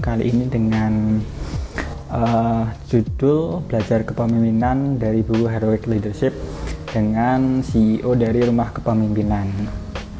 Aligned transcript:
kali 0.00 0.32
ini 0.32 0.48
dengan 0.48 1.20
uh, 2.08 2.64
judul 2.88 3.60
Belajar 3.68 4.02
Kepemimpinan 4.02 4.96
dari 4.96 5.20
buku 5.20 5.44
Heroic 5.44 5.84
Leadership 5.84 6.32
dengan 6.88 7.60
CEO 7.60 8.16
dari 8.16 8.40
Rumah 8.40 8.72
Kepemimpinan. 8.72 9.46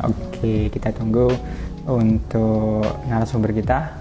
Oke, 0.04 0.68
kita 0.68 0.92
tunggu 0.92 1.32
untuk 1.88 2.84
narasumber 3.08 3.56
kita 3.56 3.96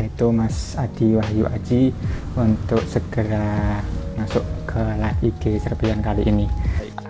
yaitu 0.00 0.32
Mas 0.32 0.74
Adi 0.80 1.20
Wahyu 1.20 1.44
Aji 1.46 1.92
untuk 2.34 2.80
segera 2.88 3.84
masuk 4.16 4.42
ke 4.64 4.80
live 4.80 5.20
IG 5.28 5.60
Serbian 5.60 6.00
kali 6.00 6.24
ini. 6.24 6.48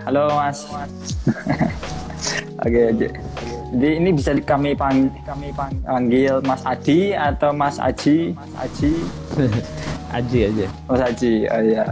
Halo 0.03 0.27
Mas. 0.35 0.67
Oke, 2.63 2.91
okay, 2.91 3.09
jadi 3.73 3.89
ini 3.97 4.09
bisa 4.13 4.37
kami 4.37 4.77
pang 4.77 5.09
kami 5.25 5.49
panggil 5.49 6.37
Mas 6.45 6.61
Adi 6.61 7.17
atau 7.17 7.49
Mas 7.49 7.81
Aji? 7.81 8.37
Mas 8.37 8.53
Aji. 8.69 8.93
Aji 10.17 10.39
aja. 10.45 10.67
Mas 10.85 11.01
Aji. 11.01 11.33
Oh 11.49 11.61
iya. 11.65 11.83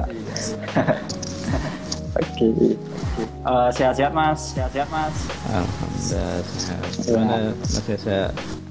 Oke. 2.22 2.78
Uh, 3.42 3.70
sehat-sehat 3.74 4.14
Mas. 4.14 4.54
Sehat-sehat 4.54 4.90
Mas. 4.94 5.16
Alhamdulillah 5.50 6.38
sehat. 6.62 6.84
Gimana 7.02 7.36
Mas 7.58 7.74
saya? 7.98 8.26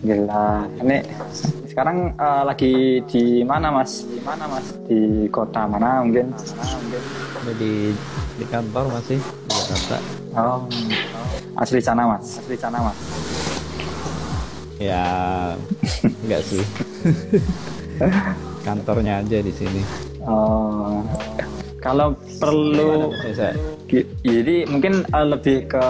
Gila. 0.07 0.49
Ini 0.81 0.99
sekarang 1.67 2.15
uh, 2.15 2.43
lagi 2.47 3.03
di 3.11 3.43
mana 3.43 3.75
Mas? 3.75 4.07
Di 4.07 4.23
mana 4.23 4.47
Mas? 4.47 4.67
Di 4.87 5.27
kota 5.35 5.67
mana 5.67 6.07
mungkin? 6.07 6.31
Mana 6.31 6.75
mungkin? 6.79 7.03
Di 7.59 7.91
di 8.39 8.45
kantor 8.47 8.87
masih 8.95 9.19
di 9.19 9.51
Jakarta. 9.67 9.99
Oh. 10.39 10.63
Asli 11.57 11.81
sana 11.83 12.07
mas, 12.07 12.41
asli 12.41 12.57
sana 12.57 12.79
mas. 12.81 12.99
Ya, 14.81 15.05
enggak 16.25 16.43
sih. 16.47 16.65
Kantornya 18.65 19.21
aja 19.21 19.39
di 19.45 19.53
sini. 19.53 19.83
Oh, 20.25 21.05
kalau 21.81 22.17
perlu, 22.41 23.13
jadi 24.21 24.57
mungkin 24.69 25.05
uh, 25.13 25.27
lebih 25.27 25.69
ke 25.69 25.85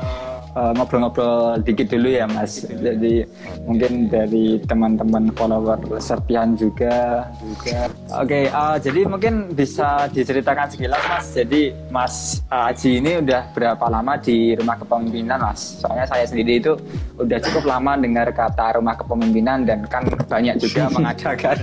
Eh, 0.00 0.09
ngobrol-ngobrol 0.54 1.54
uh, 1.54 1.62
dikit 1.62 1.94
dulu 1.94 2.08
ya 2.10 2.26
Mas. 2.26 2.66
Jadi 2.66 3.22
mungkin 3.64 4.10
dari 4.10 4.58
teman-teman 4.66 5.30
follower 5.34 5.78
Serpian 6.02 6.58
juga. 6.58 7.26
juga. 7.38 7.86
Oke, 8.18 8.26
okay, 8.26 8.44
uh, 8.50 8.74
eh, 8.74 8.76
jadi 8.82 9.00
mungkin 9.06 9.54
bisa 9.54 10.10
diceritakan 10.10 10.66
sekilas 10.70 11.02
Mas. 11.06 11.26
Jadi 11.34 11.62
Mas 11.90 12.14
uh, 12.50 12.70
Aji 12.70 12.98
ini 12.98 13.22
udah 13.22 13.50
berapa 13.54 13.86
lama 13.86 14.18
di 14.18 14.58
rumah 14.58 14.76
kepemimpinan 14.78 15.38
Mas? 15.38 15.82
Soalnya 15.82 16.06
saya 16.10 16.24
sendiri 16.26 16.58
itu 16.58 16.72
udah 17.18 17.38
cukup 17.38 17.64
lama 17.70 17.94
dengar 17.94 18.28
kata 18.34 18.78
rumah 18.78 18.98
kepemimpinan 18.98 19.62
dan 19.66 19.86
kan 19.86 20.02
banyak 20.26 20.58
juga 20.58 20.90
mengadakan 20.94 21.56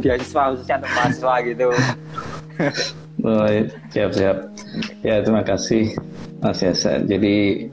beasiswa 0.00 0.42
khususnya 0.54 0.76
untuk 0.80 0.92
mahasiswa 0.96 1.34
gitu. 1.44 1.68
Baik, 3.20 3.66
siap-siap. 3.92 4.36
Ya, 5.04 5.20
terima 5.20 5.44
kasih 5.44 5.92
Mas 6.40 6.64
Yasa. 6.64 7.04
Jadi 7.04 7.68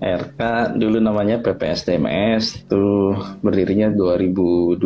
RK 0.00 0.40
dulu 0.76 0.98
namanya 1.00 1.40
PPSDMS 1.40 2.66
itu 2.66 3.16
berdirinya 3.40 3.88
2002 3.92 4.80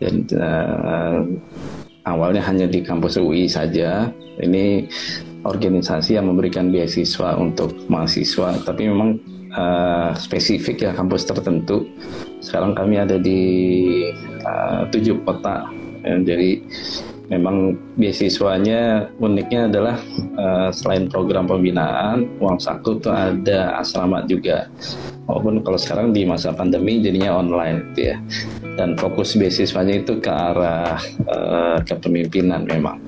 dan 0.00 0.14
uh, 0.36 1.20
awalnya 2.06 2.42
hanya 2.46 2.66
di 2.70 2.80
kampus 2.84 3.18
UI 3.18 3.48
saja. 3.50 4.12
Ini 4.36 4.86
organisasi 5.46 6.18
yang 6.18 6.28
memberikan 6.28 6.68
beasiswa 6.68 7.38
untuk 7.38 7.72
mahasiswa, 7.88 8.60
tapi 8.66 8.90
memang 8.90 9.16
uh, 9.54 10.12
spesifik 10.18 10.86
ya 10.86 10.92
kampus 10.92 11.24
tertentu. 11.24 11.88
Sekarang 12.44 12.76
kami 12.76 13.00
ada 13.00 13.16
di 13.16 13.40
uh, 14.44 14.84
tujuh 14.92 15.22
kota, 15.24 15.66
jadi 16.04 16.62
memang 17.26 17.74
beasiswanya 17.98 19.10
uniknya 19.18 19.66
adalah 19.66 19.96
uh, 20.38 20.70
selain 20.70 21.10
program 21.10 21.50
pembinaan 21.50 22.30
uang 22.38 22.58
saku 22.62 23.02
itu 23.02 23.10
ada 23.10 23.78
asrama 23.82 24.22
juga. 24.30 24.70
Walaupun 25.26 25.66
kalau 25.66 25.78
sekarang 25.78 26.14
di 26.14 26.22
masa 26.22 26.54
pandemi 26.54 27.02
jadinya 27.02 27.42
online 27.42 27.90
gitu 27.92 28.14
ya. 28.14 28.16
Dan 28.78 28.94
fokus 28.94 29.34
beasiswanya 29.34 30.06
itu 30.06 30.22
ke 30.22 30.30
arah 30.30 31.00
uh, 31.26 31.78
kepemimpinan 31.82 32.62
memang. 32.62 33.02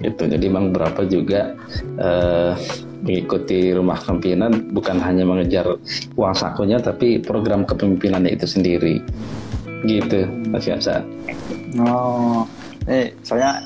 Itu 0.00 0.24
jadi 0.24 0.48
memang 0.48 0.72
berapa 0.72 1.04
juga 1.04 1.52
uh, 2.00 2.56
mengikuti 3.04 3.74
rumah 3.76 4.00
kepemimpinan 4.00 4.72
bukan 4.72 4.96
hanya 5.02 5.28
mengejar 5.28 5.66
uang 6.16 6.34
sakunya 6.38 6.80
tapi 6.80 7.20
program 7.20 7.68
kepemimpinannya 7.68 8.32
itu 8.32 8.48
sendiri. 8.48 9.04
Gitu 9.84 10.24
Mas 10.48 10.64
Yasa. 10.64 11.04
Oh 11.76 12.48
eh 12.90 13.14
saya 13.22 13.62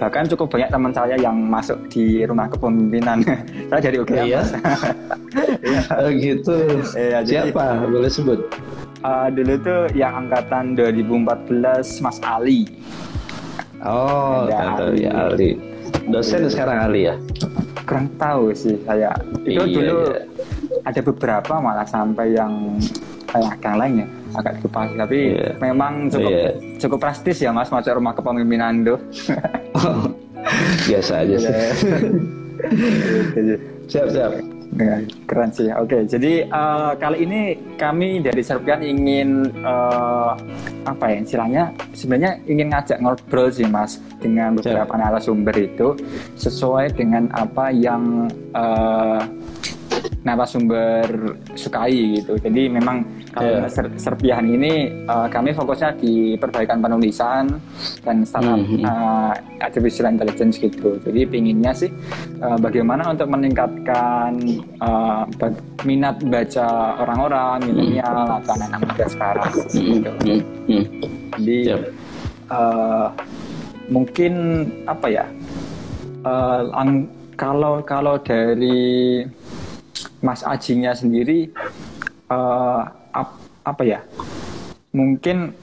bahkan 0.00 0.24
cukup 0.24 0.56
banyak 0.56 0.72
teman 0.72 0.92
saya 0.96 1.14
yang 1.20 1.36
masuk 1.36 1.76
di 1.92 2.24
rumah 2.24 2.48
kepemimpinan. 2.48 3.20
Saya 3.68 3.80
jadi 3.84 4.00
oke 4.00 4.16
ya 4.16 4.40
oh, 6.00 6.08
gitu. 6.16 6.56
Iya, 6.96 7.20
siapa 7.20 7.84
jadi, 7.84 7.92
boleh 7.92 8.08
sebut? 8.08 8.40
Uh, 9.04 9.28
dulu 9.28 9.60
tuh 9.60 9.80
yang 9.92 10.24
angkatan 10.24 10.72
2014 10.72 12.00
Mas 12.00 12.16
Ali. 12.24 12.64
Oh 13.84 14.48
Ali. 14.48 15.04
ya 15.04 15.12
Ali. 15.28 15.60
Dosen 16.08 16.48
sekarang 16.48 16.88
Ali 16.88 17.12
ya? 17.12 17.14
Kurang 17.84 18.08
tahu 18.16 18.56
sih 18.56 18.80
saya. 18.88 19.12
Itu 19.44 19.68
iya, 19.68 19.76
dulu 19.84 19.96
iya. 20.16 20.24
ada 20.88 21.00
beberapa 21.04 21.60
malah 21.60 21.84
sampai 21.84 22.32
yang 22.32 22.80
kayak 23.28 23.60
yang 23.60 23.76
lain 23.76 23.94
ya 24.00 24.08
agak 24.34 24.62
lupa 24.62 24.86
tapi 24.94 25.34
yeah. 25.34 25.54
memang 25.58 26.10
cukup 26.10 26.30
yeah. 26.30 26.52
cukup 26.78 26.98
prestis 27.02 27.42
ya 27.42 27.50
mas 27.50 27.70
masuk 27.72 27.96
rumah 27.96 28.14
kepemimpinan 28.14 28.86
tuh 28.86 28.98
biasa 30.88 31.12
aja 31.26 31.36
sih 31.36 31.50
iya. 31.50 31.70
siap 33.90 34.06
siap 34.12 34.30
ya, 34.78 35.02
keren 35.26 35.50
sih 35.50 35.68
oke 35.74 36.06
jadi 36.06 36.46
uh, 36.48 36.94
kali 36.94 37.26
ini 37.26 37.58
kami 37.74 38.22
dari 38.22 38.42
Serpian 38.44 38.80
ingin 38.80 39.50
uh, 39.66 40.38
apa 40.86 41.04
ya 41.10 41.16
istilahnya 41.20 41.74
sebenarnya 41.92 42.38
ingin 42.46 42.70
ngajak 42.70 43.02
ngobrol 43.02 43.50
sih 43.50 43.66
mas 43.66 43.98
dengan 44.22 44.54
beberapa 44.54 44.94
narasumber 44.94 45.56
itu 45.58 45.98
sesuai 46.38 46.94
dengan 46.94 47.26
apa 47.34 47.74
yang 47.74 48.30
uh, 48.54 49.26
narasumber 50.24 51.36
sukai 51.56 52.20
gitu. 52.20 52.36
Jadi 52.40 52.68
memang 52.68 53.04
kalau 53.30 53.62
yeah. 53.62 53.70
Ser 53.70 53.86
Serpihan 53.94 54.42
ini 54.42 54.90
uh, 55.06 55.30
kami 55.30 55.54
fokusnya 55.54 55.94
di 56.02 56.34
perbaikan 56.34 56.82
penulisan 56.82 57.62
dan 58.02 58.26
startup 58.26 58.58
mm 58.58 58.66
-hmm. 58.66 58.82
uh, 58.82 59.32
artificial 59.62 60.10
intelligence 60.10 60.58
gitu. 60.58 60.98
Jadi 60.98 61.30
pinginnya 61.30 61.70
sih 61.70 61.94
uh, 62.42 62.58
bagaimana 62.58 63.14
untuk 63.14 63.30
meningkatkan 63.30 64.34
uh, 64.82 65.22
minat 65.86 66.18
baca 66.26 66.98
orang-orang 67.06 67.70
milenial 67.70 68.10
mm 68.10 68.26
-hmm. 68.26 68.38
atau 68.42 68.52
anak-anak 68.58 68.80
muda 68.82 69.06
sekarang 69.06 69.50
gitu. 69.70 70.12
Mm 70.26 70.40
-hmm. 70.66 70.82
Jadi 71.38 71.58
yep. 71.70 71.82
uh, 72.50 73.14
mungkin 73.86 74.32
apa 74.90 75.06
ya? 75.06 75.26
Uh, 76.26 76.66
kalau 77.38 77.80
kalau 77.86 78.20
dari 78.20 79.24
Mas 80.20 80.44
Ajinya 80.44 80.92
sendiri 80.92 81.48
uh, 82.28 82.99
ap, 83.12 83.38
apa 83.66 83.82
ya? 83.84 84.00
Mungkin 84.90 85.54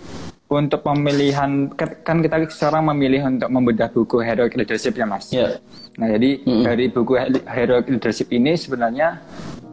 untuk 0.47 0.79
pemilihan 0.79 1.67
kan 1.75 2.23
kita 2.23 2.47
sekarang 2.47 2.87
memilih 2.95 3.27
untuk 3.27 3.51
membedah 3.51 3.91
buku 3.91 4.23
Heroic 4.23 4.55
Leadership 4.55 4.95
ya 4.95 5.03
Mas. 5.03 5.27
Yeah. 5.27 5.59
Nah 5.99 6.07
jadi 6.15 6.39
mm 6.39 6.47
-hmm. 6.47 6.63
dari 6.63 6.85
buku 6.87 7.13
Heroic 7.43 7.87
Leadership 7.91 8.31
ini 8.31 8.55
sebenarnya 8.55 9.19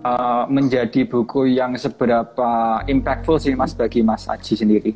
uh, 0.03 0.45
menjadi 0.51 1.07
buku 1.07 1.55
yang 1.55 1.79
seberapa 1.79 2.83
impactful 2.91 3.39
sih 3.39 3.55
Mas 3.55 3.71
bagi 3.71 4.03
Mas 4.03 4.27
Aji 4.27 4.59
sendiri? 4.59 4.93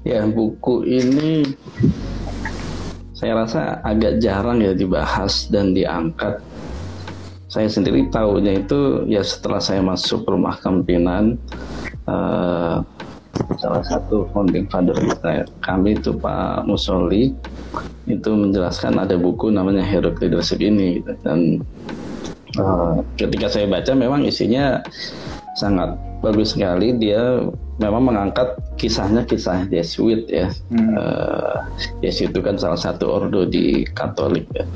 Ya 0.00 0.24
buku 0.24 0.88
ini 0.88 1.44
saya 3.12 3.36
rasa 3.44 3.84
agak 3.84 4.16
jarang 4.24 4.64
ya 4.64 4.72
dibahas 4.72 5.44
dan 5.52 5.76
diangkat 5.76 6.40
saya 7.50 7.66
sendiri 7.66 8.06
tahunya 8.14 8.62
itu 8.62 9.04
ya 9.10 9.26
setelah 9.26 9.58
saya 9.58 9.82
masuk 9.82 10.22
rumah 10.22 10.54
kemimpinan 10.62 11.34
uh, 12.06 12.78
salah 13.58 13.82
satu 13.82 14.30
founding 14.30 14.70
father 14.70 14.94
kita 14.94 15.50
kami 15.58 15.98
itu 15.98 16.14
Pak 16.14 16.62
Musoli 16.70 17.34
itu 18.06 18.30
menjelaskan 18.30 19.02
ada 19.02 19.18
buku 19.18 19.50
namanya 19.50 19.82
Heroic 19.82 20.22
Leadership 20.22 20.62
ini 20.62 21.02
gitu. 21.02 21.12
dan 21.26 21.58
uh, 22.62 23.02
ketika 23.18 23.50
saya 23.50 23.66
baca 23.66 23.92
memang 23.98 24.22
isinya 24.22 24.78
sangat 25.58 25.98
bagus 26.22 26.54
sekali 26.54 26.94
dia 27.02 27.50
memang 27.80 28.12
mengangkat 28.12 28.60
kisahnya 28.76 29.24
kisah 29.24 29.64
Yesuit 29.72 30.28
ya. 30.28 30.52
Hmm. 30.68 30.94
Uh, 30.94 31.56
itu 32.04 32.38
kan 32.44 32.60
salah 32.60 32.76
satu 32.76 33.08
ordo 33.08 33.48
di 33.48 33.88
Katolik 33.96 34.44
ya. 34.52 34.68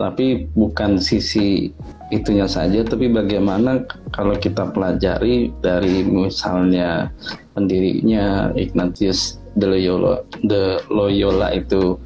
Tapi 0.00 0.48
bukan 0.56 0.96
sisi 0.96 1.68
itunya 2.08 2.48
saja, 2.48 2.80
tapi 2.88 3.12
bagaimana 3.12 3.84
kalau 4.16 4.32
kita 4.32 4.72
pelajari 4.72 5.52
dari 5.60 6.00
misalnya 6.08 7.12
pendirinya 7.52 8.48
Ignatius 8.56 9.36
de 9.60 9.68
Loyola, 9.68 10.24
de 10.40 10.80
Loyola 10.88 11.52
itu 11.52 12.00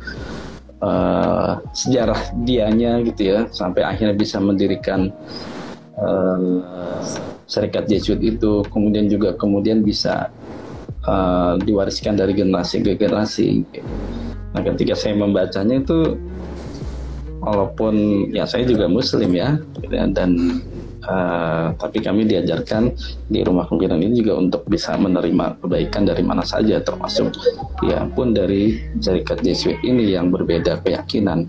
uh, 0.83 1.63
sejarah 1.71 2.19
dianya 2.43 2.99
gitu 3.07 3.31
ya, 3.31 3.39
sampai 3.55 3.87
akhirnya 3.87 4.19
bisa 4.19 4.43
mendirikan 4.43 5.15
serikat 7.45 7.85
Yesuit 7.85 8.21
itu, 8.25 8.65
kemudian 8.73 9.13
juga 9.13 9.37
kemudian 9.37 9.85
bisa 9.85 10.33
uh, 11.05 11.61
diwariskan 11.61 12.17
dari 12.17 12.33
generasi 12.33 12.81
ke 12.81 12.97
generasi. 12.97 13.61
Nah, 14.53 14.63
ketika 14.65 14.97
saya 14.97 15.17
membacanya 15.17 15.81
itu, 15.81 16.17
walaupun 17.45 18.29
ya 18.33 18.49
saya 18.49 18.65
juga 18.65 18.89
Muslim 18.89 19.37
ya, 19.37 19.61
dan 20.17 20.63
uh, 21.05 21.77
tapi 21.77 22.01
kami 22.01 22.25
diajarkan 22.25 22.93
di 23.29 23.45
rumah 23.45 23.69
pimpinan 23.69 24.01
ini 24.01 24.25
juga 24.25 24.41
untuk 24.41 24.63
bisa 24.69 24.97
menerima 24.97 25.61
kebaikan 25.61 26.09
dari 26.09 26.25
mana 26.25 26.45
saja, 26.45 26.81
termasuk 26.81 27.37
ya 27.85 28.05
pun 28.17 28.33
dari 28.33 28.81
serikat 29.01 29.45
Jesuit 29.45 29.77
ini 29.85 30.17
yang 30.17 30.33
berbeda 30.33 30.81
keyakinan. 30.81 31.49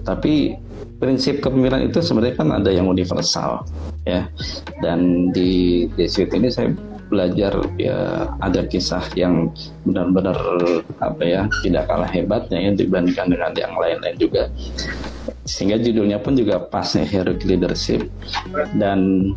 Tapi 0.00 0.56
prinsip 1.00 1.40
kepemimpinan 1.40 1.88
itu 1.88 2.04
sebenarnya 2.04 2.36
kan 2.36 2.48
ada 2.52 2.70
yang 2.70 2.86
universal 2.86 3.64
ya. 4.04 4.28
Dan 4.84 5.32
di 5.32 5.88
Jesuit 5.96 6.28
ini 6.36 6.52
saya 6.52 6.70
belajar 7.10 7.58
ya 7.74 8.30
ada 8.38 8.62
kisah 8.70 9.02
yang 9.18 9.50
benar-benar 9.82 10.38
apa 11.02 11.22
ya 11.26 11.42
tidak 11.66 11.90
kalah 11.90 12.06
hebatnya 12.06 12.70
ya 12.70 12.70
dibandingkan 12.78 13.34
dengan 13.34 13.52
yang 13.58 13.74
lain-lain 13.74 14.14
juga 14.14 14.46
sehingga 15.50 15.82
judulnya 15.82 16.22
pun 16.22 16.38
juga 16.38 16.62
pas 16.62 16.86
nih 16.94 17.10
heroic 17.10 17.42
leadership. 17.42 18.06
Dan 18.78 19.32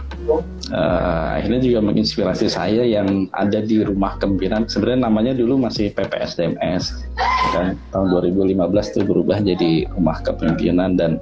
uh, 0.69 1.42
akhirnya 1.42 1.65
juga 1.65 1.80
menginspirasi 1.81 2.54
saya 2.54 2.86
yang 2.86 3.25
ada 3.33 3.65
di 3.65 3.81
rumah 3.81 4.21
kemimpinan 4.21 4.69
sebenarnya 4.69 5.10
namanya 5.10 5.33
dulu 5.33 5.57
masih 5.57 5.89
PPSDMS 5.98 7.01
kan? 7.50 7.74
Tahun 7.89 8.07
2015 8.13 8.62
itu 8.94 9.01
berubah 9.01 9.42
jadi 9.42 9.89
rumah 9.98 10.21
kepemimpinan 10.21 10.94
dan 10.94 11.18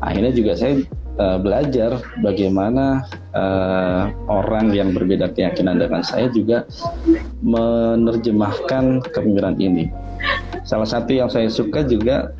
akhirnya 0.00 0.32
juga 0.32 0.56
saya 0.56 0.80
uh, 1.20 1.36
belajar 1.36 2.00
bagaimana 2.24 3.04
uh, 3.36 4.08
orang 4.32 4.72
yang 4.72 4.96
berbeda 4.96 5.28
keyakinan 5.36 5.76
dengan 5.76 6.00
saya 6.00 6.32
juga 6.32 6.64
menerjemahkan 7.44 9.04
kepemimpinan 9.04 9.60
ini. 9.60 9.92
Salah 10.64 10.86
satu 10.86 11.10
yang 11.12 11.28
saya 11.28 11.50
suka 11.50 11.82
juga 11.84 12.32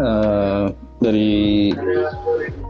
uh, 0.00 0.72
dari 1.00 1.72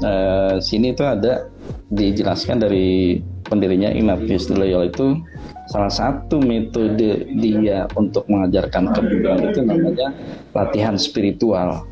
uh, 0.02 0.58
sini 0.58 0.93
itu 0.93 1.02
ada 1.06 1.46
dijelaskan 1.90 2.58
dari 2.62 3.20
pendirinya 3.46 3.94
Ignatius 3.94 4.50
Loyola 4.50 4.90
itu 4.90 5.23
salah 5.70 5.90
satu 5.90 6.43
metode 6.43 7.26
dia 7.38 7.87
untuk 7.94 8.26
mengajarkan 8.31 8.90
kepemimpinan 8.94 9.40
itu 9.50 9.61
namanya 9.62 10.08
latihan 10.55 10.94
spiritual 10.99 11.87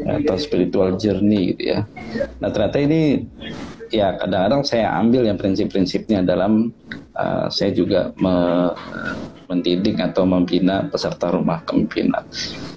atau 0.00 0.36
spiritual 0.40 0.96
journey 0.96 1.52
gitu 1.52 1.76
ya. 1.76 1.80
Nah 2.40 2.48
ternyata 2.48 2.80
ini 2.80 3.24
ya 3.92 4.16
kadang-kadang 4.16 4.62
saya 4.64 4.92
ambil 4.96 5.28
yang 5.28 5.36
prinsip-prinsipnya 5.36 6.24
dalam 6.24 6.72
uh, 7.16 7.46
saya 7.52 7.74
juga 7.76 8.12
me 8.16 8.70
mendidik 9.50 9.98
atau 9.98 10.22
membina 10.22 10.86
peserta 10.86 11.34
rumah 11.34 11.60
kepemimpinan. 11.66 12.22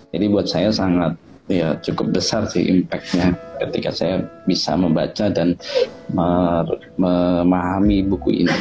Jadi 0.10 0.26
buat 0.26 0.50
saya 0.50 0.74
sangat 0.74 1.14
ya 1.52 1.76
cukup 1.84 2.16
besar 2.16 2.48
sih 2.48 2.64
impactnya 2.64 3.36
ketika 3.60 3.92
saya 3.92 4.16
bisa 4.48 4.76
membaca 4.80 5.28
dan 5.28 5.60
memahami 6.98 8.04
buku 8.08 8.48
ini. 8.48 8.58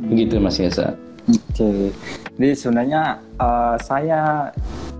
Begitu 0.00 0.40
Mas 0.40 0.56
Yesa. 0.56 0.96
Oke, 1.30 1.92
jadi 2.40 2.56
sebenarnya 2.56 3.02
uh, 3.38 3.76
saya 3.78 4.50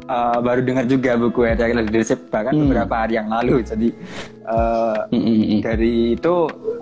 uh, 0.06 0.38
baru 0.38 0.60
dengar 0.62 0.84
juga 0.86 1.16
buku 1.16 1.48
Ethical 1.48 1.82
Leadership 1.86 2.20
bahkan 2.28 2.54
hmm. 2.54 2.62
beberapa 2.68 2.94
hari 2.94 3.18
yang 3.18 3.32
lalu. 3.32 3.64
Jadi 3.64 3.88
uh, 4.46 5.08
hmm, 5.10 5.22
hmm, 5.24 5.40
hmm. 5.40 5.60
dari 5.64 5.94
itu 6.14 6.34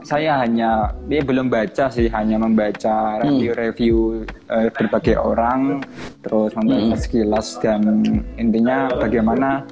saya 0.04 0.42
hanya 0.44 0.92
dia 1.06 1.20
belum 1.22 1.50
baca 1.50 1.90
sih, 1.90 2.06
hanya 2.10 2.38
membaca 2.38 3.22
review-review 3.24 4.24
uh, 4.50 4.68
berbagai 4.72 5.16
orang, 5.18 5.82
terus 6.22 6.54
membaca 6.54 6.94
hmm. 6.94 7.02
sekilas 7.02 7.58
dan 7.62 7.82
intinya 8.38 8.92
bagaimana 8.94 9.64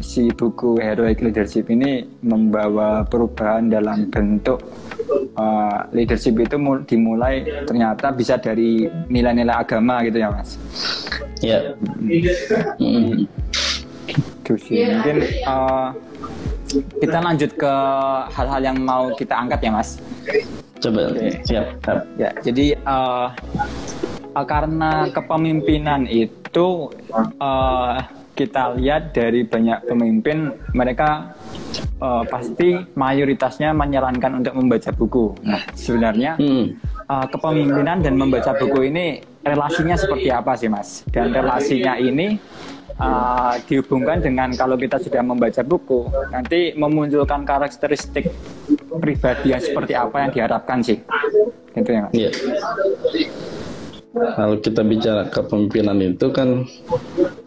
si 0.00 0.30
buku 0.32 0.78
Heroic 0.78 1.20
Leadership 1.24 1.68
ini 1.72 2.04
membawa 2.22 3.04
perubahan 3.04 3.68
dalam 3.68 4.08
bentuk 4.08 4.60
uh, 5.36 5.88
leadership 5.92 6.38
itu 6.38 6.56
dimulai 6.86 7.44
ternyata 7.66 8.14
bisa 8.14 8.38
dari 8.38 8.86
nilai-nilai 9.10 9.54
agama 9.54 10.04
gitu 10.06 10.18
ya 10.22 10.28
mas. 10.30 10.56
Ya. 11.42 11.76
Yeah. 11.76 12.74
Hmm. 12.80 13.26
Gitu 14.08 14.52
sih. 14.60 14.84
Mungkin 14.84 15.16
uh, 15.48 15.96
kita 17.00 17.18
lanjut 17.22 17.50
ke 17.54 17.74
hal-hal 18.34 18.60
yang 18.62 18.78
mau 18.82 19.12
kita 19.14 19.34
angkat 19.34 19.60
ya 19.62 19.70
mas. 19.70 19.98
Coba. 20.82 21.14
Okay. 21.14 21.32
Siap. 21.46 21.66
Ya. 22.18 22.30
Jadi 22.44 22.76
uh, 22.84 23.28
uh, 24.34 24.46
karena 24.46 25.08
kepemimpinan 25.14 26.04
itu 26.10 26.90
uh, 27.40 27.96
kita 28.34 28.74
lihat 28.74 29.14
dari 29.14 29.46
banyak 29.46 29.86
pemimpin 29.86 30.50
mereka 30.74 31.38
uh, 32.02 32.26
pasti 32.26 32.74
mayoritasnya 32.98 33.70
menyarankan 33.70 34.42
untuk 34.42 34.54
membaca 34.58 34.90
buku. 34.90 35.38
Nah, 35.46 35.62
sebenarnya 35.78 36.34
hmm. 36.42 36.66
uh, 37.06 37.26
kepemimpinan 37.30 38.02
dan 38.02 38.18
membaca 38.18 38.50
buku 38.58 38.90
ini 38.90 39.22
relasinya 39.46 39.94
seperti 39.94 40.34
apa 40.34 40.58
sih, 40.58 40.66
Mas? 40.66 41.06
Dan 41.14 41.30
relasinya 41.30 41.94
ini 41.94 42.36
uh, 42.98 43.54
dihubungkan 43.66 44.22
dengan 44.22 44.52
kalau 44.54 44.78
kita 44.78 45.00
sudah 45.00 45.22
membaca 45.22 45.62
buku, 45.64 46.06
nanti 46.30 46.74
memunculkan 46.76 47.42
karakteristik 47.42 48.30
pribadi 48.98 49.54
yang 49.54 49.62
seperti 49.62 49.92
apa 49.94 50.16
yang 50.26 50.30
diharapkan 50.30 50.78
sih. 50.84 50.98
Gitu 51.74 51.90
ya, 51.90 52.00
Mas. 52.06 52.12
Yeah. 52.14 52.32
Kalau 54.14 54.62
kita 54.62 54.86
bicara 54.86 55.26
kepemimpinan 55.26 55.98
itu 55.98 56.30
kan 56.30 56.62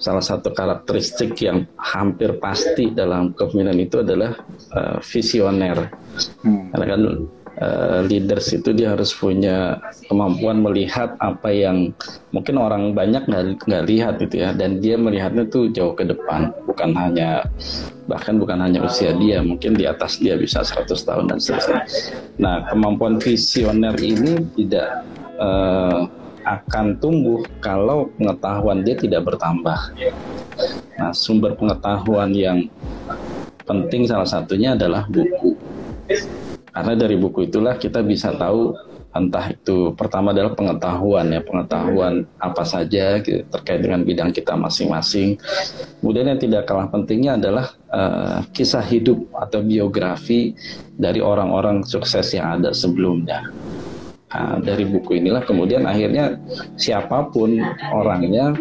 salah 0.04 0.20
satu 0.20 0.52
karakteristik 0.52 1.40
yang 1.40 1.64
hampir 1.80 2.36
pasti 2.44 2.92
dalam 2.92 3.32
kepemimpinan 3.32 3.80
itu 3.80 4.04
adalah 4.04 4.36
uh, 4.76 5.00
visioner. 5.00 5.88
Hmm. 6.44 6.68
Karena 6.76 6.86
kan 6.92 7.00
uh, 7.62 8.00
leaders 8.06 8.54
itu 8.54 8.74
dia 8.74 8.94
harus 8.94 9.14
punya 9.14 9.82
kemampuan 10.08 10.62
melihat 10.62 11.18
apa 11.18 11.50
yang 11.50 11.92
mungkin 12.32 12.56
orang 12.62 12.94
banyak 12.94 13.26
nggak 13.28 13.86
lihat 13.90 14.22
gitu 14.22 14.46
ya, 14.46 14.54
dan 14.54 14.80
dia 14.80 14.96
melihatnya 14.98 15.50
tuh 15.50 15.70
jauh 15.74 15.94
ke 15.98 16.06
depan, 16.06 16.54
bukan 16.70 16.94
hanya 16.94 17.46
bahkan 18.08 18.40
bukan 18.40 18.64
hanya 18.64 18.86
usia 18.88 19.12
dia, 19.18 19.44
mungkin 19.44 19.76
di 19.76 19.84
atas 19.84 20.22
dia 20.22 20.40
bisa 20.40 20.64
100 20.64 20.88
tahun 20.96 21.26
dan 21.28 21.38
seterusnya. 21.44 21.82
Nah, 22.40 22.64
kemampuan 22.72 23.20
visioner 23.20 23.94
ini 24.00 24.48
tidak 24.56 25.04
uh, 25.42 26.08
akan 26.48 26.96
tumbuh 27.04 27.44
kalau 27.60 28.08
pengetahuan 28.16 28.80
dia 28.88 28.96
tidak 28.96 29.28
bertambah. 29.28 29.80
Nah, 30.96 31.12
sumber 31.12 31.54
pengetahuan 31.60 32.32
yang 32.32 32.72
penting 33.68 34.08
salah 34.08 34.26
satunya 34.26 34.74
adalah 34.74 35.04
buku. 35.12 35.60
Karena 36.78 36.94
dari 36.94 37.18
buku 37.18 37.50
itulah 37.50 37.74
kita 37.82 38.06
bisa 38.06 38.38
tahu 38.38 38.70
entah 39.18 39.50
itu 39.50 39.98
pertama 39.98 40.30
adalah 40.30 40.54
pengetahuan 40.54 41.26
ya 41.34 41.42
pengetahuan 41.42 42.22
apa 42.38 42.62
saja 42.62 43.18
gitu, 43.18 43.42
terkait 43.50 43.82
dengan 43.82 44.06
bidang 44.06 44.30
kita 44.30 44.54
masing-masing. 44.54 45.42
Kemudian 45.98 46.30
yang 46.30 46.38
tidak 46.38 46.70
kalah 46.70 46.86
pentingnya 46.86 47.34
adalah 47.34 47.74
uh, 47.90 48.46
kisah 48.54 48.86
hidup 48.86 49.18
atau 49.34 49.66
biografi 49.66 50.54
dari 50.94 51.18
orang-orang 51.18 51.82
sukses 51.82 52.30
yang 52.38 52.62
ada 52.62 52.70
sebelumnya. 52.78 53.50
Nah, 54.28 54.60
dari 54.60 54.84
buku 54.84 55.24
inilah 55.24 55.40
kemudian 55.48 55.88
akhirnya 55.88 56.36
siapa 56.76 57.32
pun 57.32 57.64
orangnya 57.96 58.52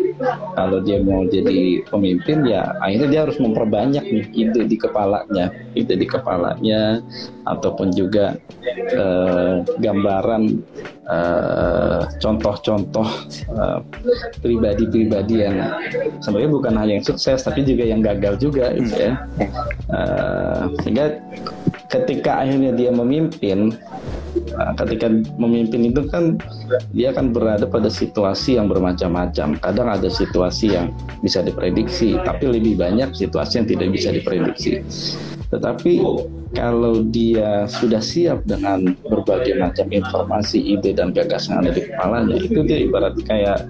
kalau 0.55 0.79
dia 0.79 1.03
mau 1.03 1.27
jadi 1.27 1.83
pemimpin 1.91 2.47
ya 2.47 2.71
akhirnya 2.79 3.09
dia 3.11 3.21
harus 3.27 3.35
memperbanyak 3.43 4.05
nih 4.07 4.27
ide 4.31 4.63
di 4.63 4.79
kepalanya, 4.79 5.51
ide 5.75 5.99
di 5.99 6.07
kepalanya 6.07 7.03
ataupun 7.51 7.91
juga 7.91 8.39
eh, 8.63 9.67
gambaran 9.83 10.43
eh, 11.11 12.01
contoh-contoh 12.23 13.09
eh, 13.51 13.79
pribadi-pribadi 14.39 15.51
yang 15.51 15.57
sebenarnya 16.23 16.51
bukan 16.63 16.75
hanya 16.79 17.03
yang 17.03 17.07
sukses 17.11 17.43
tapi 17.43 17.67
juga 17.67 17.83
yang 17.91 18.07
gagal 18.07 18.39
juga 18.39 18.71
gitu 18.79 18.95
ya. 18.95 19.15
Uh, 19.87 20.67
sehingga 20.83 21.23
ketika 21.87 22.43
akhirnya 22.43 22.75
dia 22.75 22.91
memimpin 22.91 23.75
ketika 24.85 25.07
memimpin 25.37 25.93
itu 25.93 26.07
kan 26.09 26.41
dia 26.97 27.13
akan 27.13 27.33
berada 27.33 27.69
pada 27.69 27.93
situasi 27.93 28.57
yang 28.57 28.67
bermacam-macam. 28.73 29.61
Kadang 29.61 29.89
ada 29.89 30.09
situasi 30.09 30.77
yang 30.77 30.93
bisa 31.21 31.45
diprediksi, 31.45 32.17
tapi 32.25 32.49
lebih 32.49 32.81
banyak 32.81 33.13
situasi 33.13 33.63
yang 33.63 33.67
tidak 33.69 33.89
bisa 33.93 34.09
diprediksi. 34.13 34.81
Tetapi 35.47 36.03
kalau 36.55 37.07
dia 37.07 37.71
sudah 37.71 38.03
siap 38.03 38.43
dengan 38.49 38.97
berbagai 39.07 39.59
macam 39.59 39.87
informasi, 39.91 40.59
ide 40.79 40.97
dan 40.97 41.15
gagasan 41.15 41.63
ada 41.63 41.71
di 41.75 41.87
kepalanya, 41.87 42.37
itu 42.39 42.61
dia 42.67 42.79
ibarat 42.83 43.15
kayak 43.27 43.67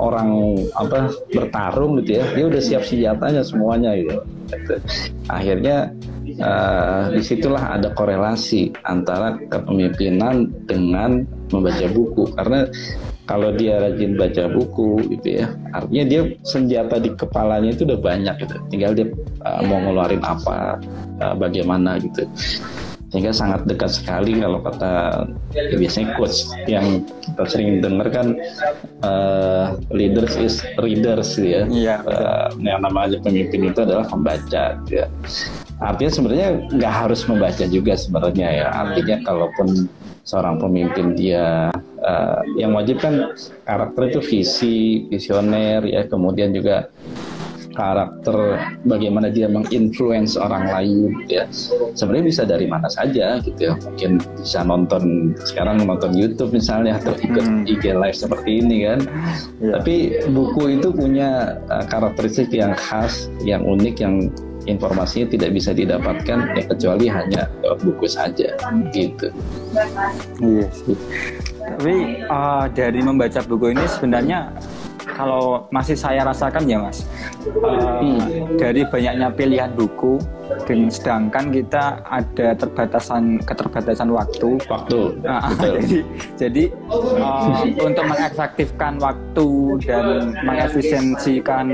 orang 0.00 0.58
apa 0.74 1.14
bertarung 1.30 2.02
gitu 2.02 2.18
ya. 2.18 2.24
Dia 2.34 2.44
udah 2.50 2.62
siap 2.62 2.82
senjatanya 2.82 3.42
semuanya 3.46 3.94
gitu. 3.94 4.16
Akhirnya 5.30 5.94
uh, 6.42 7.14
di 7.14 7.22
situlah 7.22 7.78
ada 7.78 7.94
korelasi 7.94 8.74
antara 8.88 9.38
kepemimpinan 9.50 10.50
dengan 10.66 11.26
membaca 11.50 11.86
buku. 11.90 12.30
Karena 12.34 12.66
kalau 13.30 13.54
dia 13.54 13.78
rajin 13.78 14.18
baca 14.18 14.50
buku 14.50 15.06
gitu 15.06 15.38
ya 15.38 15.54
artinya 15.70 16.04
dia 16.10 16.20
senjata 16.42 16.98
di 16.98 17.14
kepalanya 17.14 17.70
itu 17.70 17.86
udah 17.86 18.00
banyak 18.02 18.34
gitu. 18.42 18.58
Tinggal 18.74 18.92
dia 18.98 19.06
uh, 19.46 19.62
mau 19.62 19.78
ngeluarin 19.78 20.18
apa 20.26 20.82
uh, 21.22 21.34
bagaimana 21.38 22.02
gitu. 22.02 22.26
Sehingga 23.10 23.34
sangat 23.34 23.66
dekat 23.66 23.90
sekali 23.90 24.38
kalau 24.38 24.62
kata 24.62 25.26
ya 25.50 25.74
biasanya 25.78 26.14
coach 26.14 26.46
yang 26.70 27.02
kita 27.22 27.42
sering 27.46 27.82
dengar 27.82 28.06
kan 28.06 28.38
uh, 29.02 29.74
leaders 29.90 30.38
is 30.38 30.62
readers 30.78 31.34
ya. 31.34 31.66
Iya, 31.66 32.06
uh, 32.06 32.54
yang 32.62 32.82
namanya 32.82 33.18
pemimpin 33.22 33.70
itu 33.70 33.82
adalah 33.82 34.06
pembaca 34.06 34.78
ya. 34.90 35.06
Artinya 35.82 36.10
sebenarnya 36.10 36.48
nggak 36.70 36.94
harus 37.06 37.26
membaca 37.26 37.64
juga 37.66 37.98
sebenarnya 37.98 38.46
ya. 38.62 38.66
Artinya 38.70 39.22
kalaupun 39.26 39.90
seorang 40.24 40.60
pemimpin 40.60 41.16
dia 41.16 41.72
uh, 42.04 42.40
yang 42.56 42.76
wajib 42.76 43.00
kan 43.00 43.34
karakter 43.64 44.02
itu 44.12 44.20
visi 44.20 44.76
visioner 45.08 45.84
ya 45.86 46.06
kemudian 46.06 46.52
juga 46.52 46.88
karakter 47.74 48.58
bagaimana 48.84 49.30
dia 49.30 49.46
menginfluence 49.46 50.34
orang 50.34 50.68
lain 50.68 51.24
ya 51.30 51.46
sebenarnya 51.94 52.26
bisa 52.26 52.42
dari 52.44 52.66
mana 52.66 52.90
saja 52.90 53.38
gitu 53.40 53.72
ya 53.72 53.74
mungkin 53.80 54.20
bisa 54.36 54.60
nonton 54.66 55.32
sekarang 55.46 55.86
nonton 55.86 56.12
YouTube 56.12 56.52
misalnya 56.52 56.98
atau 56.98 57.14
ikut 57.16 57.40
hmm. 57.40 57.70
IG 57.70 57.94
live 57.94 58.18
seperti 58.18 58.60
ini 58.60 58.76
kan 58.84 59.00
ya. 59.62 59.80
tapi 59.80 60.18
buku 60.28 60.76
itu 60.76 60.92
punya 60.92 61.56
uh, 61.70 61.84
karakteristik 61.86 62.50
yang 62.50 62.74
khas 62.74 63.30
yang 63.40 63.62
unik 63.64 63.96
yang 64.02 64.28
informasinya 64.70 65.26
tidak 65.34 65.50
bisa 65.52 65.74
didapatkan 65.74 66.38
ya 66.54 66.62
kecuali 66.64 67.06
hanya 67.10 67.50
buku 67.82 68.06
saja 68.06 68.54
gitu. 68.94 69.28
Iya 70.38 70.66
sih. 70.70 70.96
Tapi 71.60 72.24
uh, 72.26 72.66
dari 72.72 73.00
membaca 73.02 73.42
buku 73.44 73.74
ini 73.74 73.84
sebenarnya 73.90 74.54
kalau 75.14 75.66
masih 75.74 75.96
saya 75.98 76.26
rasakan 76.26 76.64
ya 76.66 76.78
mas. 76.80 77.06
Uh, 77.40 78.00
hmm. 78.00 78.56
dari 78.60 78.84
banyaknya 78.84 79.32
pilihan 79.32 79.72
buku 79.72 80.20
dan 80.68 80.92
sedangkan 80.92 81.48
kita 81.54 82.04
ada 82.04 82.48
terbatasan 82.58 83.40
keterbatasan 83.42 84.08
waktu. 84.12 84.60
Waktu. 84.68 85.00
Uh, 85.24 85.44
jadi 85.58 85.98
jadi 86.36 86.64
uh, 86.90 87.64
untuk 87.80 88.04
mengefektifkan 88.04 89.00
waktu 89.00 89.48
dan 89.86 90.36
mengefisiensikan 90.44 91.66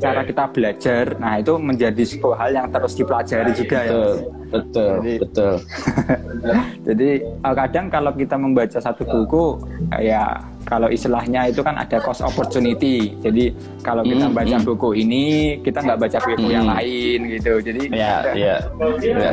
cara 0.00 0.24
kita 0.24 0.48
belajar 0.48 1.04
nah 1.20 1.36
itu 1.36 1.60
menjadi 1.60 2.02
sebuah 2.08 2.36
hal 2.40 2.50
yang 2.56 2.66
terus 2.72 2.96
dipelajari 2.96 3.52
juga 3.52 3.78
ya, 3.84 3.92
betul, 3.92 4.24
ya 4.24 4.48
betul 4.48 4.92
jadi, 4.96 5.14
betul. 5.20 5.54
Jadi 6.88 7.10
kadang 7.44 7.86
kalau 7.92 8.12
kita 8.16 8.36
membaca 8.40 8.78
satu 8.80 9.04
buku 9.04 9.60
ya 10.00 10.40
kalau 10.70 10.86
istilahnya 10.86 11.50
itu 11.50 11.66
kan 11.66 11.74
ada 11.74 11.98
cost 11.98 12.22
opportunity 12.22 13.18
jadi 13.18 13.50
kalau 13.82 14.06
kita 14.06 14.30
hmm, 14.30 14.36
baca 14.38 14.56
hmm. 14.62 14.66
buku 14.70 14.90
ini 15.02 15.24
kita 15.66 15.82
nggak 15.82 15.98
baca 15.98 16.18
buku 16.22 16.46
hmm. 16.46 16.54
yang 16.54 16.66
lain 16.70 17.18
gitu 17.26 17.52
jadi 17.58 17.82
yeah, 17.90 18.18
yeah, 18.38 18.58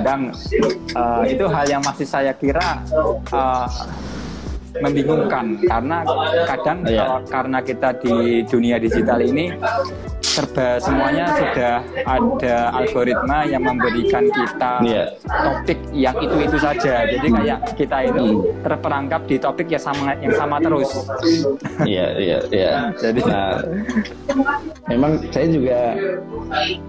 kadang 0.02 0.34
uh, 0.98 1.24
itu 1.30 1.46
hal 1.46 1.66
yang 1.70 1.84
masih 1.86 2.10
saya 2.10 2.34
kira 2.34 2.82
uh, 3.30 3.70
membingungkan 4.82 5.62
karena 5.62 6.02
kadang 6.50 6.78
yeah. 6.90 7.22
karena 7.30 7.60
kita 7.62 7.94
di 8.02 8.42
dunia 8.50 8.82
digital 8.82 9.22
ini 9.22 9.54
serba 10.38 10.78
semuanya 10.78 11.26
sudah 11.34 11.76
ada 12.06 12.58
algoritma 12.78 13.50
yang 13.50 13.66
memberikan 13.66 14.30
kita 14.30 14.72
yeah. 14.86 15.10
topik 15.26 15.80
yang 15.90 16.14
itu 16.22 16.38
itu 16.46 16.58
saja 16.62 17.10
jadi 17.10 17.28
kayak 17.28 17.60
kita 17.74 17.98
itu 18.14 18.26
hmm. 18.46 18.62
terperangkap 18.62 19.22
di 19.26 19.36
topik 19.42 19.68
yang 19.74 19.82
sama 19.82 20.14
yang 20.22 20.38
sama 20.38 20.62
terus 20.62 20.94
iya 21.90 22.14
iya 22.22 22.40
iya 22.54 22.74
jadi 23.02 23.22
nah, 23.26 23.66
memang 24.86 25.26
saya 25.34 25.48
juga 25.50 25.80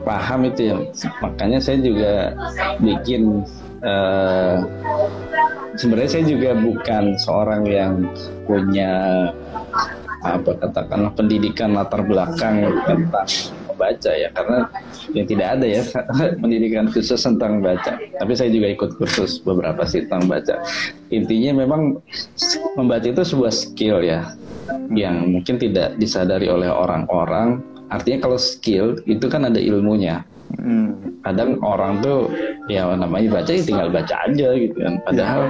paham 0.05 0.41
itu 0.45 0.61
ya 0.69 0.77
makanya 1.25 1.59
saya 1.65 1.81
juga 1.81 2.37
bikin 2.85 3.49
uh, 3.81 4.61
sebenarnya 5.81 6.11
saya 6.21 6.25
juga 6.29 6.51
bukan 6.53 7.05
seorang 7.17 7.63
yang 7.65 8.05
punya 8.45 8.93
apa 10.23 10.51
katakanlah 10.59 11.13
pendidikan 11.15 11.75
latar 11.79 12.03
belakang 12.03 12.67
tentang 12.87 13.29
membaca 13.71 14.11
ya 14.11 14.29
karena 14.35 14.59
yang 15.15 15.27
tidak 15.31 15.49
ada 15.55 15.67
ya 15.67 15.83
pendidikan 16.43 16.87
khusus 16.91 17.23
tentang 17.23 17.63
baca 17.63 17.95
tapi 17.95 18.33
saya 18.35 18.51
juga 18.51 18.75
ikut 18.75 18.91
kursus 18.99 19.39
beberapa 19.39 19.87
sih 19.87 20.07
tentang 20.11 20.27
baca 20.27 20.59
intinya 21.15 21.63
memang 21.63 22.03
membaca 22.75 23.07
itu 23.07 23.23
sebuah 23.23 23.55
skill 23.55 24.03
ya 24.03 24.35
yang 24.93 25.33
mungkin 25.33 25.57
tidak 25.61 25.97
disadari 25.97 26.49
oleh 26.49 26.69
orang-orang. 26.69 27.61
Artinya 27.89 28.29
kalau 28.29 28.37
skill 28.37 29.01
itu 29.09 29.27
kan 29.33 29.49
ada 29.49 29.57
ilmunya 29.57 30.25
Hmm. 30.57 31.21
Kadang 31.21 31.61
orang 31.61 32.01
tuh 32.01 32.33
ya 32.73 32.89
namanya 32.97 33.41
baca 33.41 33.51
ya 33.53 33.61
tinggal 33.61 33.89
baca 33.93 34.15
aja 34.25 34.49
gitu 34.57 34.77
kan. 34.81 34.95
Padahal 35.05 35.41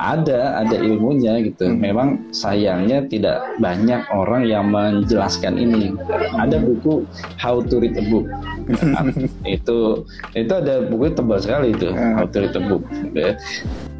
ada 0.00 0.64
ada 0.64 0.76
ilmunya 0.80 1.44
gitu. 1.44 1.68
Hmm. 1.68 1.78
Memang 1.84 2.08
sayangnya 2.32 3.04
tidak 3.12 3.44
banyak 3.60 4.00
orang 4.08 4.48
yang 4.48 4.72
menjelaskan 4.72 5.60
ini. 5.60 5.92
Ada 6.40 6.64
buku 6.64 7.04
How 7.36 7.60
to 7.60 7.76
Read 7.76 7.96
a 8.00 8.04
Book. 8.08 8.26
itu 9.56 10.06
itu 10.32 10.52
ada 10.52 10.86
buku 10.88 11.12
tebal 11.12 11.38
sekali 11.42 11.76
itu 11.76 11.92
hmm. 11.92 12.14
How 12.16 12.26
to 12.28 12.36
Read 12.40 12.56
a 12.56 12.62
Book. 12.64 12.82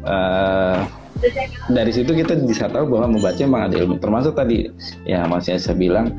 Uh, 0.03 0.81
dari 1.71 1.91
situ 1.93 2.11
kita 2.11 2.35
bisa 2.43 2.67
tahu 2.67 2.89
bahwa 2.89 3.15
membaca 3.15 3.39
memang 3.39 3.71
ada 3.71 3.75
ilmu 3.79 3.95
termasuk 4.01 4.35
tadi 4.35 4.67
ya 5.07 5.23
masih 5.29 5.55
saya 5.55 5.77
bilang 5.77 6.11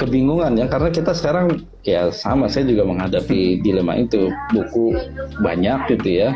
kebingungan 0.00 0.56
ya 0.56 0.66
karena 0.70 0.88
kita 0.88 1.12
sekarang 1.12 1.60
ya 1.94 2.02
sama 2.12 2.50
saya 2.50 2.68
juga 2.68 2.84
menghadapi 2.84 3.64
dilema 3.64 3.96
itu. 3.96 4.28
Buku 4.52 4.96
banyak 5.40 5.96
gitu 5.96 6.08
ya. 6.26 6.28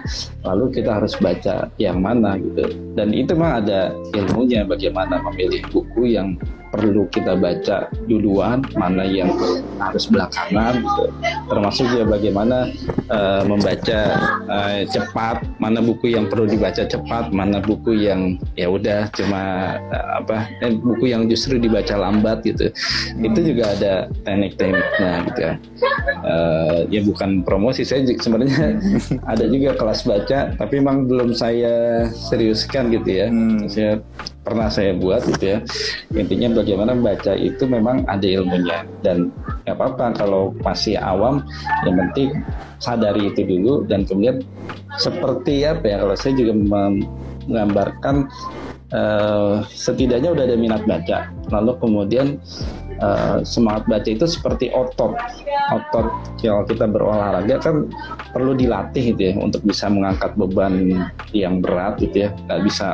Lalu 0.47 0.80
kita 0.80 1.00
harus 1.00 1.14
baca 1.21 1.68
yang 1.76 2.00
mana 2.00 2.40
gitu. 2.40 2.73
Dan 2.97 3.12
itu 3.12 3.37
memang 3.37 3.64
ada 3.64 3.92
ilmunya 4.16 4.64
bagaimana 4.64 5.21
memilih 5.30 5.64
buku 5.71 6.16
yang 6.16 6.37
perlu 6.73 7.04
kita 7.12 7.37
baca 7.37 7.92
duluan 8.09 8.64
mana 8.80 9.04
yang 9.04 9.28
harus 9.76 10.09
belakangan 10.09 10.80
gitu. 10.80 11.04
Termasuk 11.52 11.85
juga 11.92 12.16
bagaimana 12.16 12.73
uh, 13.12 13.44
membaca 13.44 14.00
uh, 14.49 14.80
cepat 14.88 15.44
mana 15.61 15.85
buku 15.85 16.16
yang 16.16 16.32
perlu 16.32 16.49
dibaca 16.49 16.88
cepat 16.88 17.28
mana 17.28 17.61
buku 17.61 18.09
yang 18.09 18.40
ya 18.56 18.73
udah 18.73 19.12
cuma 19.12 19.76
uh, 19.92 20.25
apa 20.25 20.49
eh, 20.64 20.73
buku 20.73 21.12
yang 21.12 21.28
justru 21.28 21.61
dibaca 21.61 21.92
lambat 21.92 22.40
gitu. 22.49 22.73
Itu 23.21 23.38
juga 23.44 23.76
ada 23.76 23.94
teknik-tekniknya 24.25 25.12
gitu 25.28 25.40
ya. 25.42 25.52
Uh, 26.22 26.87
ya 26.87 27.02
bukan 27.02 27.42
promosi 27.42 27.82
saya 27.82 28.06
sebenarnya 28.06 28.78
ada 29.32 29.44
juga 29.50 29.75
kelas 29.75 30.06
baca 30.06 30.54
tapi 30.54 30.78
memang 30.78 31.11
belum 31.11 31.34
saya 31.34 32.06
seriuskan 32.11 32.94
gitu 32.94 33.11
ya. 33.11 33.26
Hmm. 33.26 33.66
saya 33.66 33.99
pernah 34.42 34.66
saya 34.70 34.94
buat 34.94 35.22
gitu 35.26 35.58
ya. 35.58 35.58
Intinya 36.14 36.62
bagaimana 36.62 36.92
baca 36.99 37.32
itu 37.34 37.62
memang 37.66 38.06
ada 38.11 38.26
ilmunya. 38.26 38.87
Dan 39.02 39.30
nggak 39.66 39.75
apa-apa 39.78 40.18
kalau 40.18 40.54
masih 40.62 40.99
awam 40.99 41.46
yang 41.87 41.99
penting 41.99 42.42
sadari 42.82 43.30
itu 43.30 43.46
dulu 43.46 43.87
dan 43.87 44.02
kemudian 44.02 44.42
seperti 44.99 45.62
apa 45.62 45.87
ya 45.87 45.96
kalau 46.02 46.14
saya 46.18 46.34
juga 46.34 46.52
menggambarkan 46.58 48.26
uh, 48.92 49.62
setidaknya 49.70 50.34
udah 50.34 50.44
ada 50.44 50.56
minat 50.58 50.82
baca. 50.84 51.30
Lalu 51.54 51.72
kemudian 51.80 52.26
uh, 53.02 53.38
semangat 53.42 53.85
baca 53.90 54.09
itu 54.09 54.25
seperti 54.25 54.71
otot. 54.71 55.18
Otot 55.75 56.06
kalau 56.38 56.64
kita 56.64 56.87
berolahraga 56.87 57.59
kan 57.59 57.90
perlu 58.30 58.54
dilatih 58.54 59.12
gitu 59.12 59.23
ya 59.30 59.35
untuk 59.37 59.61
bisa 59.66 59.90
mengangkat 59.90 60.32
beban 60.38 61.04
yang 61.35 61.59
berat 61.59 61.99
gitu 61.99 62.28
ya. 62.28 62.30
Nggak 62.49 62.61
bisa 62.64 62.88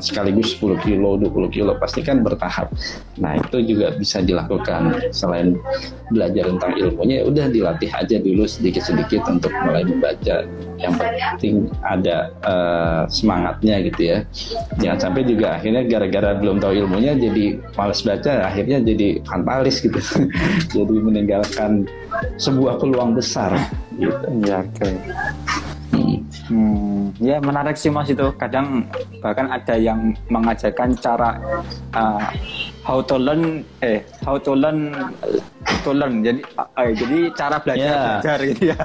sekaligus 0.00 0.54
10 0.56 0.80
kilo 0.86 1.18
20 1.18 1.50
kilo 1.50 1.72
pasti 1.76 2.00
kan 2.06 2.22
bertahap. 2.22 2.70
Nah 3.18 3.36
itu 3.36 3.62
juga 3.66 3.92
bisa 3.98 4.22
dilakukan. 4.22 5.10
Selain 5.10 5.58
belajar 6.14 6.46
tentang 6.46 6.72
ilmunya 6.78 7.16
ya 7.16 7.24
udah 7.26 7.46
dilatih 7.50 7.90
aja 7.90 8.16
dulu 8.22 8.46
sedikit-sedikit 8.46 9.26
untuk 9.26 9.50
mulai 9.64 9.82
membaca 9.82 10.46
yang 10.76 10.94
penting 10.96 11.72
ada 11.80 12.30
uh, 12.44 13.02
semangatnya 13.08 13.80
gitu 13.88 14.00
ya. 14.12 14.18
Jangan 14.80 14.98
sampai 15.08 15.22
juga 15.24 15.56
akhirnya 15.56 15.82
gara-gara 15.88 16.30
belum 16.36 16.60
tahu 16.60 16.72
ilmunya 16.84 17.16
jadi 17.16 17.60
males 17.74 18.00
baca 18.04 18.32
akhirnya 18.48 18.78
jadi 18.84 19.20
fantalis 19.24 19.80
gitu. 19.80 19.98
Jadi 20.76 20.96
meninggalkan 21.00 21.88
sebuah 22.36 22.76
peluang 22.80 23.16
besar 23.16 23.56
gitu. 23.96 24.26
Ya 24.44 24.60
oke. 24.60 24.88
Hmm. 25.96 26.18
hmm, 26.52 27.02
ya 27.22 27.40
menarik 27.40 27.80
sih 27.80 27.88
mas 27.88 28.12
itu. 28.12 28.28
Kadang 28.36 28.84
bahkan 29.24 29.48
ada 29.48 29.74
yang 29.80 30.12
mengajarkan 30.28 30.92
cara 31.00 31.40
uh, 31.96 32.28
how 32.84 33.00
to 33.00 33.16
learn 33.16 33.64
eh 33.80 34.04
how 34.22 34.36
to 34.36 34.52
learn 34.52 34.92
to 35.80 35.90
learn. 35.96 36.20
Jadi 36.20 36.44
uh, 36.60 36.90
jadi 36.92 37.18
cara 37.32 37.56
belajar 37.64 37.88
yeah. 37.88 38.04
belajar 38.20 38.38
gitu 38.44 38.62
ya 38.76 38.78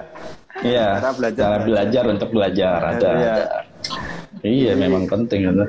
Iya. 0.61 0.87
Cara 1.01 1.11
belajar. 1.17 1.43
Cara 1.43 1.57
belajar 1.65 2.03
untuk 2.09 2.29
belajar 2.29 2.77
ada. 2.95 3.09
Ya. 3.17 3.33
ada. 3.35 3.59
Iya, 4.41 4.73
memang 4.73 5.05
penting 5.05 5.53
itu. 5.53 5.65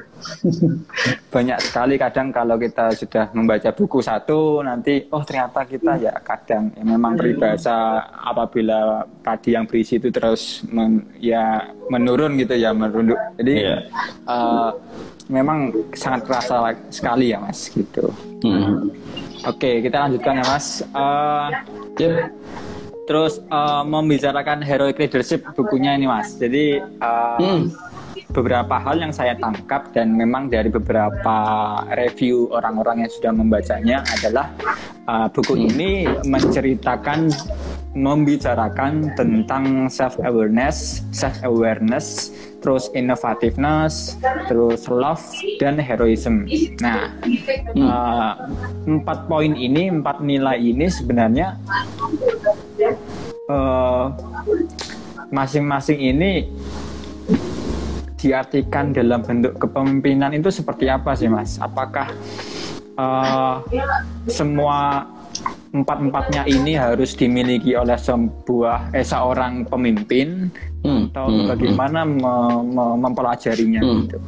Banyak 1.34 1.58
sekali 1.61 2.00
kadang 2.00 2.32
kalau 2.32 2.56
kita 2.56 2.88
sudah 2.96 3.28
membaca 3.37 3.68
buku 3.68 4.00
satu 4.00 4.64
nanti 4.64 5.04
oh 5.12 5.20
ternyata 5.20 5.68
kita 5.68 6.00
ya 6.00 6.12
kadang 6.25 6.72
ya 6.72 6.80
memang 6.80 7.20
peribahasa 7.20 8.00
apabila 8.16 9.04
padi 9.20 9.52
yang 9.52 9.68
berisi 9.68 10.00
itu 10.00 10.08
terus 10.08 10.64
men, 10.72 11.04
ya 11.20 11.68
menurun 11.92 12.40
gitu 12.40 12.56
ya 12.56 12.72
menurun. 12.72 13.12
Jadi 13.37 13.54
yeah. 13.61 13.80
uh, 14.25 14.72
memang 15.28 15.68
sangat 15.92 16.25
terasa 16.25 16.72
sekali 16.88 17.37
ya 17.37 17.44
Mas 17.44 17.68
gitu. 17.68 18.08
Hmm. 18.40 18.88
Oke, 19.52 19.84
kita 19.84 20.08
lanjutkan 20.08 20.40
ya 20.40 20.44
Mas. 20.49 20.80
Uh, 20.96 21.49
yep 22.00 22.32
terus 23.06 23.42
uh, 23.50 23.82
membicarakan 23.82 24.62
heroic 24.62 24.99
leadership 24.99 25.42
bukunya 25.59 25.99
ini 25.99 26.06
mas 26.06 26.38
jadi 26.38 26.82
uh, 27.02 27.38
hmm. 27.38 27.62
beberapa 28.30 28.78
hal 28.78 29.02
yang 29.02 29.12
saya 29.12 29.35
tangkap 29.37 29.90
dan 29.90 30.14
memang 30.14 30.47
dari 30.47 30.71
beberapa 30.71 31.37
review 31.99 32.49
orang-orang 32.54 33.06
yang 33.06 33.11
sudah 33.11 33.32
membacanya 33.35 34.06
adalah 34.06 34.47
uh, 35.11 35.26
buku 35.28 35.59
hmm. 35.59 35.64
ini 35.75 35.90
menceritakan 36.26 37.30
membicarakan 37.92 39.12
tentang 39.18 39.90
self 39.92 40.16
awareness 40.25 41.04
self 41.12 41.37
awareness 41.44 42.32
terus 42.62 42.87
innovativeness, 42.94 44.16
terus 44.47 44.87
love 44.87 45.21
dan 45.59 45.76
heroism. 45.82 46.47
Nah, 46.78 47.11
hmm. 47.75 47.82
uh, 47.82 48.32
empat 48.87 49.26
poin 49.26 49.52
ini, 49.59 49.90
empat 49.90 50.23
nilai 50.23 50.62
ini 50.62 50.87
sebenarnya 50.87 51.59
masing 52.83 54.09
masing-masing 55.33 55.99
ini 55.99 56.33
diartikan 58.23 58.95
dalam 58.95 59.19
bentuk 59.27 59.59
kepemimpinan 59.59 60.31
itu 60.31 60.49
seperti 60.55 60.87
apa 60.87 61.19
sih 61.19 61.27
mas? 61.27 61.59
Apakah 61.59 62.15
uh, 62.95 63.59
semua 64.31 65.11
empat-empatnya 65.73 66.45
ini 66.47 66.77
harus 66.77 67.17
dimiliki 67.17 67.73
oleh 67.73 67.97
sebuah 67.97 68.93
eh, 68.93 69.03
seorang 69.03 69.65
pemimpin 69.65 70.53
hmm, 70.85 71.11
atau 71.11 71.27
hmm, 71.33 71.49
bagaimana 71.49 72.01
hmm. 72.05 72.21
Me, 72.21 72.35
me, 72.62 72.85
mempelajarinya 73.01 73.81
hmm. 73.81 73.99
gitu? 74.07 74.19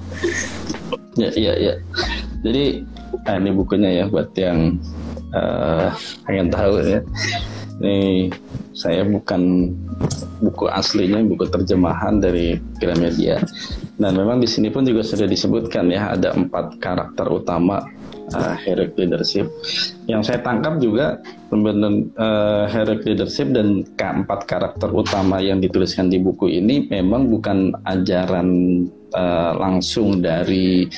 Ya, 1.21 1.31
ya, 1.37 1.53
ya. 1.55 1.75
Jadi 2.43 2.83
nah 3.23 3.37
ini 3.39 3.51
bukunya 3.55 3.91
ya 4.03 4.05
buat 4.11 4.33
yang 4.35 4.81
uh, 5.37 5.93
pengen 6.27 6.49
tahu 6.51 6.83
ya. 6.83 7.01
Ini 7.83 8.31
saya 8.75 9.02
bukan 9.07 9.71
buku 10.43 10.66
aslinya, 10.71 11.23
buku 11.26 11.47
terjemahan 11.50 12.23
dari 12.23 12.59
Gramedia. 12.78 13.43
Dan 13.95 14.19
memang 14.19 14.43
di 14.43 14.50
sini 14.50 14.71
pun 14.71 14.83
juga 14.83 15.07
sudah 15.07 15.26
disebutkan 15.31 15.90
ya 15.90 16.14
ada 16.14 16.35
empat 16.35 16.83
karakter 16.83 17.26
utama 17.31 17.83
uh, 18.35 18.54
heroic 18.59 18.99
leadership. 18.99 19.47
Yang 20.11 20.33
saya 20.33 20.38
tangkap 20.42 20.83
juga 20.83 21.22
pembentuk 21.49 22.11
uh, 22.18 22.66
heroic 22.66 23.07
leadership 23.07 23.55
dan 23.55 23.87
keempat 23.94 24.51
karakter 24.51 24.90
utama 24.90 25.38
yang 25.38 25.62
dituliskan 25.62 26.11
di 26.11 26.18
buku 26.18 26.51
ini 26.51 26.90
memang 26.90 27.31
bukan 27.31 27.75
ajaran 27.87 28.49
uh, 29.14 29.53
langsung 29.59 30.18
dari 30.18 30.90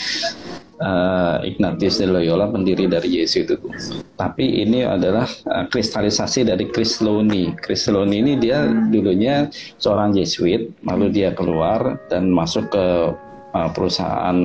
uh, 0.80 1.40
Ignatius 1.44 2.00
de 2.00 2.06
Loyola 2.08 2.48
pendiri 2.50 2.88
dari 2.88 3.20
Yesus 3.20 3.48
itu. 3.48 3.56
Tapi 4.16 4.64
ini 4.64 4.84
adalah 4.84 5.28
uh, 5.48 5.64
kristalisasi 5.68 6.48
dari 6.48 6.68
Chris 6.72 7.00
Lowney. 7.00 7.56
Chris 7.60 7.88
Lowney 7.88 8.20
ini 8.24 8.32
dia 8.40 8.64
dulunya 8.68 9.48
seorang 9.80 10.16
Yesuit, 10.16 10.72
lalu 10.84 11.12
dia 11.12 11.32
keluar 11.32 12.00
dan 12.08 12.32
masuk 12.32 12.72
ke 12.72 12.86
uh, 13.56 13.70
perusahaan 13.72 14.38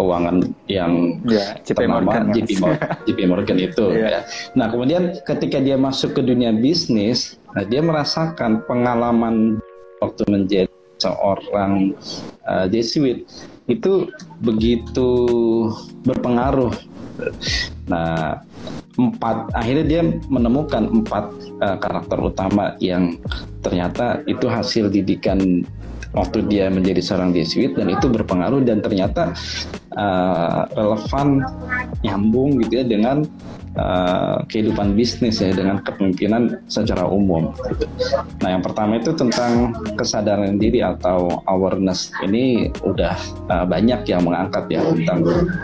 keuangan 0.00 0.36
yang 0.64 1.20
ya, 1.28 1.60
JP 1.60 1.84
Morgan, 1.84 2.32
JP 2.32 2.50
Morgan, 2.56 2.88
JP 3.06 3.18
Morgan 3.28 3.58
itu. 3.60 3.84
ya. 3.92 4.08
ya. 4.08 4.20
Nah 4.56 4.72
kemudian 4.72 5.20
ketika 5.28 5.60
dia 5.60 5.76
masuk 5.76 6.16
ke 6.16 6.22
dunia 6.24 6.56
bisnis, 6.56 7.36
nah, 7.52 7.68
dia 7.68 7.84
merasakan 7.84 8.64
pengalaman 8.64 9.60
waktu 10.00 10.24
menjadi 10.32 10.72
seorang 11.00 11.96
uh, 12.48 12.68
Jesuit 12.68 13.24
itu 13.70 14.10
begitu 14.42 15.10
berpengaruh. 16.04 16.74
Nah, 17.86 18.42
empat 18.98 19.52
akhirnya 19.56 19.84
dia 19.86 20.02
menemukan 20.28 20.84
empat 20.90 21.24
uh, 21.62 21.76
karakter 21.80 22.18
utama 22.20 22.76
yang 22.82 23.16
ternyata 23.64 24.20
itu 24.28 24.50
hasil 24.50 24.92
didikan 24.92 25.64
waktu 26.10 26.42
dia 26.50 26.66
menjadi 26.68 27.00
seorang 27.00 27.30
Jesuit 27.30 27.72
dan 27.78 27.86
itu 27.86 28.10
berpengaruh 28.10 28.66
dan 28.66 28.82
ternyata 28.82 29.30
uh, 29.94 30.66
relevan 30.74 31.46
nyambung 32.02 32.58
gitu 32.66 32.82
ya 32.82 32.84
dengan 32.84 33.22
uh, 33.76 34.42
kehidupan 34.50 34.98
bisnis 34.98 35.38
ya 35.38 35.54
dengan 35.54 35.82
kepemimpinan 35.84 36.58
secara 36.66 37.06
umum. 37.06 37.54
Nah 38.42 38.48
yang 38.58 38.62
pertama 38.64 38.98
itu 38.98 39.14
tentang 39.14 39.74
kesadaran 39.94 40.58
diri 40.58 40.82
atau 40.82 41.44
awareness 41.46 42.10
ini 42.24 42.72
udah 42.82 43.14
uh, 43.52 43.66
banyak 43.66 44.06
yang 44.08 44.26
mengangkat 44.26 44.66
ya 44.72 44.80
tentang 44.82 45.18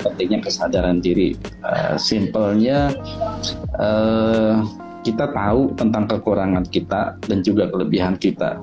pentingnya 0.04 0.40
kesadaran 0.44 0.98
diri. 1.02 1.34
Uh, 1.64 1.96
simpelnya 1.98 2.94
uh, 3.80 4.62
kita 5.06 5.30
tahu 5.30 5.70
tentang 5.78 6.10
kekurangan 6.10 6.66
kita 6.66 7.14
dan 7.30 7.38
juga 7.46 7.70
kelebihan 7.70 8.18
kita 8.18 8.58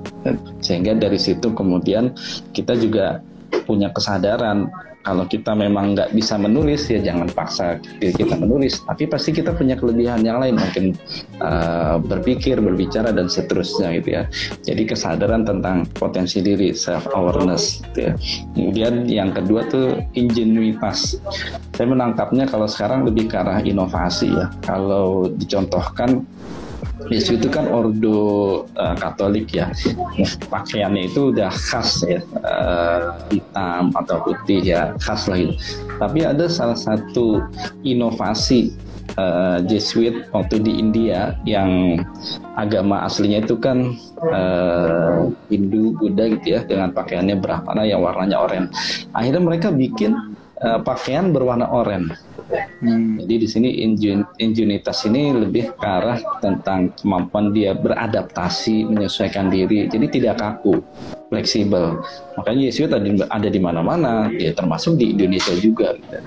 sehingga 0.60 0.92
dari 0.92 1.16
situ 1.16 1.48
kemudian 1.56 2.12
kita 2.52 2.76
juga 2.76 3.24
punya 3.64 3.88
kesadaran 3.88 4.68
kalau 5.04 5.28
kita 5.28 5.52
memang 5.52 5.92
nggak 5.92 6.16
bisa 6.16 6.40
menulis 6.40 6.88
ya 6.88 6.98
jangan 7.04 7.28
paksa 7.28 7.76
diri 8.00 8.16
kita 8.16 8.40
menulis. 8.40 8.80
Tapi 8.88 9.04
pasti 9.04 9.36
kita 9.36 9.52
punya 9.52 9.76
kelebihan 9.76 10.24
yang 10.24 10.40
lain 10.40 10.56
mungkin 10.56 10.96
uh, 11.44 12.00
berpikir 12.00 12.58
berbicara 12.58 13.12
dan 13.12 13.28
seterusnya 13.28 13.92
gitu 14.00 14.16
ya. 14.16 14.22
Jadi 14.64 14.82
kesadaran 14.88 15.44
tentang 15.44 15.84
potensi 15.92 16.40
diri 16.40 16.72
self 16.72 17.04
awareness 17.12 17.84
gitu 17.92 18.10
ya. 18.10 18.12
Kemudian 18.56 19.04
yang 19.06 19.30
kedua 19.36 19.68
tuh 19.68 20.00
ingenuitas. 20.16 21.20
Saya 21.76 21.86
menangkapnya 21.92 22.48
kalau 22.48 22.64
sekarang 22.64 23.04
lebih 23.04 23.28
ke 23.28 23.36
arah 23.36 23.60
inovasi 23.60 24.32
ya. 24.32 24.48
Kalau 24.64 25.28
dicontohkan 25.28 26.24
Yesus 27.12 27.36
itu 27.36 27.48
kan 27.52 27.68
ordo 27.68 28.64
uh, 28.76 28.96
Katolik 28.96 29.52
ya, 29.52 29.68
pakaiannya 30.48 31.12
itu 31.12 31.34
udah 31.34 31.52
khas 31.52 32.04
ya, 32.06 32.20
uh, 32.40 33.12
hitam 33.28 33.92
atau 33.92 34.24
putih 34.24 34.60
ya, 34.64 34.96
khas 35.00 35.28
lah 35.28 35.36
gitu. 35.36 35.54
Tapi 36.00 36.24
ada 36.24 36.48
salah 36.48 36.78
satu 36.78 37.44
inovasi 37.84 38.72
uh, 39.20 39.60
Jesuit 39.68 40.26
waktu 40.32 40.64
di 40.64 40.72
India 40.80 41.36
yang 41.44 42.00
agama 42.56 43.04
aslinya 43.04 43.44
itu 43.44 43.58
kan 43.60 43.94
uh, 44.24 45.28
Hindu 45.52 45.94
Buddha 45.98 46.30
gitu 46.38 46.56
ya 46.56 46.60
dengan 46.64 46.90
pakaiannya 46.94 47.36
Brahmana 47.38 47.84
yang 47.84 48.00
warnanya 48.00 48.40
oranye. 48.40 48.70
Akhirnya 49.12 49.42
mereka 49.42 49.68
bikin 49.70 50.16
uh, 50.62 50.80
pakaian 50.80 51.30
berwarna 51.30 51.68
oranye 51.68 52.16
Hmm. 52.84 53.16
Jadi 53.16 53.34
di 53.40 53.48
sini 53.48 53.68
injunitas 54.36 55.08
ini 55.08 55.32
lebih 55.32 55.72
ke 55.72 55.86
arah 55.88 56.20
tentang 56.44 56.92
kemampuan 56.92 57.56
dia 57.56 57.72
beradaptasi, 57.72 58.84
menyesuaikan 58.84 59.48
diri. 59.48 59.88
Jadi 59.88 60.06
tidak 60.20 60.44
kaku, 60.44 60.84
fleksibel. 61.32 62.04
Makanya 62.36 62.62
Yesus 62.68 62.92
ada, 62.92 63.00
ada 63.32 63.48
di 63.48 63.60
mana-mana, 63.62 64.28
ya 64.36 64.52
termasuk 64.52 65.00
di 65.00 65.16
Indonesia 65.16 65.56
juga, 65.56 65.96
gitu. 65.96 66.18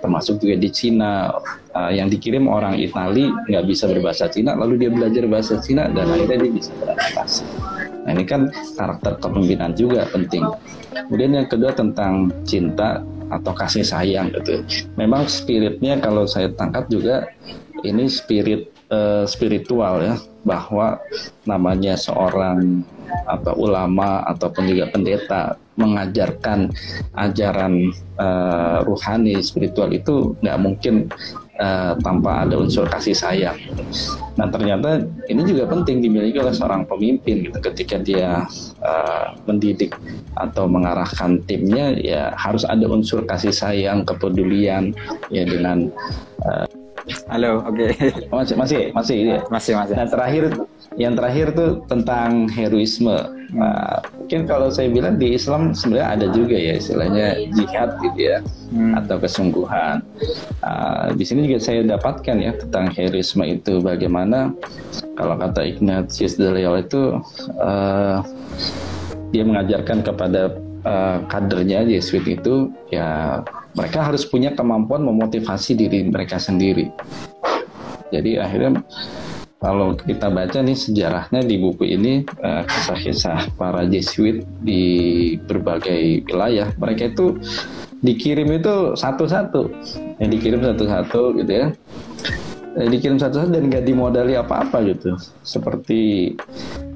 termasuk 0.00 0.34
juga 0.40 0.54
di 0.56 0.68
Cina. 0.72 1.36
Uh, 1.76 1.92
yang 1.92 2.08
dikirim 2.08 2.48
orang 2.48 2.80
Itali 2.80 3.28
nggak 3.28 3.68
bisa 3.68 3.84
berbahasa 3.84 4.32
Cina, 4.32 4.56
lalu 4.56 4.80
dia 4.80 4.88
belajar 4.88 5.28
bahasa 5.28 5.60
Cina 5.60 5.92
dan 5.92 6.08
akhirnya 6.08 6.48
dia 6.48 6.52
bisa 6.56 6.72
beradaptasi. 6.80 7.44
Nah 8.08 8.10
ini 8.16 8.24
kan 8.24 8.48
karakter 8.80 9.20
kepemimpinan 9.20 9.76
juga 9.76 10.08
penting. 10.08 10.40
Kemudian 10.94 11.36
yang 11.36 11.48
kedua 11.52 11.76
tentang 11.76 12.32
cinta 12.48 13.04
atau 13.30 13.52
kasih 13.52 13.84
sayang 13.86 14.30
gitu. 14.34 14.62
Memang 14.94 15.26
spiritnya 15.26 15.98
kalau 15.98 16.26
saya 16.26 16.50
tangkap 16.54 16.86
juga 16.90 17.26
ini 17.82 18.06
spirit 18.08 18.70
uh, 18.90 19.26
spiritual 19.28 20.02
ya. 20.02 20.16
bahwa 20.46 21.02
namanya 21.42 21.98
seorang 21.98 22.86
atau 23.26 23.54
ulama 23.58 24.22
ataupun 24.30 24.70
juga 24.70 24.86
pendeta 24.94 25.58
mengajarkan 25.74 26.70
ajaran 27.18 27.90
uh, 28.14 28.86
ruhani 28.86 29.42
spiritual 29.42 29.90
itu 29.90 30.38
nggak 30.38 30.58
mungkin 30.62 31.10
uh, 31.58 31.92
tanpa 32.00 32.44
ada 32.44 32.54
unsur 32.56 32.86
kasih 32.88 33.16
sayang. 33.16 33.56
Nah 34.36 34.46
ternyata 34.52 35.04
ini 35.32 35.42
juga 35.48 35.64
penting 35.68 36.04
dimiliki 36.04 36.36
oleh 36.36 36.52
seorang 36.52 36.84
pemimpin 36.84 37.48
gitu 37.48 37.58
ketika 37.72 37.96
dia 38.00 38.44
uh, 38.84 39.28
mendidik 39.48 39.96
atau 40.36 40.68
mengarahkan 40.68 41.40
timnya 41.48 41.96
ya 41.96 42.36
harus 42.36 42.68
ada 42.68 42.84
unsur 42.84 43.24
kasih 43.24 43.52
sayang 43.52 44.04
kepedulian 44.04 44.92
ya 45.32 45.48
dengan 45.48 45.88
uh, 46.44 46.68
Halo, 47.30 47.62
oke. 47.62 47.94
Okay. 47.94 48.26
Masih 48.34 48.56
masih 48.58 48.80
masih 48.90 49.16
ya. 49.22 49.38
Masih 49.46 49.72
masih. 49.78 49.94
Nah 49.94 50.08
terakhir 50.10 50.44
yang 50.98 51.14
terakhir 51.14 51.54
tuh 51.54 51.86
tentang 51.86 52.50
heroisme. 52.50 53.14
Nah, 53.54 54.02
mungkin 54.18 54.42
kalau 54.50 54.74
saya 54.74 54.90
bilang 54.90 55.14
di 55.22 55.38
Islam 55.38 55.70
sebenarnya 55.70 56.08
ada 56.18 56.26
juga 56.34 56.58
ya 56.58 56.74
istilahnya 56.82 57.26
jihad 57.54 57.94
gitu 58.02 58.18
ya 58.18 58.38
hmm. 58.74 58.98
atau 58.98 59.16
kesungguhan. 59.22 60.02
Uh, 60.66 61.14
di 61.14 61.22
sini 61.22 61.46
juga 61.46 61.62
saya 61.62 61.86
dapatkan 61.86 62.36
ya 62.42 62.52
tentang 62.58 62.90
heroisme 62.90 63.46
itu 63.46 63.78
bagaimana 63.78 64.50
kalau 65.14 65.38
kata 65.38 65.62
Ignatius 65.62 66.34
de 66.34 66.50
Loyola 66.50 66.82
itu 66.82 67.22
uh, 67.62 68.18
dia 69.30 69.46
mengajarkan 69.46 70.02
kepada 70.02 70.65
uh, 70.86 71.18
kadernya 71.26 71.82
Yesuit 71.90 72.24
itu 72.30 72.70
ya 72.94 73.42
mereka 73.74 74.06
harus 74.06 74.22
punya 74.24 74.54
kemampuan 74.54 75.02
memotivasi 75.02 75.74
diri 75.74 76.06
mereka 76.06 76.38
sendiri. 76.38 76.88
Jadi 78.14 78.38
akhirnya 78.38 78.86
kalau 79.56 79.98
kita 79.98 80.30
baca 80.30 80.62
nih 80.62 80.78
sejarahnya 80.78 81.40
di 81.42 81.56
buku 81.56 81.88
ini 81.88 82.22
eh, 82.22 82.62
kisah-kisah 82.68 83.56
para 83.56 83.88
Jesuit 83.88 84.44
di 84.60 85.34
berbagai 85.48 86.22
wilayah, 86.28 86.70
mereka 86.76 87.10
itu 87.10 87.40
dikirim 88.04 88.52
itu 88.52 88.94
satu-satu, 88.94 89.72
yang 90.20 90.30
dikirim 90.30 90.60
satu-satu 90.60 91.40
gitu 91.40 91.52
ya. 91.52 91.66
Eh, 92.76 92.88
dikirim 92.92 93.16
satu-satu 93.16 93.56
dan 93.56 93.72
nggak 93.72 93.88
dimodali 93.88 94.36
apa-apa 94.36 94.84
gitu. 94.84 95.16
Seperti 95.40 96.36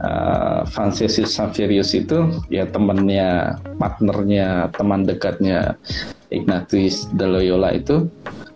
uh, 0.02 0.66
Francis 0.68 1.20
Xaverius 1.20 1.92
itu 1.96 2.42
ya 2.52 2.66
temannya 2.68 3.60
partnernya 3.76 4.72
teman 4.74 5.04
dekatnya 5.04 5.76
Ignatius 6.30 7.08
de 7.14 7.26
Loyola 7.26 7.74
itu 7.74 8.08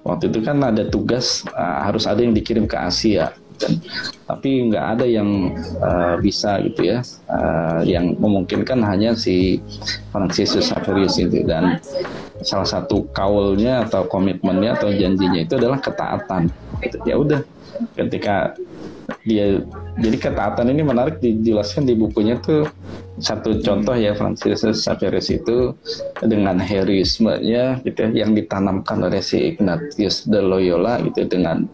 waktu 0.04 0.28
itu 0.32 0.44
kan 0.44 0.60
ada 0.60 0.88
tugas 0.88 1.44
uh, 1.54 1.84
harus 1.84 2.04
ada 2.04 2.20
yang 2.20 2.36
dikirim 2.36 2.68
ke 2.68 2.76
Asia 2.76 3.32
dan 3.58 3.78
tapi 4.26 4.66
nggak 4.70 4.86
ada 4.98 5.06
yang 5.06 5.54
uh, 5.78 6.18
bisa 6.18 6.58
gitu 6.66 6.90
ya 6.90 6.98
uh, 7.30 7.80
yang 7.86 8.18
memungkinkan 8.18 8.82
hanya 8.82 9.14
si 9.14 9.62
Francis 10.10 10.58
Xaverius 10.58 11.16
itu. 11.22 11.46
Dan 11.46 11.78
salah 12.42 12.66
satu 12.66 13.06
kaulnya 13.14 13.86
atau 13.86 14.04
komitmennya 14.10 14.74
atau 14.74 14.90
janjinya 14.90 15.40
itu 15.46 15.54
adalah 15.54 15.78
ketaatan. 15.78 16.50
Ya 17.06 17.14
udah 17.14 17.40
ketika 17.94 18.58
dia 19.24 19.60
jadi 20.00 20.16
ketaatan 20.20 20.72
ini 20.74 20.82
menarik 20.84 21.20
dijelaskan 21.22 21.88
di 21.88 21.94
bukunya 21.96 22.36
tuh 22.40 22.68
satu 23.22 23.62
contoh 23.62 23.94
ya 23.94 24.12
Francis 24.18 24.66
Xaverius 24.66 25.30
itu 25.30 25.70
dengan 26.18 26.58
heroismenya 26.58 27.78
gitu 27.86 27.98
ya, 28.10 28.26
yang 28.26 28.34
ditanamkan 28.34 29.06
oleh 29.06 29.22
si 29.22 29.54
Ignatius 29.54 30.26
de 30.26 30.42
Loyola 30.42 30.98
gitu 31.06 31.22
dengan 31.30 31.64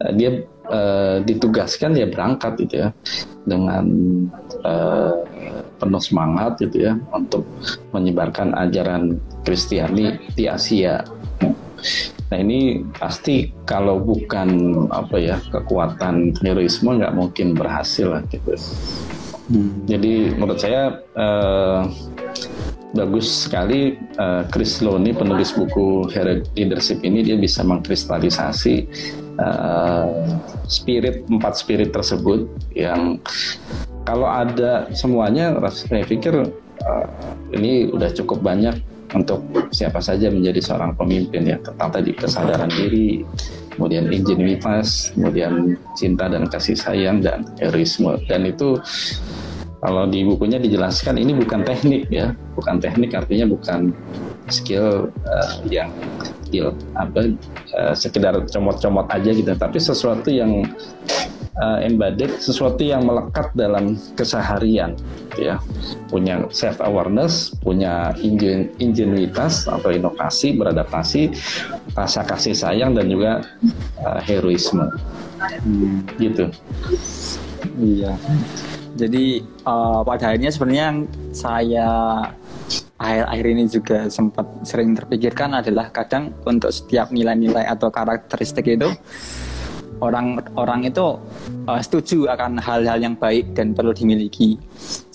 uh, 0.00 0.12
dia 0.16 0.42
uh, 0.72 1.20
ditugaskan 1.20 1.92
ya 1.92 2.08
berangkat 2.08 2.56
gitu 2.64 2.88
ya 2.88 2.88
dengan 3.44 3.84
uh, 4.64 5.12
penuh 5.78 6.02
semangat 6.02 6.58
gitu 6.58 6.88
ya 6.88 6.92
untuk 7.12 7.44
menyebarkan 7.92 8.56
ajaran 8.56 9.20
Kristiani 9.46 10.18
di 10.34 10.50
Asia. 10.50 11.04
Nah 12.28 12.38
ini 12.44 12.84
pasti 12.92 13.52
kalau 13.64 13.96
bukan 14.00 14.48
apa 14.92 15.16
ya 15.16 15.36
kekuatan 15.48 16.36
heroisme 16.44 17.00
nggak 17.00 17.16
mungkin 17.16 17.56
berhasil 17.56 18.12
lah 18.12 18.22
gitu. 18.28 18.52
Hmm. 19.48 19.88
Jadi 19.88 20.36
menurut 20.36 20.60
saya 20.60 21.00
uh, 21.16 21.88
bagus 22.92 23.48
sekali 23.48 23.96
uh, 24.20 24.44
Chris 24.52 24.80
Loni 24.84 25.16
penulis 25.16 25.52
buku 25.52 26.08
Hero 26.12 26.40
Leadership 26.52 27.00
ini 27.00 27.24
dia 27.24 27.36
bisa 27.36 27.64
mengkristalisasi 27.64 28.88
uh, 29.40 30.36
spirit 30.68 31.24
empat 31.28 31.60
spirit 31.60 31.92
tersebut 31.92 32.48
yang 32.76 33.20
kalau 34.08 34.28
ada 34.28 34.88
semuanya 34.96 35.56
saya 35.68 36.04
pikir 36.04 36.48
uh, 36.84 37.06
ini 37.52 37.92
udah 37.92 38.08
cukup 38.12 38.40
banyak 38.40 38.80
untuk 39.14 39.40
siapa 39.72 40.00
saja 40.02 40.28
menjadi 40.28 40.60
seorang 40.60 40.92
pemimpin 40.96 41.46
ya. 41.48 41.56
Tentang 41.60 41.88
tadi 41.92 42.10
kesadaran 42.12 42.68
diri 42.72 43.24
kemudian 43.78 44.10
ingenuitas 44.10 45.14
kemudian 45.14 45.78
cinta 45.94 46.26
dan 46.26 46.50
kasih 46.50 46.74
sayang 46.74 47.22
dan 47.22 47.46
heroisme 47.62 48.18
dan 48.26 48.42
itu 48.42 48.74
kalau 49.78 50.10
di 50.10 50.26
bukunya 50.26 50.58
dijelaskan 50.58 51.22
ini 51.22 51.38
bukan 51.38 51.62
teknik 51.62 52.10
ya, 52.10 52.34
bukan 52.58 52.82
teknik 52.82 53.14
artinya 53.14 53.46
bukan 53.46 53.94
skill 54.50 55.06
uh, 55.22 55.54
yang 55.70 55.94
skill 56.42 56.74
apa 56.98 57.30
uh, 57.78 57.94
sekedar 57.94 58.42
comot-comot 58.50 59.06
aja 59.06 59.30
gitu, 59.30 59.54
tapi 59.54 59.78
sesuatu 59.78 60.34
yang 60.34 60.66
uh, 61.62 61.78
embedded, 61.82 62.38
sesuatu 62.38 62.80
yang 62.82 63.06
melekat 63.06 63.50
dalam 63.54 63.98
keseharian, 64.14 64.94
ya. 65.36 65.58
Punya 66.08 66.46
self 66.54 66.80
awareness, 66.80 67.52
punya 67.62 68.14
ingen, 68.22 68.72
ingenuitas 68.80 69.66
atau 69.68 69.90
inovasi, 69.92 70.56
beradaptasi, 70.56 71.34
rasa 71.94 72.24
kasih 72.24 72.54
sayang 72.54 72.94
dan 72.94 73.10
juga 73.10 73.44
uh, 74.02 74.20
heroisme, 74.22 74.86
hmm. 75.66 76.06
gitu. 76.18 76.46
Iya. 77.78 78.14
Jadi 78.98 79.46
uh, 79.62 80.02
pada 80.02 80.34
akhirnya 80.34 80.50
sebenarnya 80.50 80.84
yang 80.90 80.98
saya 81.30 81.88
akhir-akhir 82.98 83.46
ini 83.46 83.64
juga 83.70 83.98
sempat 84.10 84.46
sering 84.66 84.90
terpikirkan 84.98 85.54
adalah 85.54 85.86
kadang 85.94 86.34
untuk 86.42 86.74
setiap 86.74 87.14
nilai-nilai 87.14 87.62
atau 87.70 87.94
karakteristik 87.94 88.66
itu 88.66 88.90
orang-orang 89.98 90.90
itu 90.90 91.18
uh, 91.66 91.80
setuju 91.82 92.30
akan 92.32 92.58
hal-hal 92.58 92.98
yang 92.98 93.14
baik 93.18 93.54
dan 93.54 93.74
perlu 93.74 93.90
dimiliki. 93.90 94.58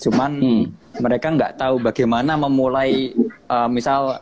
Cuman 0.00 0.30
hmm. 0.40 0.64
mereka 1.00 1.32
nggak 1.32 1.56
tahu 1.58 1.80
bagaimana 1.80 2.36
memulai 2.36 3.12
uh, 3.48 3.68
misal 3.68 4.20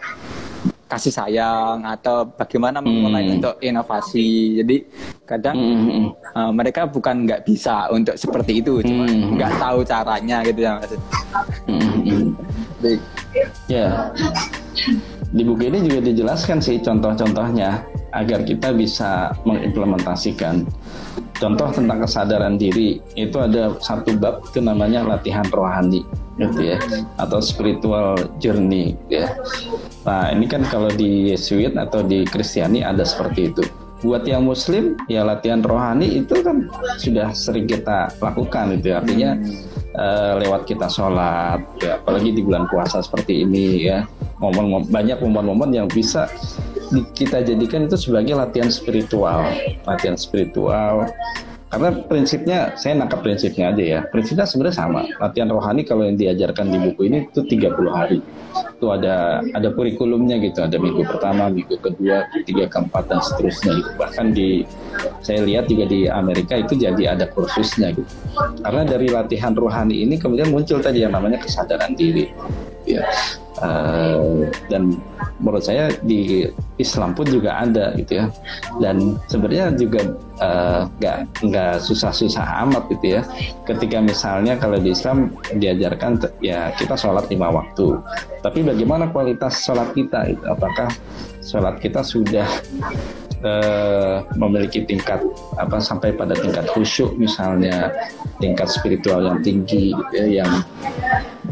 kasih 0.92 1.08
sayang 1.08 1.88
atau 1.88 2.28
bagaimana 2.36 2.84
memulai 2.84 3.24
hmm. 3.24 3.34
untuk 3.40 3.54
inovasi. 3.64 4.60
Jadi 4.60 4.76
kadang 5.24 5.56
hmm. 5.56 6.06
uh, 6.36 6.52
mereka 6.52 6.84
bukan 6.84 7.24
nggak 7.24 7.48
bisa 7.48 7.88
untuk 7.88 8.12
seperti 8.20 8.60
itu, 8.60 8.84
cuma 8.84 9.08
hmm. 9.08 9.40
nggak 9.40 9.52
tahu 9.56 9.78
caranya 9.80 10.44
gitu 10.44 10.60
ya 10.68 10.72
mas. 10.76 10.92
Hmm. 11.64 12.36
Ya, 13.70 14.12
di 15.32 15.46
buku 15.46 15.70
ini 15.70 15.86
juga 15.88 16.00
dijelaskan 16.04 16.58
sih 16.60 16.76
contoh-contohnya 16.82 17.80
agar 18.12 18.44
kita 18.44 18.74
bisa 18.76 19.32
mengimplementasikan. 19.72 20.68
Contoh 21.40 21.74
tentang 21.74 21.98
kesadaran 22.06 22.54
diri 22.54 23.02
itu 23.18 23.34
ada 23.40 23.74
satu 23.82 24.14
bab 24.14 24.46
itu 24.46 24.62
namanya 24.62 25.02
latihan 25.02 25.42
rohani 25.50 26.06
gitu 26.38 26.70
ya 26.70 26.78
atau 27.18 27.42
spiritual 27.42 28.14
journey 28.38 28.94
ya. 29.10 29.34
Nah 30.06 30.30
ini 30.30 30.46
kan 30.46 30.62
kalau 30.70 30.86
di 30.92 31.34
Yesuit 31.34 31.74
atau 31.74 32.06
di 32.06 32.22
Kristiani 32.22 32.86
ada 32.86 33.02
seperti 33.02 33.50
itu. 33.50 33.64
Buat 34.06 34.26
yang 34.26 34.46
Muslim 34.46 34.98
ya 35.10 35.26
latihan 35.26 35.62
rohani 35.62 36.22
itu 36.22 36.42
kan 36.46 36.70
sudah 36.98 37.34
sering 37.34 37.66
kita 37.66 38.10
lakukan 38.22 38.78
itu 38.78 38.94
ya. 38.94 39.02
artinya 39.02 39.30
uh, 39.98 40.38
lewat 40.42 40.66
kita 40.66 40.86
sholat 40.90 41.62
ya 41.82 41.98
apalagi 42.02 42.34
di 42.34 42.42
bulan 42.42 42.66
puasa 42.66 43.02
seperti 43.02 43.46
ini 43.46 43.86
ya 43.86 44.06
momen, 44.42 44.90
banyak 44.90 45.22
momen-momen 45.22 45.70
yang 45.70 45.86
bisa 45.86 46.26
kita 47.14 47.40
jadikan 47.40 47.86
itu 47.86 47.96
sebagai 47.96 48.34
latihan 48.34 48.68
spiritual. 48.68 49.46
Latihan 49.86 50.18
spiritual. 50.18 51.08
Karena 51.72 51.88
prinsipnya 52.04 52.76
saya 52.76 53.00
nangkap 53.00 53.24
prinsipnya 53.24 53.72
aja 53.72 53.80
ya. 53.80 54.00
Prinsipnya 54.12 54.44
sebenarnya 54.44 54.76
sama. 54.76 55.08
Latihan 55.16 55.48
rohani 55.48 55.88
kalau 55.88 56.04
yang 56.04 56.20
diajarkan 56.20 56.68
di 56.68 56.76
buku 56.76 57.08
ini 57.08 57.24
itu 57.32 57.40
30 57.48 57.72
hari. 57.88 58.20
Itu 58.76 58.92
ada 58.92 59.40
ada 59.56 59.72
kurikulumnya 59.72 60.36
gitu. 60.44 60.60
Ada 60.60 60.76
minggu 60.76 61.00
pertama 61.08 61.48
minggu 61.48 61.80
kedua 61.80 62.28
ketiga 62.36 62.68
keempat 62.68 63.08
dan 63.08 63.24
seterusnya 63.24 63.72
gitu. 63.80 63.90
Bahkan 63.96 64.26
di 64.36 64.68
saya 65.24 65.48
lihat 65.48 65.72
juga 65.72 65.88
di 65.88 66.12
Amerika 66.12 66.60
itu 66.60 66.76
jadi 66.76 67.16
ada 67.16 67.24
kursusnya 67.32 67.96
gitu. 67.96 68.12
Karena 68.60 68.84
dari 68.84 69.08
latihan 69.08 69.56
rohani 69.56 70.04
ini 70.04 70.20
kemudian 70.20 70.52
muncul 70.52 70.76
tadi 70.76 71.08
yang 71.08 71.16
namanya 71.16 71.40
kesadaran 71.40 71.96
diri. 71.96 72.28
Ya 72.84 73.08
uh, 73.60 74.48
dan 74.72 74.96
menurut 75.42 75.60
saya 75.66 75.92
di 76.06 76.48
Islam 76.80 77.12
pun 77.12 77.28
juga 77.28 77.60
ada 77.60 77.92
gitu 77.98 78.22
ya. 78.22 78.26
Dan 78.80 79.20
sebenarnya 79.28 79.76
juga 79.76 80.00
nggak 80.98 81.18
uh, 81.20 81.44
nggak 81.44 81.74
susah-susah 81.84 82.64
amat 82.68 82.88
gitu 82.96 83.20
ya. 83.20 83.22
Ketika 83.68 84.00
misalnya 84.00 84.56
kalau 84.56 84.80
di 84.80 84.94
Islam 84.94 85.34
diajarkan 85.52 86.22
ya 86.40 86.72
kita 86.78 86.96
sholat 86.96 87.28
lima 87.28 87.52
waktu. 87.52 87.98
Tapi 88.40 88.64
bagaimana 88.64 89.10
kualitas 89.12 89.60
sholat 89.62 89.92
kita 89.92 90.32
itu 90.32 90.44
apakah 90.48 90.88
sholat 91.42 91.76
kita 91.82 92.00
sudah 92.00 92.46
uh, 93.42 94.22
memiliki 94.38 94.82
tingkat 94.86 95.22
apa 95.58 95.78
sampai 95.78 96.14
pada 96.14 96.34
tingkat 96.34 96.66
khusyuk 96.70 97.14
misalnya 97.18 97.90
tingkat 98.38 98.66
spiritual 98.70 99.22
yang 99.22 99.38
tinggi 99.42 99.94
ya, 100.14 100.42
yang 100.42 100.50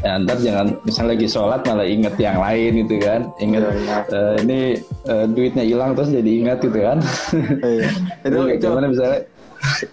ya, 0.02 0.18
ntar 0.22 0.38
jangan 0.40 0.66
misalnya 0.86 1.10
lagi 1.18 1.26
sholat 1.28 1.60
malah 1.66 1.86
inget 1.86 2.14
yang 2.16 2.38
lain 2.40 2.70
gitu 2.86 2.96
kan 3.02 3.20
inget 3.38 3.64
uh, 4.10 4.34
ini 4.42 4.80
uh, 5.10 5.26
duitnya 5.28 5.64
hilang 5.66 5.92
terus 5.94 6.10
jadi 6.10 6.30
ingat 6.30 6.58
gitu 6.64 6.78
kan. 6.80 6.98
Iya. 7.60 7.88
itu, 8.26 8.38
itu 8.56 8.66
gimana 8.66 8.86
misalnya 8.90 9.20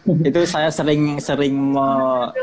itu 0.07 0.41
saya 0.47 0.71
sering 0.71 1.19
sering 1.19 1.55
me, 1.55 1.89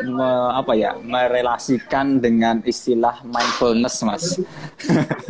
me, 0.04 0.30
apa 0.52 0.72
ya 0.76 0.92
merelasikan 1.00 2.20
dengan 2.20 2.60
istilah 2.68 3.24
mindfulness 3.24 4.04
mas 4.04 4.36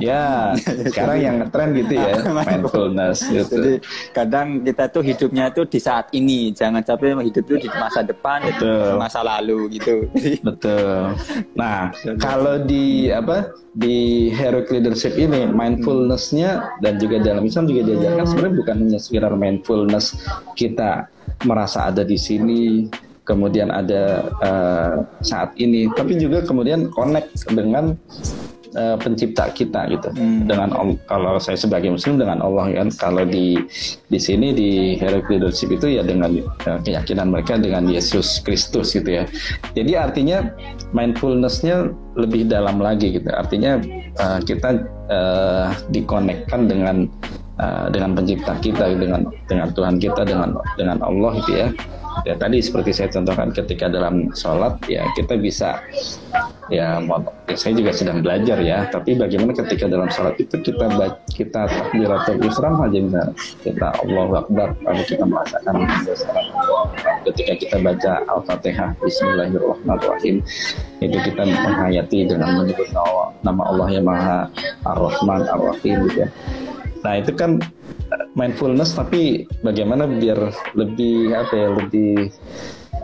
ya 0.02 0.52
sekarang 0.90 1.18
yang 1.22 1.35
ngetren 1.42 1.70
gitu 1.78 1.94
ya 1.94 2.14
mindfulness 2.38 3.18
gitu. 3.30 3.46
jadi 3.54 3.72
kadang 4.11 4.66
kita 4.66 4.85
tuh 4.90 5.02
hidupnya 5.07 5.44
tuh 5.54 5.64
di 5.70 5.78
saat 5.78 6.11
ini 6.11 6.50
jangan 6.50 6.83
sampai 6.83 7.14
hidup 7.22 7.44
tuh 7.46 7.59
di 7.62 7.68
masa 7.70 8.02
depan 8.02 8.42
betul. 8.42 8.98
masa 8.98 9.20
lalu 9.22 9.78
gitu 9.78 10.11
betul 10.46 11.14
nah 11.54 11.94
kalau 12.18 12.59
di 12.59 13.11
apa 13.14 13.54
di 13.74 14.30
heroic 14.30 14.70
leadership 14.70 15.14
ini 15.18 15.50
mindfulnessnya 15.50 16.78
dan 16.78 16.98
juga 16.98 17.18
dalam 17.22 17.42
Islam 17.42 17.66
juga 17.66 17.90
diajarkan 17.90 18.24
sebenarnya 18.26 18.57
bukan 18.62 18.76
hanya 18.87 18.98
sekedar 19.02 19.33
mindfulness 19.35 20.14
kita 20.54 21.11
merasa 21.42 21.90
ada 21.90 22.07
di 22.07 22.14
sini 22.14 22.87
kemudian 23.25 23.73
ada 23.73 24.31
uh, 24.44 24.94
saat 25.25 25.57
ini. 25.57 25.88
Tapi 25.90 26.20
juga 26.20 26.44
kemudian 26.44 26.92
connect 26.92 27.35
dengan 27.51 27.97
uh, 28.77 28.97
pencipta 29.01 29.49
kita 29.51 29.88
gitu. 29.90 30.09
Hmm. 30.14 30.44
dengan 30.44 30.70
kalau 31.09 31.40
saya 31.40 31.57
sebagai 31.57 31.90
muslim 31.90 32.20
dengan 32.20 32.44
Allah 32.44 32.70
kan. 32.70 32.88
Kalau 32.94 33.25
di 33.25 33.59
di 34.12 34.18
sini 34.20 34.53
di 34.53 34.70
heroic 35.01 35.27
leadership 35.33 35.73
itu 35.73 35.99
ya 35.99 36.03
dengan 36.05 36.37
uh, 36.68 36.79
keyakinan 36.85 37.33
mereka 37.33 37.57
dengan 37.57 37.88
Yesus 37.88 38.44
Kristus 38.44 38.92
gitu 38.92 39.09
ya. 39.09 39.25
Jadi 39.73 39.92
artinya 39.97 40.53
mindfulnessnya 40.92 41.90
lebih 42.14 42.47
dalam 42.47 42.79
lagi 42.79 43.16
gitu. 43.16 43.33
Artinya 43.33 43.81
uh, 44.20 44.38
kita 44.44 44.85
uh, 45.11 45.73
dikonekkan 45.90 46.68
dengan 46.68 47.09
uh, 47.59 47.87
dengan 47.90 48.17
pencipta 48.17 48.55
kita 48.59 48.95
dengan 48.97 49.27
dengan 49.47 49.69
Tuhan 49.75 49.97
kita 50.01 50.27
dengan 50.27 50.55
dengan 50.79 50.99
Allah 51.03 51.33
itu 51.38 51.53
ya. 51.55 51.69
Ya 52.23 52.38
tadi 52.38 52.62
seperti 52.62 52.95
saya 52.95 53.11
contohkan 53.11 53.51
ketika 53.51 53.90
dalam 53.90 54.31
sholat 54.38 54.79
ya 54.87 55.03
kita 55.19 55.35
bisa 55.35 55.83
ya, 56.71 57.03
ya 57.03 57.57
saya 57.59 57.75
juga 57.75 57.90
sedang 57.90 58.23
belajar 58.23 58.62
ya. 58.62 58.87
Tapi 58.87 59.19
bagaimana 59.19 59.51
ketika 59.51 59.90
dalam 59.90 60.07
sholat 60.14 60.38
itu 60.38 60.55
kita 60.62 60.87
kita 61.35 61.67
takbiratul 61.67 62.38
ihram 62.38 62.75
aja 62.87 62.99
bisa 63.03 63.23
kita 63.67 63.87
Allah 63.99 64.47
Akbar 64.47 64.69
lalu 64.87 65.03
kita 65.11 65.27
merasakan 65.27 65.75
ketika 67.27 67.53
kita 67.59 67.77
baca 67.83 68.12
al-fatihah 68.31 68.95
Bismillahirrahmanirrahim 69.03 70.38
itu 71.03 71.19
kita 71.19 71.43
menghayati 71.43 72.31
dengan 72.31 72.62
menyebut 72.62 72.88
nama 73.43 73.62
Allah 73.67 73.88
yang 73.90 74.07
Maha 74.07 74.47
Ar-Rahman 74.87 75.51
Ar-Rahim 75.51 76.07
gitu 76.07 76.25
ya 76.25 76.29
Nah 77.05 77.21
itu 77.21 77.33
kan 77.37 77.61
eh, 78.11 78.27
mindfulness 78.35 78.97
tapi 78.97 79.45
bagaimana 79.61 80.09
biar 80.09 80.51
lebih 80.75 81.37
apa 81.37 81.53
ya 81.55 81.69
lebih 81.77 82.33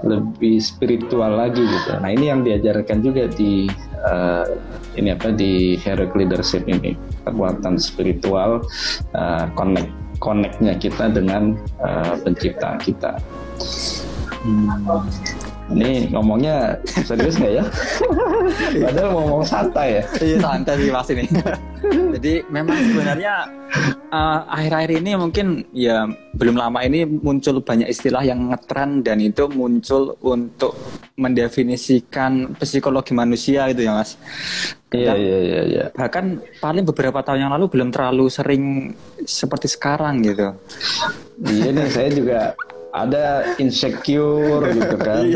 lebih 0.00 0.56
spiritual 0.64 1.36
lagi 1.36 1.60
gitu. 1.60 1.92
Nah 2.00 2.08
ini 2.08 2.32
yang 2.32 2.40
diajarkan 2.40 3.04
juga 3.04 3.28
di 3.28 3.68
uh, 4.00 4.48
ini 4.96 5.12
apa 5.12 5.28
di 5.28 5.76
heroic 5.76 6.16
leadership 6.16 6.64
ini 6.64 6.96
kekuatan 7.28 7.76
spiritual 7.76 8.64
uh, 9.12 9.44
connect 9.60 9.92
connectnya 10.20 10.76
kita 10.76 11.12
dengan 11.12 11.56
uh, 11.84 12.16
pencipta 12.24 12.80
kita. 12.80 13.20
Hmm. 14.40 14.72
Ini 15.70 16.10
ngomongnya 16.10 16.74
serius 16.82 17.38
nggak 17.38 17.52
ya? 17.62 17.64
Padahal 18.84 19.08
mau 19.14 19.22
ngomong 19.22 19.46
santai 19.46 20.02
ya. 20.02 20.02
Iya 20.18 20.36
santai 20.42 20.74
sih 20.82 20.90
mas 20.90 21.08
ini. 21.14 21.24
Jadi 22.18 22.34
memang 22.50 22.76
sebenarnya 22.76 23.34
uh, 24.10 24.40
akhir-akhir 24.50 24.90
ini 24.98 25.10
mungkin 25.14 25.46
ya 25.70 26.10
belum 26.34 26.58
lama 26.58 26.82
ini 26.82 27.06
muncul 27.06 27.62
banyak 27.62 27.86
istilah 27.86 28.26
yang 28.26 28.50
ngetren 28.50 29.06
dan 29.06 29.22
itu 29.22 29.46
muncul 29.46 30.18
untuk 30.20 30.74
mendefinisikan 31.14 32.58
psikologi 32.58 33.14
manusia 33.14 33.70
gitu 33.70 33.86
ya 33.86 33.94
mas. 33.94 34.18
Iya 34.90 35.14
iya 35.14 35.38
iya. 35.38 35.60
Ya. 35.70 35.84
Bahkan 35.94 36.58
paling 36.58 36.82
beberapa 36.82 37.22
tahun 37.22 37.46
yang 37.46 37.52
lalu 37.54 37.70
belum 37.70 37.94
terlalu 37.94 38.26
sering 38.26 38.90
seperti 39.22 39.70
sekarang 39.70 40.18
gitu. 40.26 40.50
Iya 41.46 41.70
nih 41.70 41.86
saya 41.88 42.10
juga 42.10 42.38
ada 42.94 43.56
insecure 43.58 44.70
gitu 44.74 44.96
kan. 45.00 45.24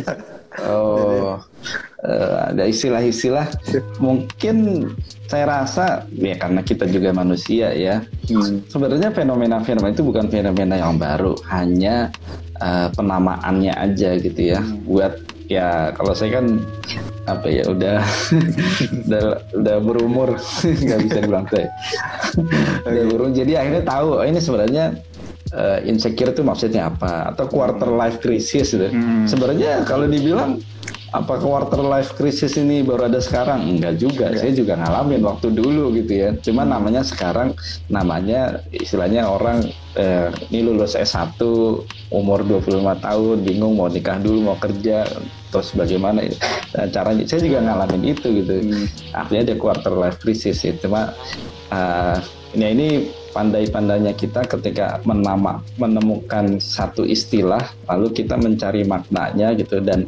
Iya. 0.55 0.71
Oh, 0.71 1.43
uh, 2.07 2.39
ada 2.47 2.63
istilah-istilah. 2.63 3.51
Mungkin 3.99 4.87
saya 5.27 5.51
rasa 5.51 6.07
ya 6.15 6.39
karena 6.39 6.63
kita 6.63 6.87
juga 6.87 7.11
manusia 7.11 7.75
ya. 7.75 8.07
Hmm. 8.31 8.63
Sebenarnya 8.71 9.11
fenomena-fenomena 9.11 9.91
itu 9.91 10.07
bukan 10.07 10.31
fenomena 10.31 10.79
yang 10.79 10.95
baru, 10.95 11.35
hanya 11.51 12.15
uh, 12.63 12.87
penamaannya 12.95 13.75
aja 13.75 14.15
gitu 14.15 14.55
ya. 14.55 14.63
Hmm. 14.63 14.79
Buat 14.87 15.27
ya 15.51 15.91
kalau 15.99 16.15
saya 16.15 16.41
kan 16.41 16.63
apa 17.25 17.49
ya 17.49 17.65
udah 17.69 17.99
udah 19.09 19.25
udah 19.57 19.77
berumur 19.81 20.37
nggak 20.85 21.01
bisa 21.09 21.19
dibilang 21.25 21.49
saya 21.49 21.69
udah 22.85 23.05
berumur 23.09 23.33
jadi 23.33 23.53
akhirnya 23.65 23.83
tahu 23.85 24.09
oh, 24.21 24.25
ini 24.25 24.41
sebenarnya 24.41 24.97
uh, 25.55 25.79
insecure 25.87 26.35
itu 26.35 26.43
maksudnya 26.43 26.91
apa 26.91 27.33
atau 27.33 27.47
quarter 27.47 27.89
life 27.89 28.19
crisis 28.19 28.75
gitu. 28.75 28.91
Hmm. 28.91 29.25
Sebenarnya 29.31 29.87
kalau 29.87 30.11
dibilang 30.11 30.59
apa 31.15 31.39
quarter 31.39 31.79
life 31.79 32.19
crisis 32.19 32.59
ini 32.59 32.83
baru 32.83 33.07
ada 33.07 33.23
sekarang? 33.23 33.79
Enggak 33.79 34.03
juga. 34.03 34.35
Yeah. 34.35 34.41
Saya 34.43 34.53
juga 34.59 34.75
ngalamin 34.83 35.23
waktu 35.23 35.55
dulu 35.55 35.95
gitu 35.95 36.13
ya. 36.13 36.29
Cuma 36.43 36.67
hmm. 36.67 36.71
namanya 36.75 37.03
sekarang 37.07 37.55
namanya 37.87 38.67
istilahnya 38.75 39.31
orang 39.31 39.63
eh, 39.95 40.35
ini 40.51 40.67
lulus 40.67 40.99
S1 40.99 41.39
umur 42.11 42.43
25 42.43 42.83
tahun 42.99 43.37
bingung 43.47 43.79
mau 43.79 43.87
nikah 43.87 44.19
dulu 44.19 44.51
mau 44.53 44.59
kerja 44.59 45.07
terus 45.55 45.71
bagaimana 45.71 46.27
nah, 46.75 46.87
caranya 46.91 47.23
saya 47.31 47.47
juga 47.47 47.63
ngalamin 47.63 48.03
itu 48.11 48.27
gitu. 48.43 48.55
Hmm. 48.59 48.87
Artinya 49.15 49.43
ada 49.47 49.55
quarter 49.55 49.95
life 49.95 50.19
crisis 50.19 50.67
ya. 50.67 50.75
Cuma 50.83 51.15
uh, 51.71 52.19
ini 52.59 52.67
ini 52.75 52.89
pandai-pandainya 53.35 54.15
kita 54.15 54.47
ketika 54.47 55.03
menama 55.03 55.59
menemukan 55.77 56.63
satu 56.63 57.03
istilah 57.03 57.61
lalu 57.91 58.15
kita 58.15 58.39
mencari 58.39 58.87
maknanya 58.87 59.59
gitu 59.59 59.83
dan 59.83 60.07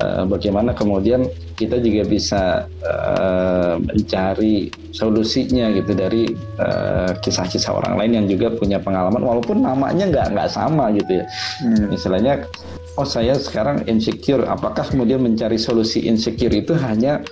uh, 0.00 0.24
bagaimana 0.24 0.72
kemudian 0.72 1.28
kita 1.54 1.78
juga 1.78 2.02
bisa 2.08 2.42
uh, 2.82 3.76
mencari 3.78 4.72
solusinya 4.94 5.74
gitu 5.74 5.90
dari 5.90 6.30
eh, 6.58 7.10
kisah-kisah 7.18 7.74
orang 7.74 7.98
lain 7.98 8.12
yang 8.22 8.26
juga 8.30 8.54
punya 8.54 8.78
pengalaman 8.78 9.26
walaupun 9.26 9.58
namanya 9.58 10.06
nggak 10.06 10.26
nggak 10.38 10.50
sama 10.50 10.94
gitu 10.94 11.18
ya 11.18 11.26
hmm. 11.66 11.90
misalnya 11.90 12.46
oh 12.94 13.06
saya 13.06 13.34
sekarang 13.34 13.82
insecure 13.90 14.46
apakah 14.46 14.86
kemudian 14.86 15.18
mencari 15.18 15.58
solusi 15.58 16.06
insecure 16.06 16.54
itu 16.54 16.78
hanya 16.78 17.26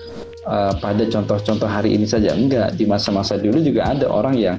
uh, 0.46 0.72
pada 0.78 1.04
contoh-contoh 1.06 1.68
hari 1.68 1.94
ini 1.94 2.06
saja? 2.06 2.34
Enggak. 2.34 2.74
Di 2.74 2.84
masa-masa 2.86 3.38
dulu 3.38 3.62
juga 3.62 3.90
ada 3.94 4.06
orang 4.10 4.34
yang 4.38 4.56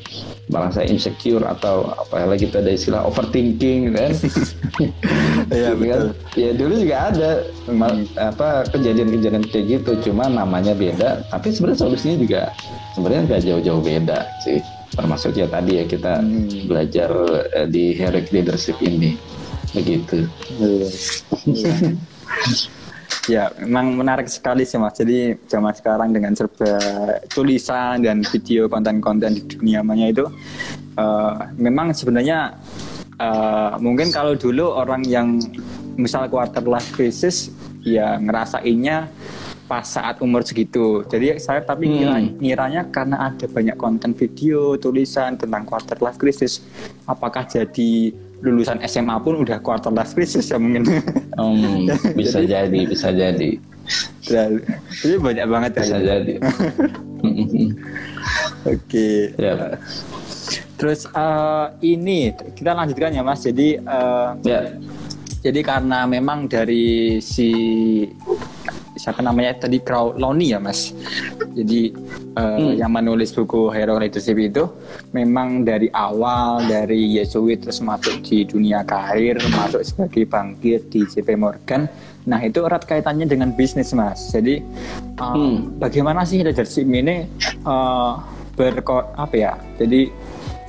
merasa 0.52 0.84
insecure 0.84 1.44
atau 1.48 1.92
apa 1.96 2.28
lagi 2.28 2.48
itu 2.48 2.58
ada 2.60 2.72
istilah 2.72 3.02
overthinking 3.08 3.96
kan? 3.96 4.12
Ya 5.54 5.70
kan? 5.78 6.18
ya 6.34 6.50
dulu 6.58 6.82
juga 6.82 7.14
ada 7.14 7.46
hmm. 7.70 8.18
apa 8.18 8.66
kejadian-kejadian 8.74 9.46
kayak 9.46 9.66
gitu. 9.80 9.92
Cuma 10.10 10.26
namanya 10.26 10.74
beda. 10.74 11.22
Tapi 11.30 11.54
sebenarnya 11.54 11.80
solusinya 11.86 12.18
juga 12.18 12.42
sebenarnya 12.98 13.22
nggak 13.30 13.44
jauh-jauh 13.46 13.82
beda 13.86 14.26
sih. 14.42 14.58
Termasuk 14.98 15.38
ya 15.38 15.46
tadi 15.46 15.78
ya 15.78 15.86
kita 15.86 16.26
hmm. 16.26 16.66
belajar 16.66 17.10
uh, 17.54 17.68
di 17.70 17.94
heroic 17.94 18.34
leadership 18.34 18.82
ini. 18.82 19.14
Begitu. 19.78 20.26
Ya. 20.58 20.88
Ya, 23.32 23.56
memang 23.64 23.96
menarik 23.96 24.28
sekali 24.28 24.68
sih 24.68 24.76
mas. 24.76 25.00
Jadi 25.00 25.40
zaman 25.48 25.72
sekarang 25.72 26.12
dengan 26.12 26.36
serba 26.36 26.76
tulisan 27.32 28.04
dan 28.04 28.20
video 28.28 28.68
konten-konten 28.68 29.40
di 29.40 29.44
dunia 29.48 29.80
maya 29.80 30.12
itu, 30.12 30.28
uh, 31.00 31.48
memang 31.56 31.96
sebenarnya 31.96 32.60
uh, 33.24 33.80
mungkin 33.80 34.12
kalau 34.12 34.36
dulu 34.36 34.76
orang 34.76 35.08
yang 35.08 35.40
misal 35.96 36.28
quarter 36.28 36.68
life 36.68 36.92
crisis, 36.92 37.48
ya 37.80 38.20
ngerasainnya 38.20 39.08
pas 39.72 39.88
saat 39.88 40.20
umur 40.20 40.44
segitu. 40.44 41.08
Jadi 41.08 41.40
saya 41.40 41.64
tapi 41.64 41.88
hmm. 41.88 42.44
ngiranya 42.44 42.92
karena 42.92 43.32
ada 43.32 43.48
banyak 43.48 43.80
konten 43.80 44.12
video, 44.12 44.76
tulisan 44.76 45.40
tentang 45.40 45.64
quarter 45.64 45.96
life 46.04 46.20
crisis, 46.20 46.60
apakah 47.08 47.48
jadi 47.48 48.12
lulusan 48.44 48.84
SMA 48.86 49.16
pun 49.24 49.40
udah 49.40 49.58
quarter 49.64 49.90
life 49.90 50.12
crisis 50.12 50.52
ya 50.52 50.60
mungkin? 50.60 50.84
Um, 51.40 51.88
bisa 52.20 52.44
jadi, 52.44 52.68
jadi, 52.68 52.80
bisa 52.86 53.10
jadi. 53.16 53.52
Jadi 55.02 55.16
banyak 55.20 55.48
banget 55.48 55.72
ya. 55.80 55.84
Bisa 55.84 56.00
jadi. 56.00 56.34
Oke. 57.24 57.72
Okay. 58.68 59.20
Ya. 59.40 59.80
Terus 60.76 61.08
uh, 61.16 61.72
ini 61.80 62.36
kita 62.56 62.76
lanjutkan 62.76 63.16
ya 63.16 63.24
Mas. 63.24 63.42
Jadi 63.48 63.80
uh, 63.80 64.36
ya. 64.44 64.76
Jadi 65.44 65.60
karena 65.60 66.08
memang 66.08 66.48
dari 66.48 67.20
si 67.20 67.52
siapa 68.96 69.26
namanya 69.26 69.66
tadi 69.66 69.82
Crowley 69.82 70.54
ya 70.54 70.60
mas 70.62 70.94
jadi 71.54 71.94
uh, 72.38 72.58
hmm. 72.60 72.80
yang 72.80 72.92
menulis 72.94 73.34
buku 73.34 73.70
Hero 73.74 73.98
Leadership 73.98 74.38
itu 74.38 74.70
memang 75.14 75.66
dari 75.66 75.90
awal 75.94 76.66
dari 76.66 77.18
Yesuit 77.18 77.66
terus 77.66 77.80
masuk 77.82 78.22
di 78.26 78.46
dunia 78.46 78.82
karir 78.86 79.38
masuk 79.54 79.82
sebagai 79.86 80.26
bangkit 80.30 80.90
di 80.90 81.06
JP 81.06 81.30
Morgan 81.38 81.90
nah 82.24 82.40
itu 82.40 82.64
erat 82.64 82.88
kaitannya 82.88 83.28
dengan 83.28 83.52
bisnis 83.52 83.92
mas 83.92 84.32
jadi 84.32 84.64
uh, 85.20 85.36
hmm. 85.36 85.80
bagaimana 85.82 86.24
sih 86.24 86.40
leadership 86.40 86.88
ini 86.88 87.28
uh, 87.68 88.16
berko 88.56 89.04
apa 89.20 89.36
ya 89.36 89.54
jadi 89.76 90.08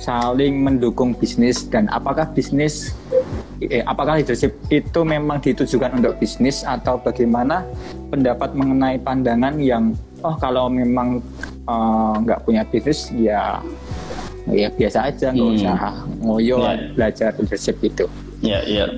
saling 0.05 0.59
mendukung 0.61 1.15
bisnis 1.15 1.65
dan 1.71 1.87
apakah 1.87 2.27
bisnis 2.35 2.91
eh, 3.63 3.81
apakah 3.87 4.19
leadership 4.19 4.53
itu 4.67 5.01
memang 5.07 5.39
ditujukan 5.39 5.95
untuk 5.95 6.19
bisnis 6.19 6.67
atau 6.67 6.99
bagaimana 6.99 7.63
pendapat 8.11 8.51
mengenai 8.51 8.99
pandangan 8.99 9.55
yang 9.57 9.95
oh 10.21 10.35
kalau 10.35 10.67
memang 10.67 11.23
nggak 12.21 12.39
uh, 12.39 12.43
punya 12.45 12.61
bisnis 12.69 13.09
ya 13.13 13.59
ya 14.45 14.69
biasa 14.69 15.09
aja 15.09 15.27
nggak 15.33 15.49
hmm. 15.49 15.57
usah 15.57 15.77
ngoyo 16.21 16.57
yeah. 16.61 16.77
belajar 16.93 17.29
leadership 17.41 17.77
itu. 17.81 18.05
Ya 18.45 18.61
yeah, 18.61 18.61
ya. 18.61 18.75
Yeah. 18.77 18.89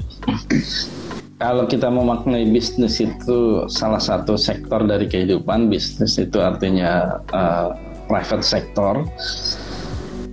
kalau 1.38 1.70
kita 1.70 1.88
memaknai 1.88 2.50
bisnis 2.50 2.98
itu 2.98 3.70
salah 3.70 4.02
satu 4.02 4.36
sektor 4.36 4.84
dari 4.84 5.06
kehidupan 5.06 5.70
bisnis 5.70 6.18
itu 6.18 6.42
artinya 6.42 7.22
uh, 7.32 7.78
private 8.10 8.44
sector 8.44 9.06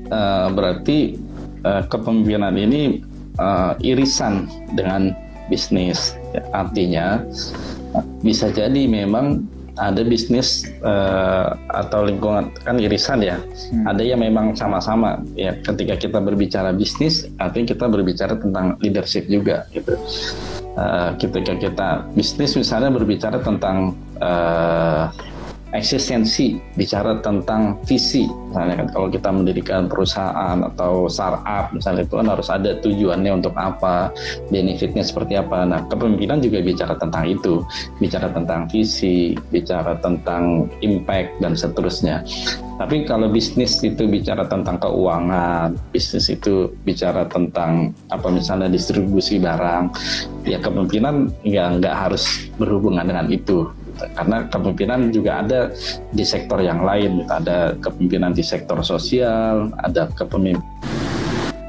uh, 0.08 0.48
berarti 0.50 1.20
uh, 1.62 1.84
kepemimpinan 1.86 2.56
ini 2.56 3.04
uh, 3.38 3.76
irisan 3.84 4.48
dengan 4.74 5.14
bisnis. 5.52 6.16
Artinya 6.50 7.22
bisa 8.24 8.50
jadi 8.50 8.88
memang 8.88 9.44
ada 9.74 10.06
bisnis 10.06 10.70
uh, 10.86 11.58
atau 11.74 12.06
lingkungan 12.06 12.54
kan 12.62 12.78
irisan 12.78 13.22
ya. 13.22 13.42
Hmm. 13.42 13.90
Ada 13.90 14.02
yang 14.06 14.20
memang 14.22 14.54
sama-sama 14.54 15.18
ya. 15.34 15.54
Ketika 15.62 15.98
kita 15.98 16.18
berbicara 16.22 16.70
bisnis, 16.70 17.26
artinya 17.42 17.74
kita 17.74 17.84
berbicara 17.90 18.38
tentang 18.38 18.78
leadership 18.78 19.26
juga 19.26 19.66
gitu. 19.74 19.98
Uh, 20.74 21.14
ketika 21.22 21.54
kita 21.54 21.88
bisnis 22.18 22.58
misalnya 22.58 22.90
berbicara 22.90 23.38
tentang 23.42 23.94
uh, 24.18 25.10
eksistensi, 25.74 26.56
bicara 26.78 27.18
tentang 27.18 27.82
visi. 27.82 28.24
Misalnya 28.24 28.86
kan 28.86 28.88
kalau 28.94 29.08
kita 29.10 29.28
mendirikan 29.34 29.90
perusahaan 29.90 30.62
atau 30.62 31.10
startup 31.10 31.74
misalnya 31.74 32.06
itu 32.06 32.14
kan 32.14 32.28
harus 32.30 32.48
ada 32.48 32.78
tujuannya 32.78 33.42
untuk 33.42 33.52
apa, 33.58 34.14
benefitnya 34.48 35.02
seperti 35.02 35.34
apa. 35.34 35.66
Nah, 35.66 35.82
kepemimpinan 35.90 36.38
juga 36.38 36.62
bicara 36.62 36.94
tentang 36.94 37.26
itu, 37.26 37.66
bicara 37.98 38.30
tentang 38.30 38.70
visi, 38.70 39.34
bicara 39.50 39.98
tentang 39.98 40.70
impact 40.80 41.42
dan 41.42 41.58
seterusnya. 41.58 42.22
Tapi 42.74 43.06
kalau 43.06 43.30
bisnis 43.30 43.78
itu 43.82 44.06
bicara 44.06 44.46
tentang 44.46 44.78
keuangan, 44.82 45.78
bisnis 45.94 46.26
itu 46.30 46.70
bicara 46.82 47.26
tentang 47.26 47.94
apa 48.10 48.30
misalnya 48.30 48.66
distribusi 48.66 49.38
barang, 49.38 49.94
ya 50.46 50.58
kepemimpinan 50.58 51.30
ya 51.46 51.70
nggak 51.74 51.94
harus 51.94 52.50
berhubungan 52.58 53.06
dengan 53.06 53.30
itu 53.30 53.70
karena 54.14 54.46
kepemimpinan 54.50 55.00
juga 55.14 55.40
ada 55.42 55.60
di 56.10 56.24
sektor 56.26 56.58
yang 56.60 56.82
lain 56.82 57.24
ada 57.30 57.78
kepemimpinan 57.78 58.34
di 58.34 58.42
sektor 58.42 58.78
sosial 58.82 59.70
ada 59.82 60.10
kepemimpinan 60.12 60.74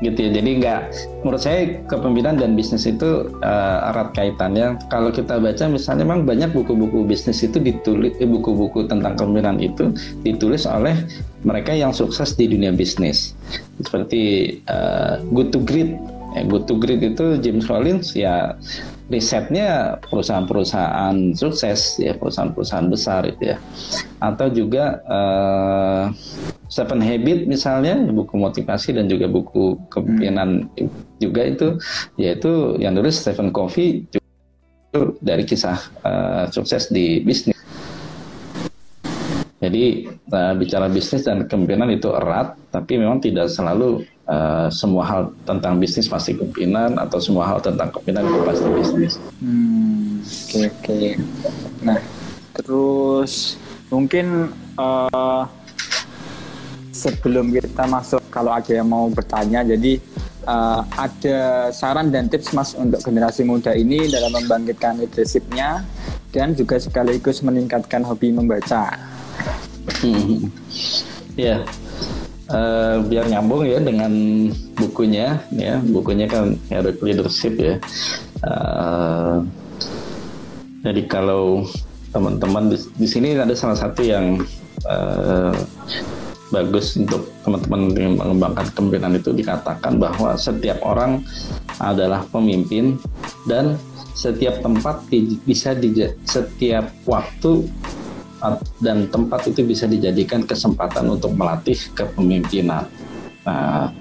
gitu 0.03 0.27
ya. 0.27 0.29
Jadi 0.35 0.49
nggak 0.59 0.81
menurut 1.23 1.41
saya 1.41 1.79
kepemimpinan 1.88 2.35
dan 2.35 2.53
bisnis 2.57 2.83
itu 2.83 3.31
uh, 3.39 3.89
erat 3.93 4.11
kaitannya. 4.11 4.75
Kalau 4.91 5.09
kita 5.13 5.39
baca 5.39 5.63
misalnya 5.71 6.03
memang 6.03 6.27
banyak 6.27 6.51
buku-buku 6.51 7.07
bisnis 7.07 7.39
itu 7.45 7.61
ditulis 7.61 8.11
eh, 8.19 8.27
buku-buku 8.27 8.85
tentang 8.91 9.15
kepemimpinan 9.15 9.57
itu 9.63 9.95
ditulis 10.27 10.67
oleh 10.67 10.95
mereka 11.47 11.71
yang 11.71 11.95
sukses 11.95 12.35
di 12.35 12.49
dunia 12.49 12.75
bisnis. 12.75 13.38
Seperti 13.79 14.55
uh, 14.67 15.21
Good 15.31 15.55
to 15.55 15.59
Great. 15.63 15.95
Good 16.35 16.67
to 16.67 16.75
Great 16.75 16.99
itu 16.99 17.39
James 17.39 17.63
Collins 17.63 18.11
ya 18.11 18.59
risetnya 19.06 20.02
perusahaan-perusahaan 20.02 21.38
sukses 21.38 22.02
ya 22.02 22.18
perusahaan-perusahaan 22.18 22.89
besar 22.89 23.22
itu 23.30 23.54
ya 23.54 23.58
atau 24.18 24.50
juga 24.50 25.02
uh, 25.06 26.04
Seven 26.65 27.06
Habit 27.06 27.46
misalnya 27.46 28.02
buku 28.10 28.34
motivasi 28.34 28.98
dan 28.98 29.06
juga 29.06 29.30
buku 29.30 29.78
kepemimpinan 29.94 30.65
hmm. 30.74 30.89
juga 31.22 31.41
itu 31.46 31.68
yaitu 32.18 32.82
yang 32.82 32.98
nulis 32.98 33.22
Stephen 33.22 33.54
Covey 33.54 34.10
dari 35.22 35.44
kisah 35.46 35.78
uh, 36.02 36.44
sukses 36.50 36.89
di 36.89 37.22
bisnis 37.22 37.54
jadi 39.62 40.10
uh, 40.34 40.54
bicara 40.58 40.89
bisnis 40.89 41.30
dan 41.30 41.46
kepemimpinan 41.46 41.94
itu 41.94 42.10
erat 42.10 42.58
tapi 42.74 42.98
memang 42.98 43.22
tidak 43.22 43.54
selalu 43.54 44.02
uh, 44.29 44.67
semua 44.73 45.03
hal 45.05 45.21
tentang 45.45 45.77
bisnis 45.77 46.09
pasti 46.09 46.33
kepemimpinan 46.33 46.97
atau 46.97 47.17
semua 47.21 47.49
hal 47.49 47.61
tentang 47.61 47.89
kepemimpinan 47.93 48.23
itu 48.29 48.39
pasti 48.45 48.67
bisnis. 48.73 49.13
Hmm, 49.41 50.21
oke 50.21 50.49
okay, 50.49 50.65
oke. 50.65 50.81
Okay. 50.81 51.07
Nah, 51.81 51.99
terus 52.57 53.33
mungkin 53.89 54.51
uh, 54.77 55.45
sebelum 56.91 57.53
kita 57.53 57.85
masuk 57.85 58.21
kalau 58.33 58.51
ada 58.53 58.71
yang 58.73 58.89
mau 58.89 59.05
bertanya, 59.09 59.61
jadi 59.61 60.01
uh, 60.49 60.81
ada 60.97 61.69
saran 61.69 62.09
dan 62.09 62.27
tips 62.27 62.51
mas 62.53 62.73
untuk 62.73 63.01
generasi 63.05 63.45
muda 63.45 63.73
ini 63.77 64.09
dalam 64.09 64.33
membangkitkan 64.33 64.99
leadershipnya 65.01 65.85
dan 66.33 66.51
juga 66.51 66.75
sekaligus 66.81 67.39
meningkatkan 67.45 68.03
hobi 68.03 68.33
membaca. 68.33 68.99
Hmm. 70.01 70.49
Ya, 71.35 71.61
yeah 71.61 71.85
uh, 72.49 73.01
biar 73.05 73.25
nyambung 73.29 73.65
ya 73.65 73.79
dengan 73.81 74.12
bukunya 74.75 75.41
ya. 75.53 75.81
Bukunya 75.81 76.25
kan 76.29 76.58
Heroic 76.69 76.99
Leadership 77.01 77.55
ya. 77.58 77.75
Uh, 78.45 79.45
jadi 80.86 81.01
kalau 81.10 81.65
teman-teman 82.13 82.71
di, 82.71 82.77
di 82.95 83.08
sini 83.10 83.36
ada 83.36 83.58
salah 83.58 83.75
satu 83.75 84.05
yang 84.05 84.39
uh, 84.86 85.51
bagus 86.53 86.93
untuk 86.95 87.25
teman-teman 87.41 87.81
mengembangkan 88.15 88.69
kepemimpinan 88.71 89.17
itu 89.17 89.34
dikatakan 89.34 89.97
bahwa 89.97 90.38
setiap 90.38 90.77
orang 90.86 91.25
adalah 91.81 92.21
pemimpin 92.29 93.01
dan 93.49 93.75
setiap 94.15 94.63
tempat 94.63 95.03
di, 95.12 95.36
bisa 95.43 95.75
di 95.75 95.91
setiap 96.23 96.88
waktu 97.03 97.67
dan 98.81 99.10
tempat 99.10 99.49
itu 99.49 99.65
bisa 99.65 99.86
dijadikan 99.89 100.43
kesempatan 100.45 101.10
untuk 101.10 101.34
melatih 101.34 101.77
kepemimpinan. 101.93 102.86
Nah, 103.45 103.93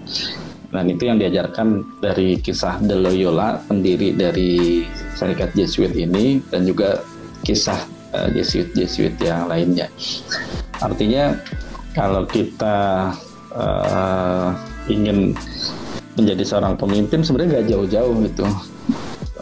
dan 0.75 0.91
itu 0.91 1.07
yang 1.07 1.23
diajarkan 1.23 2.01
dari 2.03 2.41
kisah 2.43 2.83
De 2.83 2.99
Loyola, 2.99 3.63
pendiri 3.63 4.11
dari 4.11 4.83
Serikat 5.15 5.55
Jesuit 5.55 5.95
ini, 5.95 6.43
dan 6.51 6.67
juga 6.67 6.99
kisah 7.47 7.79
uh, 8.11 8.29
Jesuit-Jesuit 8.35 9.15
yang 9.23 9.47
lainnya. 9.47 9.87
Artinya, 10.83 11.39
kalau 11.95 12.27
kita 12.27 13.11
uh, 13.55 14.51
ingin 14.91 15.39
menjadi 16.19 16.43
seorang 16.43 16.75
pemimpin, 16.75 17.23
sebenarnya 17.23 17.63
nggak 17.63 17.69
jauh-jauh 17.71 18.15
gitu. 18.27 18.47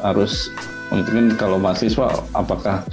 Harus 0.05 0.53
mungkin 0.93 1.33
kalau 1.41 1.57
mahasiswa, 1.57 2.13
apakah 2.37 2.85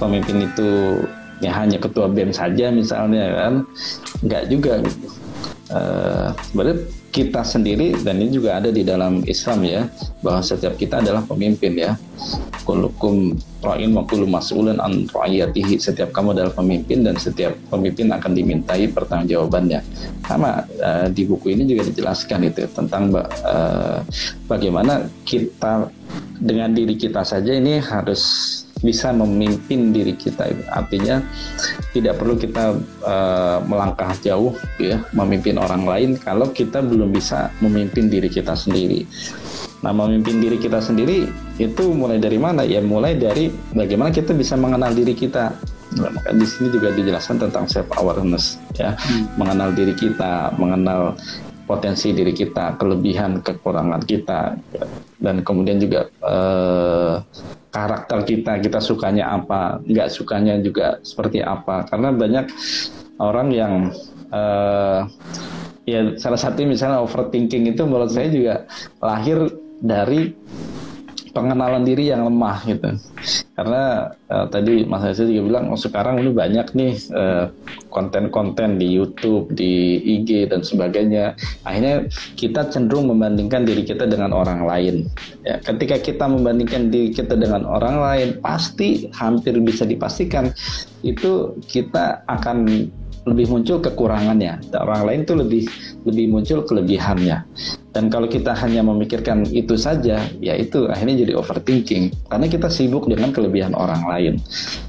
pemimpin 0.00 0.48
itu 0.48 0.96
ya 1.40 1.54
hanya 1.56 1.78
ketua 1.80 2.10
BEM 2.10 2.34
saja 2.34 2.68
misalnya 2.68 3.24
kan? 3.38 3.52
Nggak 4.20 4.42
juga 4.50 4.72
gitu. 4.84 5.06
Uh, 5.72 6.28
kita 7.12 7.44
sendiri 7.44 7.92
dan 8.00 8.24
ini 8.24 8.32
juga 8.32 8.56
ada 8.56 8.72
di 8.72 8.80
dalam 8.80 9.20
Islam 9.28 9.68
ya 9.68 9.84
bahwa 10.24 10.40
setiap 10.40 10.80
kita 10.80 11.04
adalah 11.04 11.20
pemimpin 11.28 11.76
ya. 11.76 11.92
Kulukum 12.64 13.36
ra'in 13.60 13.92
wa 13.92 14.06
kullu 14.08 14.24
mas'ulun 14.24 14.80
an 14.80 15.04
ra'iyatihi. 15.12 15.76
Setiap 15.76 16.08
kamu 16.16 16.32
adalah 16.32 16.56
pemimpin 16.56 17.04
dan 17.04 17.20
setiap 17.20 17.52
pemimpin 17.68 18.08
akan 18.08 18.32
dimintai 18.32 18.88
pertanggungjawabannya. 18.88 19.80
Sama 20.24 20.64
uh, 20.80 21.06
di 21.12 21.28
buku 21.28 21.52
ini 21.52 21.68
juga 21.68 21.84
dijelaskan 21.92 22.48
itu 22.48 22.64
tentang 22.72 23.12
uh, 23.12 24.00
bagaimana 24.48 25.04
kita 25.28 25.92
dengan 26.40 26.72
diri 26.72 26.96
kita 26.96 27.28
saja 27.28 27.52
ini 27.52 27.76
harus 27.76 28.24
bisa 28.82 29.14
memimpin 29.14 29.94
diri 29.94 30.18
kita. 30.18 30.50
Artinya 30.68 31.22
tidak 31.94 32.18
perlu 32.18 32.34
kita 32.36 32.76
uh, 33.06 33.58
melangkah 33.64 34.12
jauh 34.20 34.52
ya 34.76 35.00
memimpin 35.14 35.56
orang 35.56 35.86
lain 35.86 36.10
kalau 36.18 36.50
kita 36.50 36.82
belum 36.82 37.14
bisa 37.14 37.48
memimpin 37.62 38.10
diri 38.10 38.28
kita 38.28 38.52
sendiri. 38.58 39.06
Nah, 39.82 39.90
memimpin 39.90 40.38
diri 40.38 40.62
kita 40.62 40.78
sendiri 40.78 41.26
itu 41.58 41.84
mulai 41.90 42.22
dari 42.22 42.38
mana? 42.38 42.62
Ya 42.62 42.78
mulai 42.78 43.18
dari 43.18 43.50
bagaimana 43.74 44.14
kita 44.14 44.30
bisa 44.30 44.54
mengenal 44.54 44.94
diri 44.94 45.14
kita. 45.14 45.50
Nah, 45.98 46.08
maka 46.08 46.30
di 46.32 46.46
sini 46.46 46.72
juga 46.72 46.94
dijelaskan 46.94 47.42
tentang 47.48 47.66
self 47.68 47.90
awareness 47.98 48.56
ya, 48.78 48.94
hmm. 48.96 49.36
mengenal 49.36 49.74
diri 49.74 49.92
kita, 49.92 50.54
mengenal 50.56 51.18
potensi 51.64 52.10
diri 52.12 52.34
kita, 52.34 52.76
kelebihan, 52.76 53.40
kekurangan 53.40 54.02
kita, 54.02 54.58
dan 55.22 55.36
kemudian 55.46 55.78
juga 55.78 56.10
eh, 56.22 57.14
karakter 57.72 58.18
kita, 58.26 58.60
kita 58.60 58.78
sukanya 58.82 59.32
apa, 59.32 59.80
nggak 59.86 60.08
sukanya 60.12 60.60
juga 60.60 60.98
seperti 61.00 61.40
apa. 61.40 61.88
Karena 61.88 62.12
banyak 62.12 62.46
orang 63.22 63.48
yang 63.54 63.74
eh, 64.30 65.00
ya 65.86 66.00
salah 66.18 66.38
satu 66.38 66.62
misalnya 66.62 67.02
overthinking 67.02 67.70
itu 67.70 67.82
menurut 67.82 68.10
saya 68.10 68.30
juga 68.30 68.54
lahir 69.02 69.50
dari 69.82 70.30
pengenalan 71.32 71.82
diri 71.82 72.12
yang 72.12 72.28
lemah 72.28 72.62
gitu. 72.68 72.94
Karena 73.52 74.12
uh, 74.32 74.46
tadi 74.48 74.84
Mas 74.84 75.04
Hasil 75.04 75.28
juga 75.28 75.42
bilang, 75.48 75.64
oh 75.72 75.80
sekarang 75.80 76.20
ini 76.20 76.30
banyak 76.32 76.66
nih 76.72 76.92
konten 77.92 78.12
konten-konten 78.12 78.76
di 78.76 78.92
YouTube, 78.92 79.52
di 79.56 79.98
IG 80.00 80.52
dan 80.52 80.60
sebagainya. 80.60 81.32
Akhirnya 81.64 82.06
kita 82.36 82.68
cenderung 82.68 83.08
membandingkan 83.08 83.64
diri 83.64 83.82
kita 83.88 84.04
dengan 84.04 84.36
orang 84.36 84.68
lain. 84.68 85.08
Ya, 85.42 85.56
ketika 85.58 85.96
kita 85.98 86.28
membandingkan 86.28 86.92
diri 86.92 87.10
kita 87.10 87.34
dengan 87.34 87.64
orang 87.64 87.98
lain, 87.98 88.28
pasti 88.44 89.08
hampir 89.16 89.56
bisa 89.64 89.88
dipastikan 89.88 90.52
itu 91.02 91.56
kita 91.66 92.22
akan 92.28 92.88
lebih 93.22 93.46
muncul 93.54 93.78
kekurangannya. 93.78 94.58
Orang 94.74 95.06
lain 95.06 95.22
tuh 95.22 95.38
lebih 95.38 95.70
lebih 96.02 96.26
muncul 96.30 96.66
kelebihannya. 96.66 97.46
Dan 97.92 98.08
kalau 98.08 98.26
kita 98.26 98.56
hanya 98.56 98.80
memikirkan 98.82 99.44
itu 99.52 99.76
saja, 99.76 100.24
ya 100.40 100.54
itu 100.56 100.88
akhirnya 100.88 101.28
jadi 101.28 101.32
overthinking 101.36 102.10
karena 102.32 102.46
kita 102.48 102.72
sibuk 102.72 103.06
dengan 103.06 103.30
kelebihan 103.30 103.76
orang 103.76 104.02
lain. 104.08 104.34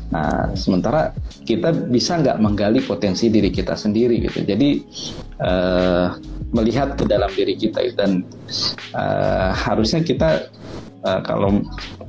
Nah, 0.10 0.54
sementara 0.56 1.14
kita 1.44 1.74
bisa 1.90 2.22
nggak 2.22 2.40
menggali 2.40 2.80
potensi 2.82 3.28
diri 3.28 3.52
kita 3.52 3.76
sendiri 3.76 4.24
gitu. 4.24 4.46
Jadi 4.46 4.70
uh, 5.42 6.16
melihat 6.54 6.96
ke 6.96 7.04
dalam 7.10 7.30
diri 7.34 7.58
kita 7.58 7.82
dan 7.98 8.24
uh, 8.94 9.52
harusnya 9.52 10.06
kita 10.06 10.48
uh, 11.04 11.22
kalau 11.24 11.62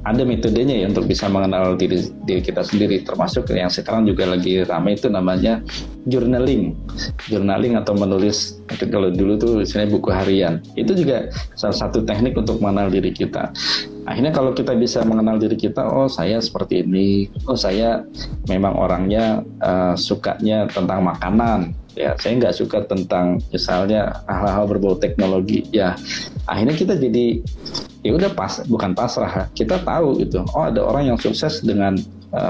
ada 0.05 0.23
metodenya 0.23 0.85
ya 0.85 0.87
untuk 0.91 1.09
bisa 1.09 1.27
mengenal 1.29 1.75
diri 1.75 2.13
diri 2.29 2.41
kita 2.45 2.61
sendiri 2.61 3.03
termasuk 3.03 3.49
yang 3.53 3.73
sekarang 3.73 4.05
juga 4.05 4.29
lagi 4.29 4.63
ramai 4.65 4.97
itu 4.97 5.09
namanya 5.11 5.61
journaling. 6.05 6.77
Journaling 7.29 7.75
atau 7.81 7.97
menulis 7.97 8.61
kalau 8.93 9.09
dulu 9.09 9.37
tuh 9.41 9.53
misalnya 9.65 9.89
buku 9.97 10.09
harian. 10.13 10.61
Itu 10.77 10.93
juga 10.93 11.33
salah 11.57 11.77
satu 11.77 12.05
teknik 12.05 12.37
untuk 12.37 12.61
mengenal 12.61 12.93
diri 12.93 13.11
kita. 13.11 13.51
Akhirnya 14.05 14.37
kalau 14.37 14.53
kita 14.53 14.77
bisa 14.77 15.01
mengenal 15.01 15.41
diri 15.41 15.57
kita 15.57 15.81
oh 15.81 16.09
saya 16.09 16.37
seperti 16.39 16.85
ini. 16.85 17.33
Oh 17.49 17.57
saya 17.57 18.05
memang 18.49 18.77
orangnya 18.77 19.41
uh, 19.65 19.97
sukanya 19.97 20.69
tentang 20.69 21.09
makanan. 21.09 21.73
Ya 21.97 22.13
saya 22.21 22.37
nggak 22.37 22.57
suka 22.59 22.85
tentang 22.85 23.41
misalnya 23.49 24.21
hal-hal 24.29 24.69
berbau 24.69 25.01
teknologi. 25.01 25.65
Ya 25.73 25.97
akhirnya 26.45 26.77
kita 26.77 27.01
jadi 27.01 27.41
ya 28.05 28.13
udah 28.13 28.31
pas 28.37 28.61
bukan 28.69 28.93
pasrah. 28.93 29.49
Kita 29.57 29.81
tahu 29.81 30.21
gitu 30.21 30.45
oh 30.45 30.65
ada 30.69 30.85
orang 30.85 31.11
yang 31.11 31.19
sukses 31.19 31.65
dengan 31.65 31.97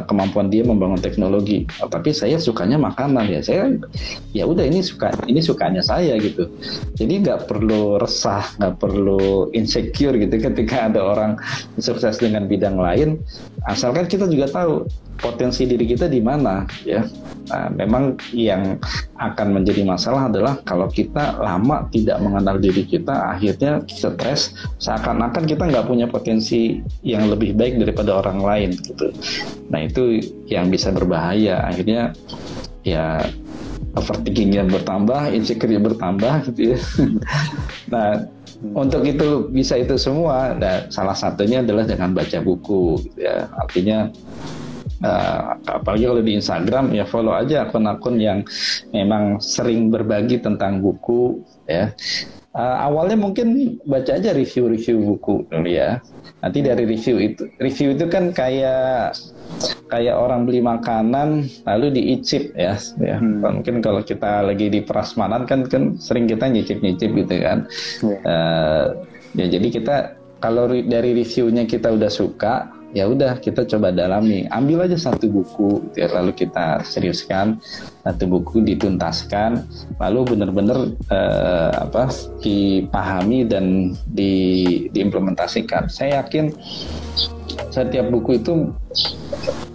kemampuan 0.09 0.49
dia 0.49 0.65
membangun 0.65 0.99
teknologi. 1.01 1.69
Tapi 1.69 2.11
saya 2.11 2.41
sukanya 2.41 2.81
makanan 2.81 3.29
ya. 3.29 3.41
Saya 3.45 3.63
ya 4.33 4.45
udah 4.49 4.65
ini 4.65 4.81
suka 4.81 5.13
ini 5.29 5.45
sukanya 5.45 5.85
saya 5.85 6.17
gitu. 6.19 6.49
Jadi 6.97 7.25
nggak 7.25 7.47
perlu 7.51 8.01
resah 8.01 8.45
nggak 8.61 8.75
perlu 8.81 9.53
insecure 9.53 10.17
gitu 10.17 10.35
ketika 10.41 10.89
ada 10.89 11.01
orang 11.05 11.37
sukses 11.79 12.17
dengan 12.17 12.49
bidang 12.49 12.81
lain. 12.81 13.21
Asalkan 13.69 14.09
kita 14.09 14.29
juga 14.29 14.49
tahu 14.49 14.89
potensi 15.19 15.65
diri 15.65 15.87
kita 15.87 16.11
di 16.11 16.21
mana 16.21 16.67
ya. 16.83 17.07
Nah, 17.45 17.69
memang 17.77 18.17
yang 18.33 18.81
akan 19.21 19.61
menjadi 19.61 19.85
masalah 19.85 20.33
adalah 20.33 20.59
kalau 20.65 20.89
kita 20.89 21.37
lama 21.39 21.85
tidak 21.93 22.17
mengenal 22.25 22.57
diri 22.57 22.89
kita, 22.89 23.37
akhirnya 23.37 23.85
stres, 23.85 24.57
seakan-akan 24.81 25.45
kita 25.45 25.69
nggak 25.69 25.85
punya 25.85 26.09
potensi 26.09 26.81
yang 27.05 27.29
lebih 27.29 27.53
baik 27.53 27.77
daripada 27.77 28.25
orang 28.25 28.41
lain 28.41 28.71
gitu. 28.81 29.13
Nah 29.75 29.91
itu 29.91 30.23
yang 30.47 30.71
bisa 30.71 30.95
berbahaya. 30.95 31.67
Akhirnya 31.67 32.15
ya 32.87 33.19
overthinkingnya 33.99 34.71
bertambah, 34.71 35.35
insecure 35.35 35.75
bertambah 35.83 36.47
gitu 36.55 36.79
ya. 36.79 36.79
nah 37.93 38.11
untuk 38.71 39.03
itu 39.03 39.51
bisa 39.51 39.75
itu 39.77 39.99
semua, 39.99 40.55
nah, 40.55 40.87
salah 40.89 41.13
satunya 41.13 41.61
adalah 41.61 41.85
dengan 41.85 42.15
baca 42.15 42.39
buku, 42.39 43.03
gitu 43.11 43.19
ya. 43.27 43.51
Artinya 43.61 44.09
uh, 45.05 45.59
apalagi 45.69 46.05
kalau 46.07 46.23
di 46.23 46.33
Instagram 46.39 46.85
ya 46.95 47.05
follow 47.05 47.35
aja 47.35 47.69
akun-akun 47.69 48.17
yang 48.17 48.41
memang 48.95 49.43
sering 49.43 49.93
berbagi 49.93 50.41
tentang 50.41 50.81
buku 50.81 51.45
ya 51.69 51.93
uh, 52.55 52.77
awalnya 52.87 53.19
mungkin 53.19 53.79
baca 53.85 54.17
aja 54.17 54.31
review-review 54.33 54.97
buku 55.03 55.45
dulu 55.51 55.69
ya 55.69 55.99
nanti 56.41 56.63
dari 56.63 56.87
review 56.87 57.21
itu 57.21 57.43
review 57.59 57.99
itu 57.99 58.07
kan 58.09 58.31
kayak 58.31 59.19
kayak 59.91 60.17
orang 60.17 60.49
beli 60.49 60.65
makanan 60.65 61.47
lalu 61.69 61.93
diicip 61.95 62.55
ya, 62.57 62.79
ya. 63.03 63.21
Hmm. 63.21 63.43
mungkin 63.43 63.85
kalau 63.85 64.01
kita 64.01 64.47
lagi 64.47 64.73
di 64.73 64.81
prasmanan 64.81 65.45
kan 65.45 65.67
kan 65.69 65.99
sering 66.01 66.31
kita 66.31 66.49
nyicip-nyicip 66.49 67.11
gitu 67.13 67.35
kan 67.43 67.59
yeah. 68.01 68.19
Ya. 68.19 68.19
uh, 68.25 68.85
ya 69.35 69.47
jadi 69.59 69.69
kita 69.69 69.97
kalau 70.39 70.69
dari 70.69 71.17
reviewnya 71.17 71.65
kita 71.65 71.97
udah 71.97 72.13
suka 72.13 72.69
ya 72.95 73.11
udah 73.11 73.43
kita 73.43 73.67
coba 73.67 73.91
dalami. 73.91 74.47
Ambil 74.49 74.87
aja 74.87 74.97
satu 74.97 75.27
buku 75.27 75.93
ya, 75.99 76.09
lalu 76.15 76.33
kita 76.33 76.81
seriuskan. 76.87 77.59
Satu 78.07 78.25
buku 78.31 78.63
dituntaskan 78.63 79.67
lalu 79.99 80.37
benar-benar 80.37 80.79
eh, 81.11 81.73
apa 81.91 82.09
dipahami 82.41 83.45
dan 83.51 83.93
di, 84.07 84.33
diimplementasikan. 84.95 85.91
Saya 85.91 86.23
yakin 86.23 86.55
setiap 87.75 88.07
buku 88.09 88.39
itu 88.39 88.71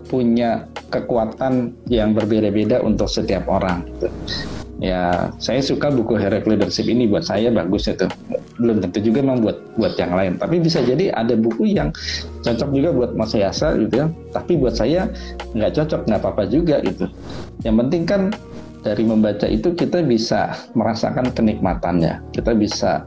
punya 0.09 0.65
kekuatan 0.89 1.75
yang 1.85 2.17
berbeda-beda 2.17 2.81
untuk 2.81 3.05
setiap 3.05 3.45
orang 3.45 3.85
ya 4.79 5.31
saya 5.37 5.59
suka 5.59 5.91
buku 5.91 6.15
Herek 6.15 6.47
Leadership 6.47 6.87
ini. 6.87 7.05
Buat 7.05 7.27
saya 7.27 7.51
bagus 7.51 7.87
itu. 7.87 8.07
Belum 8.59 8.83
tentu 8.83 8.99
juga 8.99 9.23
memang 9.23 9.43
buat 9.43 9.57
buat 9.79 9.93
yang 9.95 10.15
lain. 10.15 10.39
Tapi 10.39 10.59
bisa 10.59 10.83
jadi 10.83 11.11
ada 11.15 11.35
buku 11.35 11.71
yang 11.71 11.91
cocok 12.43 12.69
juga 12.71 12.89
buat 12.95 13.11
Mas 13.15 13.35
Yasa 13.35 13.75
gitu 13.79 13.93
ya. 13.93 14.07
Tapi 14.35 14.59
buat 14.59 14.75
saya 14.75 15.07
nggak 15.55 15.71
cocok 15.75 16.01
nggak 16.07 16.19
apa-apa 16.19 16.43
juga 16.47 16.81
gitu. 16.83 17.07
Yang 17.63 17.75
penting 17.85 18.03
kan 18.07 18.21
dari 18.79 19.03
membaca 19.03 19.47
itu 19.47 19.75
kita 19.75 19.99
bisa 20.03 20.55
merasakan 20.75 21.31
kenikmatannya. 21.35 22.23
Kita 22.31 22.55
bisa 22.55 23.03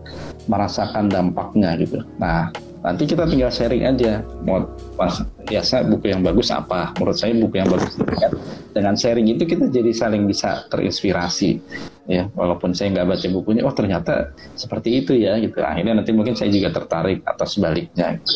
merasakan 0.46 1.08
dampaknya 1.08 1.76
gitu. 1.80 2.04
Nah 2.20 2.52
nanti 2.82 3.06
kita 3.06 3.24
tinggal 3.30 3.48
sharing 3.48 3.86
aja. 3.86 4.26
Mau 4.42 4.66
pas 4.98 5.22
biasa 5.46 5.86
buku 5.86 6.10
yang 6.10 6.20
bagus 6.26 6.50
apa? 6.50 6.90
Menurut 6.98 7.16
saya 7.16 7.32
buku 7.38 7.54
yang 7.62 7.70
bagus 7.70 7.94
kan. 7.96 8.32
Dengan 8.74 8.94
sharing 8.98 9.26
itu 9.30 9.46
kita 9.46 9.70
jadi 9.70 9.90
saling 9.94 10.26
bisa 10.26 10.66
terinspirasi 10.68 11.62
ya. 12.10 12.26
Walaupun 12.34 12.74
saya 12.74 12.90
nggak 12.92 13.08
baca 13.14 13.26
bukunya 13.30 13.62
oh 13.62 13.74
ternyata 13.74 14.34
seperti 14.58 15.06
itu 15.06 15.14
ya 15.14 15.38
gitu. 15.38 15.62
Akhirnya 15.62 16.02
nanti 16.02 16.10
mungkin 16.10 16.34
saya 16.34 16.50
juga 16.50 16.74
tertarik 16.74 17.22
atau 17.22 17.46
sebaliknya 17.46 18.18
gitu. 18.18 18.34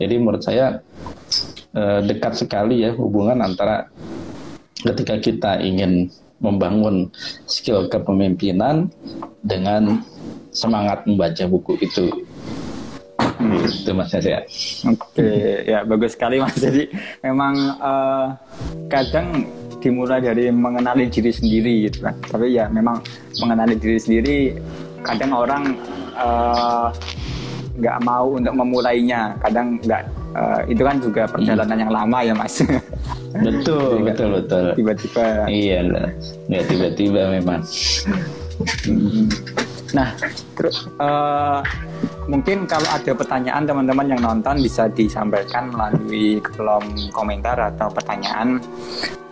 jadi 0.00 0.14
menurut 0.16 0.42
saya 0.46 0.80
eh, 1.74 2.00
dekat 2.06 2.38
sekali 2.38 2.86
ya 2.86 2.94
hubungan 2.94 3.42
antara 3.42 3.90
ketika 4.80 5.20
kita 5.20 5.52
ingin 5.60 6.08
membangun 6.40 7.12
skill 7.44 7.84
kepemimpinan 7.92 8.88
dengan 9.44 10.00
semangat 10.50 11.04
membaca 11.04 11.44
buku 11.46 11.76
itu 11.84 12.24
itu 13.48 13.90
mas 13.96 14.12
saya. 14.12 14.44
Oke, 14.86 15.64
ya 15.64 15.82
bagus 15.84 16.14
sekali 16.14 16.38
mas. 16.40 16.56
Jadi 16.64 16.90
memang 17.24 17.54
uh, 17.80 18.36
kadang 18.92 19.48
dimulai 19.80 20.20
dari 20.20 20.52
mengenali 20.52 21.08
diri 21.08 21.32
sendiri 21.32 21.88
gitu 21.88 22.04
kan. 22.04 22.14
Tapi 22.28 22.52
ya 22.52 22.68
memang 22.68 23.00
mengenali 23.40 23.74
diri 23.80 23.96
sendiri 23.96 24.38
kadang 25.00 25.32
orang 25.32 25.72
eh, 26.20 26.86
nggak 27.80 27.96
uh, 27.96 28.02
mau 28.04 28.36
untuk 28.36 28.52
memulainya. 28.52 29.40
Kadang 29.40 29.80
nggak 29.80 30.02
uh, 30.36 30.60
itu 30.68 30.82
kan 30.84 30.96
juga 31.00 31.24
perjalanan 31.24 31.76
hmm. 31.76 31.82
yang 31.88 31.92
lama 31.92 32.18
ya 32.20 32.34
mas. 32.36 32.60
Betul, 33.30 34.02
betul, 34.02 34.42
betul. 34.42 34.74
Tiba-tiba. 34.74 35.46
Iya, 35.46 35.86
nggak 36.50 36.64
tiba-tiba 36.66 37.30
memang. 37.30 37.62
Hmm. 38.82 39.30
Nah, 39.94 40.10
terus 40.58 40.90
uh, 40.98 41.62
mungkin 42.30 42.62
kalau 42.70 42.86
ada 42.86 43.10
pertanyaan 43.10 43.66
teman-teman 43.66 44.06
yang 44.06 44.22
nonton 44.22 44.62
bisa 44.62 44.86
disampaikan 44.86 45.74
melalui 45.74 46.38
kolom 46.38 46.86
komentar 47.10 47.58
atau 47.58 47.90
pertanyaan. 47.90 48.62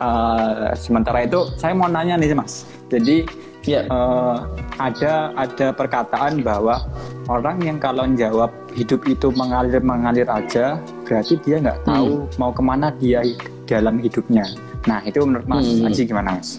Uh, 0.03 0.75
sementara 0.75 1.23
itu 1.23 1.47
saya 1.55 1.79
mau 1.79 1.87
nanya 1.87 2.19
nih 2.19 2.35
mas. 2.35 2.67
Jadi 2.91 3.23
ya 3.63 3.87
uh, 3.87 4.43
ada 4.83 5.31
ada 5.39 5.71
perkataan 5.71 6.43
bahwa 6.43 6.83
orang 7.31 7.63
yang 7.63 7.79
kalau 7.79 8.03
jawab 8.19 8.51
hidup 8.75 9.07
itu 9.07 9.31
mengalir 9.35 9.83
mengalir 9.83 10.27
aja 10.27 10.79
berarti 11.07 11.39
dia 11.43 11.63
nggak 11.63 11.87
tahu 11.87 12.27
hmm. 12.27 12.35
mau 12.39 12.51
ke 12.51 12.63
mana 12.63 12.91
dia 12.99 13.23
dalam 13.71 14.03
hidupnya. 14.03 14.47
Nah 14.91 15.03
itu 15.07 15.23
menurut 15.23 15.47
Mas 15.47 15.67
hmm. 15.67 15.87
Aji 15.87 16.03
gimana 16.07 16.39
Mas? 16.39 16.59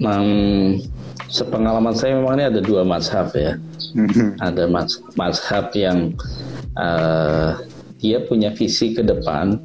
Um, 0.00 0.80
sepengalaman 1.28 1.92
saya 1.92 2.16
memang 2.16 2.40
ini 2.40 2.44
ada 2.48 2.60
dua 2.64 2.82
mazhab 2.82 3.28
ya. 3.36 3.60
Ada 4.46 4.66
mas 4.70 4.98
mazhab 5.14 5.70
yang 5.74 6.14
uh, 6.78 7.58
dia 8.00 8.24
punya 8.24 8.48
visi 8.56 8.96
ke 8.96 9.04
depan, 9.04 9.60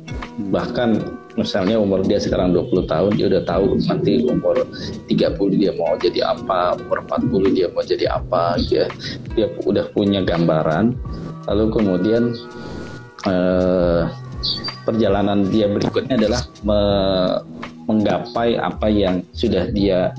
bahkan 0.51 0.99
misalnya 1.39 1.79
umur 1.79 2.03
dia 2.03 2.19
sekarang 2.19 2.51
20 2.51 2.83
tahun, 2.83 3.11
dia 3.15 3.25
udah 3.31 3.43
tahu 3.47 3.79
nanti 3.87 4.27
umur 4.27 4.67
30 5.07 5.55
dia 5.55 5.71
mau 5.79 5.95
jadi 5.95 6.35
apa, 6.35 6.75
umur 6.83 6.99
40 7.07 7.55
dia 7.55 7.67
mau 7.71 7.83
jadi 7.83 8.05
apa, 8.11 8.59
dia, 8.67 8.91
dia 9.39 9.47
udah 9.63 9.87
punya 9.95 10.19
gambaran. 10.27 10.91
Lalu 11.47 11.65
kemudian 11.71 12.35
uh, 13.23 14.11
perjalanan 14.83 15.47
dia 15.47 15.71
berikutnya 15.71 16.19
adalah 16.19 16.41
me 16.67 16.79
menggapai 17.85 18.57
apa 18.57 18.89
yang 18.89 19.21
sudah 19.31 19.69
dia 19.69 20.09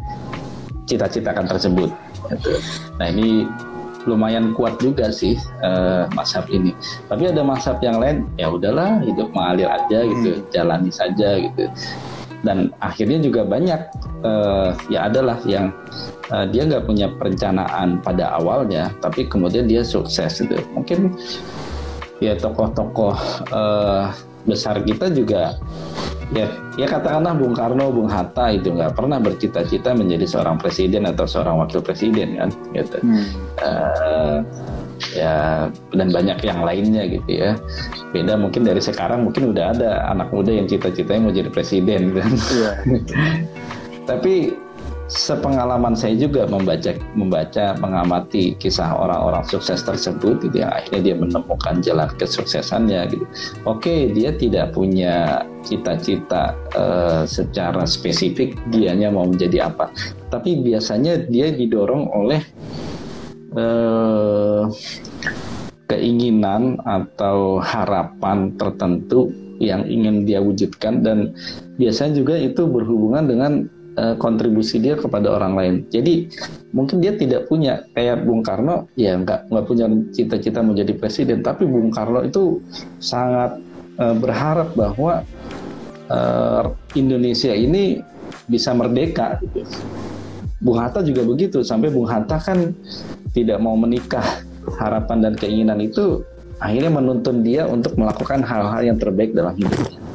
cita-citakan 0.86 1.50
tersebut. 1.50 1.90
Gitu. 2.30 2.54
Nah 2.98 3.10
ini 3.10 3.42
lumayan 4.06 4.54
kuat 4.54 4.78
juga 4.78 5.10
sih 5.10 5.36
uh, 5.60 6.06
mazhab 6.14 6.46
ini. 6.48 6.72
Tapi 7.10 7.28
ada 7.30 7.42
mazhab 7.42 7.82
yang 7.82 7.98
lain, 7.98 8.24
ya 8.38 8.48
udahlah 8.48 9.02
hidup 9.02 9.28
mengalir 9.34 9.68
aja 9.68 10.06
gitu, 10.06 10.38
hmm. 10.38 10.46
jalani 10.54 10.90
saja 10.94 11.42
gitu. 11.42 11.66
Dan 12.46 12.70
akhirnya 12.78 13.18
juga 13.18 13.42
banyak 13.42 13.80
uh, 14.22 14.70
ya 14.86 15.10
adalah 15.10 15.42
yang 15.42 15.74
uh, 16.30 16.46
dia 16.46 16.62
nggak 16.62 16.86
punya 16.86 17.10
perencanaan 17.18 17.98
pada 18.00 18.38
awalnya, 18.38 18.94
tapi 19.02 19.26
kemudian 19.26 19.66
dia 19.66 19.82
sukses 19.82 20.38
gitu. 20.38 20.54
Mungkin 20.72 21.18
ya 22.22 22.38
tokoh-tokoh 22.38 23.18
uh, 23.50 24.14
besar 24.46 24.80
kita 24.86 25.10
juga 25.10 25.58
ya 26.34 26.50
ya 26.74 26.86
katakanlah 26.90 27.38
Bung 27.38 27.54
Karno, 27.54 27.94
Bung 27.94 28.10
Hatta 28.10 28.50
itu 28.50 28.74
nggak 28.74 28.98
pernah 28.98 29.22
bercita-cita 29.22 29.94
menjadi 29.94 30.26
seorang 30.26 30.58
presiden 30.58 31.06
atau 31.06 31.22
seorang 31.22 31.62
wakil 31.62 31.78
presiden 31.78 32.34
kan 32.34 32.50
gitu 32.74 32.98
hmm. 32.98 33.26
uh, 33.62 34.38
ya 35.14 35.68
dan 35.94 36.08
banyak 36.10 36.38
yang 36.42 36.66
lainnya 36.66 37.06
gitu 37.06 37.30
ya 37.30 37.54
beda 38.10 38.34
mungkin 38.34 38.66
dari 38.66 38.82
sekarang 38.82 39.28
mungkin 39.28 39.54
udah 39.54 39.76
ada 39.76 39.90
anak 40.10 40.32
muda 40.34 40.50
yang 40.50 40.66
cita-citanya 40.66 41.30
mau 41.30 41.34
jadi 41.34 41.50
presiden 41.52 42.10
kan 42.16 42.32
yeah. 42.58 42.74
tapi 44.10 44.56
sepengalaman 45.06 45.94
saya 45.94 46.18
juga 46.18 46.50
membaca 46.50 46.90
membaca 47.14 47.78
mengamati 47.78 48.58
kisah 48.58 48.90
orang-orang 48.90 49.46
sukses 49.46 49.82
tersebut 49.86 50.42
gitu 50.42 50.66
yang 50.66 50.74
akhirnya 50.74 51.12
dia 51.12 51.16
menemukan 51.16 51.74
jalan 51.78 52.10
kesuksesannya 52.18 53.14
gitu. 53.14 53.24
Oke, 53.62 54.10
dia 54.10 54.34
tidak 54.34 54.74
punya 54.74 55.46
cita-cita 55.62 56.54
uh, 56.74 57.22
secara 57.22 57.86
spesifik 57.86 58.58
dianya 58.74 59.10
mau 59.14 59.26
menjadi 59.26 59.70
apa. 59.70 59.90
Tapi 60.30 60.62
biasanya 60.66 61.22
dia 61.30 61.54
didorong 61.54 62.10
oleh 62.10 62.42
uh, 63.54 64.66
keinginan 65.86 66.82
atau 66.82 67.62
harapan 67.62 68.58
tertentu 68.58 69.30
yang 69.56 69.88
ingin 69.88 70.28
dia 70.28 70.42
wujudkan 70.42 71.00
dan 71.00 71.32
biasanya 71.80 72.20
juga 72.20 72.34
itu 72.36 72.68
berhubungan 72.68 73.24
dengan 73.24 73.52
uh, 73.96 74.14
kontribusi 74.20 74.78
dia 74.78 74.94
kepada 74.94 75.32
orang 75.32 75.52
lain. 75.56 75.74
Jadi 75.90 76.28
mungkin 76.70 77.00
dia 77.00 77.16
tidak 77.16 77.48
punya 77.48 77.82
kayak 77.96 78.22
Bung 78.22 78.44
Karno, 78.44 78.86
ya 78.94 79.16
nggak 79.16 79.50
nggak 79.50 79.64
punya 79.66 79.86
cita-cita 80.12 80.60
menjadi 80.62 80.92
presiden, 80.96 81.40
tapi 81.42 81.64
Bung 81.64 81.90
Karno 81.90 82.22
itu 82.22 82.60
sangat 83.00 83.58
uh, 83.98 84.14
berharap 84.16 84.76
bahwa 84.76 85.24
uh, 86.12 86.72
Indonesia 86.94 87.52
ini 87.52 88.00
bisa 88.46 88.70
merdeka. 88.76 89.40
Gitu. 89.42 89.66
Bung 90.56 90.80
Hatta 90.80 91.04
juga 91.04 91.20
begitu, 91.24 91.60
sampai 91.60 91.92
Bung 91.92 92.08
Hatta 92.08 92.40
kan 92.40 92.72
tidak 93.32 93.58
mau 93.60 93.76
menikah. 93.76 94.24
Harapan 94.66 95.22
dan 95.22 95.34
keinginan 95.38 95.78
itu 95.78 96.26
akhirnya 96.58 96.90
menuntun 96.90 97.46
dia 97.46 97.70
untuk 97.70 97.94
melakukan 97.94 98.42
hal-hal 98.42 98.82
yang 98.82 98.98
terbaik 98.98 99.30
dalam 99.30 99.54
hidupnya 99.54 100.05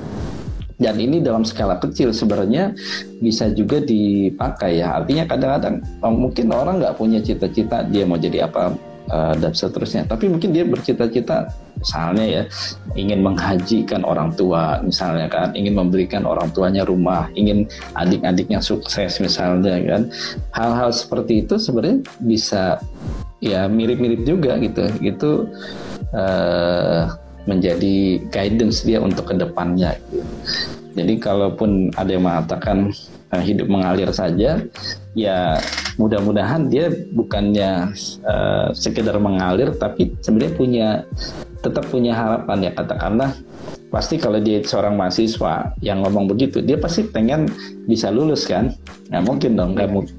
dan 0.81 0.97
ini 0.97 1.21
dalam 1.21 1.45
skala 1.45 1.77
kecil 1.77 2.09
sebenarnya 2.09 2.73
bisa 3.21 3.53
juga 3.53 3.77
dipakai 3.77 4.81
ya. 4.81 4.97
Artinya 4.97 5.29
kadang-kadang 5.29 5.75
oh, 6.01 6.09
mungkin 6.09 6.49
orang 6.49 6.81
nggak 6.81 6.97
punya 6.97 7.21
cita-cita 7.21 7.85
dia 7.85 8.03
mau 8.09 8.17
jadi 8.17 8.49
apa 8.49 8.73
uh, 9.13 9.37
dan 9.37 9.53
seterusnya. 9.53 10.09
Tapi 10.09 10.25
mungkin 10.25 10.49
dia 10.49 10.65
bercita-cita 10.65 11.53
misalnya 11.77 12.25
ya 12.25 12.43
ingin 12.97 13.25
menghajikan 13.25 14.05
orang 14.05 14.33
tua 14.37 14.81
misalnya 14.85 15.25
kan 15.29 15.49
ingin 15.57 15.73
memberikan 15.73 16.29
orang 16.29 16.53
tuanya 16.53 16.85
rumah 16.85 17.25
ingin 17.33 17.65
adik-adiknya 17.93 18.57
sukses 18.57 19.21
misalnya 19.21 19.77
kan. 19.85 20.09
Hal-hal 20.57 20.89
seperti 20.89 21.45
itu 21.45 21.61
sebenarnya 21.61 22.01
bisa 22.25 22.81
ya 23.37 23.69
mirip-mirip 23.69 24.25
juga 24.25 24.57
gitu. 24.57 24.89
Itu 24.97 25.31
uh, 26.17 27.05
menjadi 27.51 28.23
guidance 28.31 28.87
dia 28.87 29.03
untuk 29.03 29.27
ke 29.27 29.35
depannya. 29.35 29.99
Jadi 30.91 31.19
kalaupun 31.19 31.91
ada 31.95 32.11
yang 32.11 32.27
mengatakan 32.27 32.91
uh, 33.31 33.43
hidup 33.43 33.67
mengalir 33.71 34.11
saja, 34.11 34.59
ya 35.15 35.59
mudah-mudahan 35.95 36.67
dia 36.67 36.91
bukannya 37.15 37.95
uh, 38.27 38.71
sekedar 38.75 39.15
mengalir, 39.19 39.71
tapi 39.75 40.11
sebenarnya 40.19 40.53
punya 40.55 40.87
tetap 41.63 41.87
punya 41.87 42.11
harapan 42.11 42.67
ya. 42.67 42.71
Katakanlah 42.75 43.31
pasti 43.91 44.19
kalau 44.19 44.39
dia 44.39 44.63
seorang 44.63 44.95
mahasiswa 44.95 45.75
yang 45.83 45.99
ngomong 46.03 46.31
begitu 46.31 46.63
dia 46.63 46.79
pasti 46.79 47.07
pengen 47.07 47.47
bisa 47.87 48.11
lulus 48.11 48.43
kan? 48.43 48.75
Nggak 49.11 49.23
mungkin 49.23 49.51
dong 49.55 49.71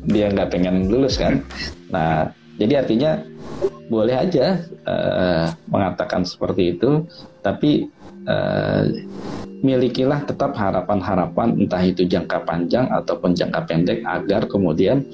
dia 0.09 0.33
nggak 0.33 0.49
pengen 0.53 0.89
lulus 0.89 1.21
kan? 1.21 1.45
Nah 1.93 2.33
jadi 2.57 2.85
artinya 2.85 3.21
boleh 3.91 4.17
aja 4.17 4.65
uh, 4.89 5.53
mengatakan 5.69 6.25
seperti 6.25 6.77
itu, 6.79 7.05
tapi 7.45 7.91
uh, 8.25 8.89
milikilah 9.63 10.27
tetap 10.27 10.59
harapan-harapan 10.59 11.55
entah 11.61 11.83
itu 11.83 12.03
jangka 12.03 12.43
panjang 12.43 12.91
ataupun 12.91 13.37
jangka 13.39 13.61
pendek 13.71 14.03
agar 14.03 14.51
kemudian 14.51 15.07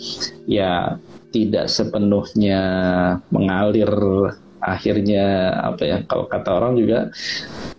ya 0.49 0.97
tidak 1.29 1.69
sepenuhnya 1.69 2.61
mengalir 3.29 3.93
akhirnya 4.65 5.55
apa 5.61 5.83
ya 5.85 5.97
kalau 6.09 6.25
kata 6.27 6.49
orang 6.51 6.81
juga 6.81 7.13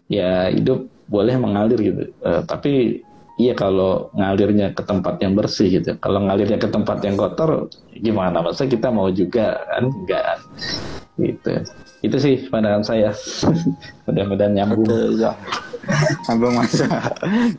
ya 0.07 0.53
hidup 0.53 0.86
boleh 1.09 1.36
mengalir 1.41 1.80
gitu. 1.82 2.03
Uh, 2.22 2.45
tapi 2.45 3.01
iya 3.39 3.55
kalau 3.55 4.11
ngalirnya 4.11 4.75
ke 4.75 4.83
tempat 4.83 5.15
yang 5.23 5.33
bersih 5.33 5.79
gitu. 5.79 5.95
Kalau 6.03 6.19
ngalirnya 6.27 6.59
ke 6.59 6.67
tempat 6.67 6.99
yang 7.07 7.15
kotor, 7.15 7.71
gimana? 7.95 8.43
Masa 8.43 8.67
kita 8.67 8.91
mau 8.91 9.07
juga 9.09 9.55
kan? 9.63 9.87
Enggak. 9.87 10.35
Gitu. 11.15 11.51
Itu 12.03 12.17
sih 12.19 12.35
pandangan 12.51 12.83
saya. 12.83 13.15
Mudah-mudahan 14.05 14.51
nyambung. 14.59 14.83
Oke, 14.83 15.23
ya. 15.23 15.31
Nyambung 16.27 16.53
mas. 16.59 16.83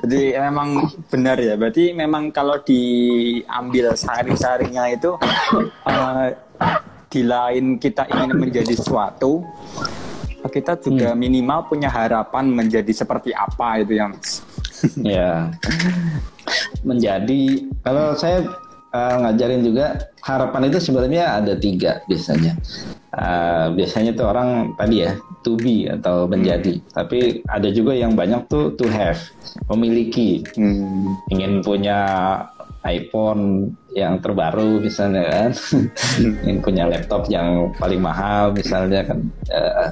Jadi 0.05 0.21
memang 0.37 0.69
benar 1.09 1.37
ya. 1.41 1.57
Berarti 1.57 1.97
memang 1.97 2.29
kalau 2.29 2.61
diambil 2.61 3.97
sari-sarinya 3.97 4.85
itu 4.93 5.17
uh, 5.89 6.29
di 7.11 7.27
lain 7.27 7.81
kita 7.81 8.07
ingin 8.07 8.39
menjadi 8.39 8.77
sesuatu, 8.77 9.43
kita 10.49 10.79
juga 10.81 11.13
hmm. 11.13 11.19
minimal 11.21 11.61
punya 11.69 11.89
harapan 11.93 12.49
menjadi 12.49 12.93
seperti 12.95 13.35
apa 13.37 13.83
itu 13.83 13.99
yang 13.99 14.17
ya. 15.17 15.53
Menjadi 16.83 17.69
kalau 17.85 18.17
saya 18.17 18.49
uh, 18.95 19.17
ngajarin 19.23 19.63
juga 19.63 20.11
harapan 20.25 20.71
itu 20.71 20.79
sebenarnya 20.83 21.41
ada 21.43 21.55
tiga 21.57 22.03
biasanya. 22.07 22.57
Uh, 23.11 23.75
biasanya 23.75 24.15
tuh 24.15 24.31
orang 24.31 24.71
tadi 24.79 25.03
ya 25.03 25.19
to 25.43 25.59
be 25.59 25.91
atau 25.91 26.27
menjadi. 26.31 26.79
Tapi 26.95 27.43
ada 27.51 27.69
juga 27.73 27.97
yang 27.97 28.15
banyak 28.15 28.47
tuh 28.47 28.75
to 28.79 28.87
have 28.91 29.19
memiliki. 29.71 30.47
Hmm. 30.55 31.17
ingin 31.31 31.63
punya 31.63 31.99
iPhone 32.87 33.75
yang 33.95 34.23
terbaru 34.23 34.79
misalnya 34.83 35.25
kan. 35.27 35.51
Ingin 36.47 36.59
punya 36.63 36.85
laptop 36.87 37.27
yang 37.27 37.75
paling 37.77 38.01
mahal 38.03 38.55
misalnya 38.55 39.03
kan. 39.07 39.19
Uh, 39.51 39.89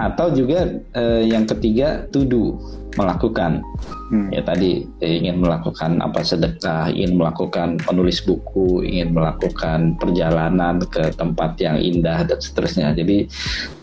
atau 0.00 0.32
juga 0.32 0.68
uh, 0.96 1.22
yang 1.24 1.48
ketiga 1.48 2.04
to 2.12 2.24
do 2.24 2.56
melakukan. 2.98 3.62
Hmm. 4.10 4.26
ya 4.34 4.42
tadi 4.42 4.82
ingin 4.98 5.38
melakukan 5.38 6.02
apa 6.02 6.26
sedekah 6.26 6.90
ingin 6.90 7.14
melakukan 7.14 7.78
penulis 7.78 8.18
buku 8.26 8.82
ingin 8.82 9.14
melakukan 9.14 9.94
perjalanan 10.02 10.82
ke 10.82 11.14
tempat 11.14 11.54
yang 11.62 11.78
indah 11.78 12.26
dan 12.26 12.38
seterusnya. 12.42 12.90
Jadi 12.90 13.30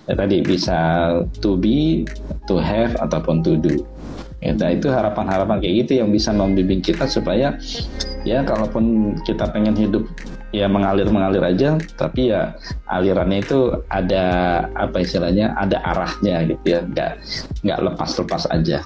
ya 0.03 0.13
tadi 0.19 0.43
bisa 0.43 0.79
to 1.39 1.55
be 1.55 2.03
to 2.43 2.59
have 2.59 2.91
ataupun 2.99 3.39
to 3.39 3.55
do 3.55 3.79
Ya, 4.37 4.53
itu 4.53 4.85
harapan-harapan 4.85 5.57
kayak 5.57 5.75
gitu 5.85 5.91
yang 6.05 6.13
bisa 6.13 6.29
membimbing 6.29 6.77
kita 6.77 7.09
supaya 7.09 7.57
ya 8.21 8.45
kalaupun 8.45 9.17
kita 9.25 9.49
pengen 9.49 9.73
hidup 9.73 10.05
ya 10.53 10.69
mengalir 10.69 11.09
mengalir 11.09 11.41
aja, 11.41 11.81
tapi 11.97 12.29
ya 12.29 12.53
alirannya 12.85 13.41
itu 13.41 13.81
ada 13.89 14.25
apa 14.77 15.01
istilahnya 15.01 15.57
ada 15.57 15.81
arahnya 15.81 16.53
gitu 16.53 16.65
ya, 16.69 16.79
nggak 16.85 17.11
nggak 17.65 17.79
lepas 17.81 18.11
lepas 18.21 18.43
aja. 18.53 18.85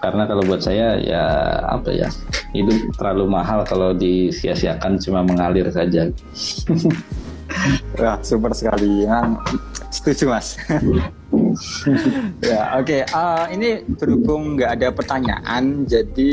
Karena 0.00 0.24
kalau 0.24 0.42
buat 0.48 0.64
saya 0.64 0.96
ya 1.04 1.24
apa 1.68 1.90
ya 1.92 2.08
hidup 2.56 2.96
terlalu 2.96 3.28
mahal 3.28 3.68
kalau 3.68 3.92
disia-siakan 3.92 4.96
cuma 5.04 5.20
mengalir 5.20 5.68
saja. 5.68 6.08
Wah 8.00 8.18
super 8.22 8.54
sekali, 8.54 9.08
ya. 9.08 9.24
setuju 9.88 10.36
mas. 10.36 10.54
ya 12.44 12.78
oke 12.78 12.86
okay. 12.86 13.02
uh, 13.12 13.48
ini 13.52 13.84
berhubung 13.84 14.56
nggak 14.56 14.70
ada 14.80 14.88
pertanyaan 14.92 15.84
jadi 15.84 16.32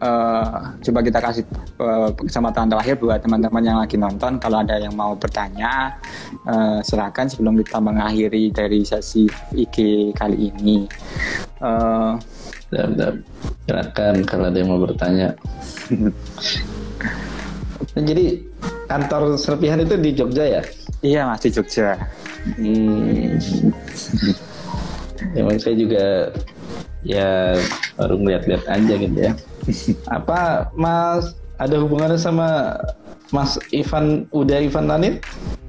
uh, 0.00 0.76
coba 0.80 1.00
kita 1.04 1.18
kasih 1.20 1.44
uh, 1.80 2.10
kesempatan 2.16 2.68
terakhir 2.68 2.96
buat 3.00 3.22
teman-teman 3.22 3.64
yang 3.64 3.78
lagi 3.78 3.96
nonton 3.96 4.40
kalau 4.40 4.64
ada 4.64 4.80
yang 4.80 4.96
mau 4.96 5.14
bertanya 5.14 5.96
uh, 6.48 6.80
silakan 6.84 7.28
sebelum 7.28 7.56
kita 7.60 7.80
mengakhiri 7.80 8.50
dari 8.52 8.84
sesi 8.84 9.28
IG 9.54 10.10
kali 10.16 10.52
ini 10.52 10.88
uh, 11.62 12.16
silakan 12.70 14.14
kalau 14.24 14.44
ada 14.48 14.56
yang 14.56 14.70
mau 14.72 14.80
bertanya 14.80 15.36
jadi 17.96 18.49
kantor 18.90 19.38
serpihan 19.38 19.80
itu 19.80 19.94
di 19.96 20.10
Jogja 20.12 20.44
ya 20.44 20.62
iya 21.00 21.26
mas 21.28 21.40
di 21.42 21.50
Jogja 21.54 21.96
Hmm. 22.56 23.36
Emang 25.36 25.60
saya 25.60 25.76
juga 25.76 26.32
ya 27.04 27.56
baru 28.00 28.16
ngeliat-liat 28.16 28.64
aja 28.64 28.94
gitu 28.96 29.18
ya. 29.20 29.32
Apa 30.16 30.72
Mas 30.72 31.36
ada 31.60 31.76
hubungannya 31.76 32.16
sama 32.16 32.80
Mas 33.30 33.60
Ivan 33.70 34.24
Uda 34.32 34.64
Ivan 34.64 34.88
Tanit? 34.88 35.14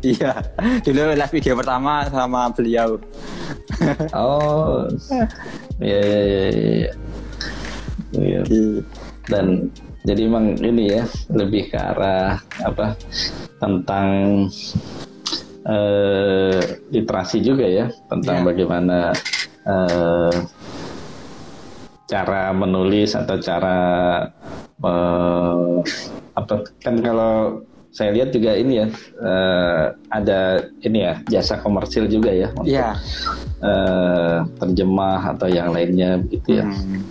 Iya, 0.02 0.34
dulu 0.82 1.14
live 1.14 1.34
video 1.36 1.54
pertama 1.60 2.08
sama 2.10 2.50
beliau. 2.56 2.98
oh, 4.18 4.88
iya 5.78 6.02
iya 6.02 6.22
iya. 6.26 6.92
iya. 8.18 8.40
iya. 8.48 8.82
Dan 9.30 9.70
jadi 10.02 10.22
emang 10.26 10.58
ini 10.58 10.98
ya 10.98 11.04
lebih 11.30 11.70
ke 11.70 11.78
arah 11.78 12.42
apa 12.66 12.98
tentang 13.62 14.08
uh, 15.66 16.62
literasi 16.90 17.38
juga 17.46 17.66
ya 17.70 17.86
tentang 18.10 18.42
yeah. 18.42 18.46
bagaimana 18.46 19.00
uh, 19.66 20.34
cara 22.10 22.52
menulis 22.52 23.14
atau 23.14 23.38
cara 23.40 23.78
uh, 24.84 25.80
apa 26.36 26.54
kan 26.82 27.00
kalau 27.00 27.64
saya 27.92 28.16
lihat 28.16 28.32
juga 28.32 28.56
ini 28.56 28.80
ya 28.80 28.88
ada 30.08 30.64
ini 30.80 31.04
ya 31.04 31.20
jasa 31.28 31.60
komersil 31.60 32.08
juga 32.08 32.32
ya 32.32 32.48
untuk 32.56 32.72
yeah. 32.72 32.96
uh, 33.60 34.48
terjemah 34.64 35.36
atau 35.36 35.52
yang 35.52 35.76
lainnya 35.76 36.24
gitu 36.32 36.64
ya 36.64 36.66
hmm. 36.72 37.04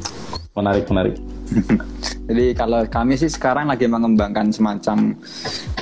menarik 0.56 0.88
menarik 0.88 1.20
jadi 2.28 2.46
kalau 2.54 2.80
kami 2.86 3.18
sih 3.18 3.30
sekarang 3.30 3.68
lagi 3.68 3.86
mengembangkan 3.90 4.54
semacam 4.54 5.18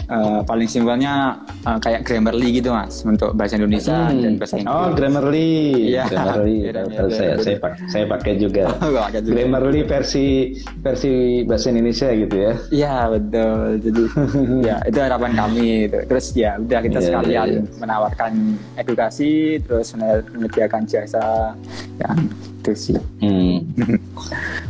uh, 0.08 0.40
paling 0.44 0.68
simpelnya 0.68 1.38
uh, 1.64 1.78
kayak 1.78 2.04
Grammarly 2.04 2.60
gitu 2.60 2.72
mas 2.72 3.04
untuk 3.04 3.36
bahasa 3.36 3.60
Indonesia 3.60 4.08
hmm. 4.08 4.20
dan 4.24 4.32
bahasa 4.40 4.54
Inggris. 4.58 4.74
Oh 4.74 4.88
Grammarly, 4.96 5.50
ya. 5.92 6.04
Grammarly. 6.08 6.56
ya, 6.68 7.02
saya 7.18 7.32
saya 7.38 7.56
pakai 7.60 7.80
saya 7.92 8.04
pakai 8.08 8.32
juga. 8.40 8.66
Oh, 8.88 8.94
pakai 8.94 9.20
juga. 9.20 9.34
Grammarly 9.36 9.80
versi 9.84 10.26
versi 10.80 11.42
bahasa 11.44 11.66
Indonesia 11.68 12.08
gitu 12.14 12.36
ya. 12.36 12.52
Iya 12.72 12.96
betul. 13.12 13.60
Jadi 13.84 14.02
ya 14.64 14.76
itu 14.86 14.98
harapan 14.98 15.32
kami. 15.36 15.68
Itu. 15.90 15.98
Terus 16.08 16.26
ya 16.32 16.56
udah 16.56 16.80
kita 16.80 16.98
yeah, 16.98 17.06
sekalian 17.06 17.48
yeah, 17.48 17.60
yeah. 17.60 17.78
menawarkan 17.80 18.32
edukasi, 18.80 19.60
terus 19.60 19.92
menyediakan 19.98 20.82
jasa 20.88 21.52
yang 22.00 22.18
itu 22.58 22.72
sih. 22.74 22.98
Hmm. 23.22 23.56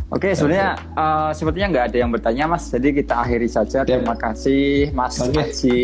Oke, 0.09 0.29
okay, 0.29 0.31
sebenarnya 0.33 0.77
uh, 0.97 1.31
sepertinya 1.33 1.67
nggak 1.69 1.85
ada 1.93 1.97
yang 2.01 2.11
bertanya, 2.13 2.43
Mas. 2.49 2.65
Jadi 2.69 2.87
kita 3.03 3.21
akhiri 3.21 3.49
saja. 3.49 3.85
Terima 3.85 4.17
kasih, 4.17 4.89
Mas 4.93 5.21
okay. 5.21 5.45
Aji. 5.45 5.81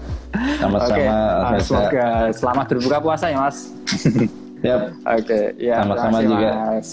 Sama-sama. 0.60 0.96
Okay. 0.96 1.06
Uh, 1.08 1.60
semoga 1.62 2.06
selamat 2.34 2.66
berbuka 2.76 2.98
puasa 3.00 3.26
ya, 3.32 3.38
Mas. 3.40 3.72
Yap. 4.66 4.80
Oke, 5.04 5.20
okay. 5.20 5.44
ya. 5.60 5.84
Sama-sama 5.84 6.18
juga. 6.24 6.50
Mas. 6.76 6.90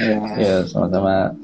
Ya, 0.00 0.18
ya 0.40 0.54
sama-sama. 0.64 1.36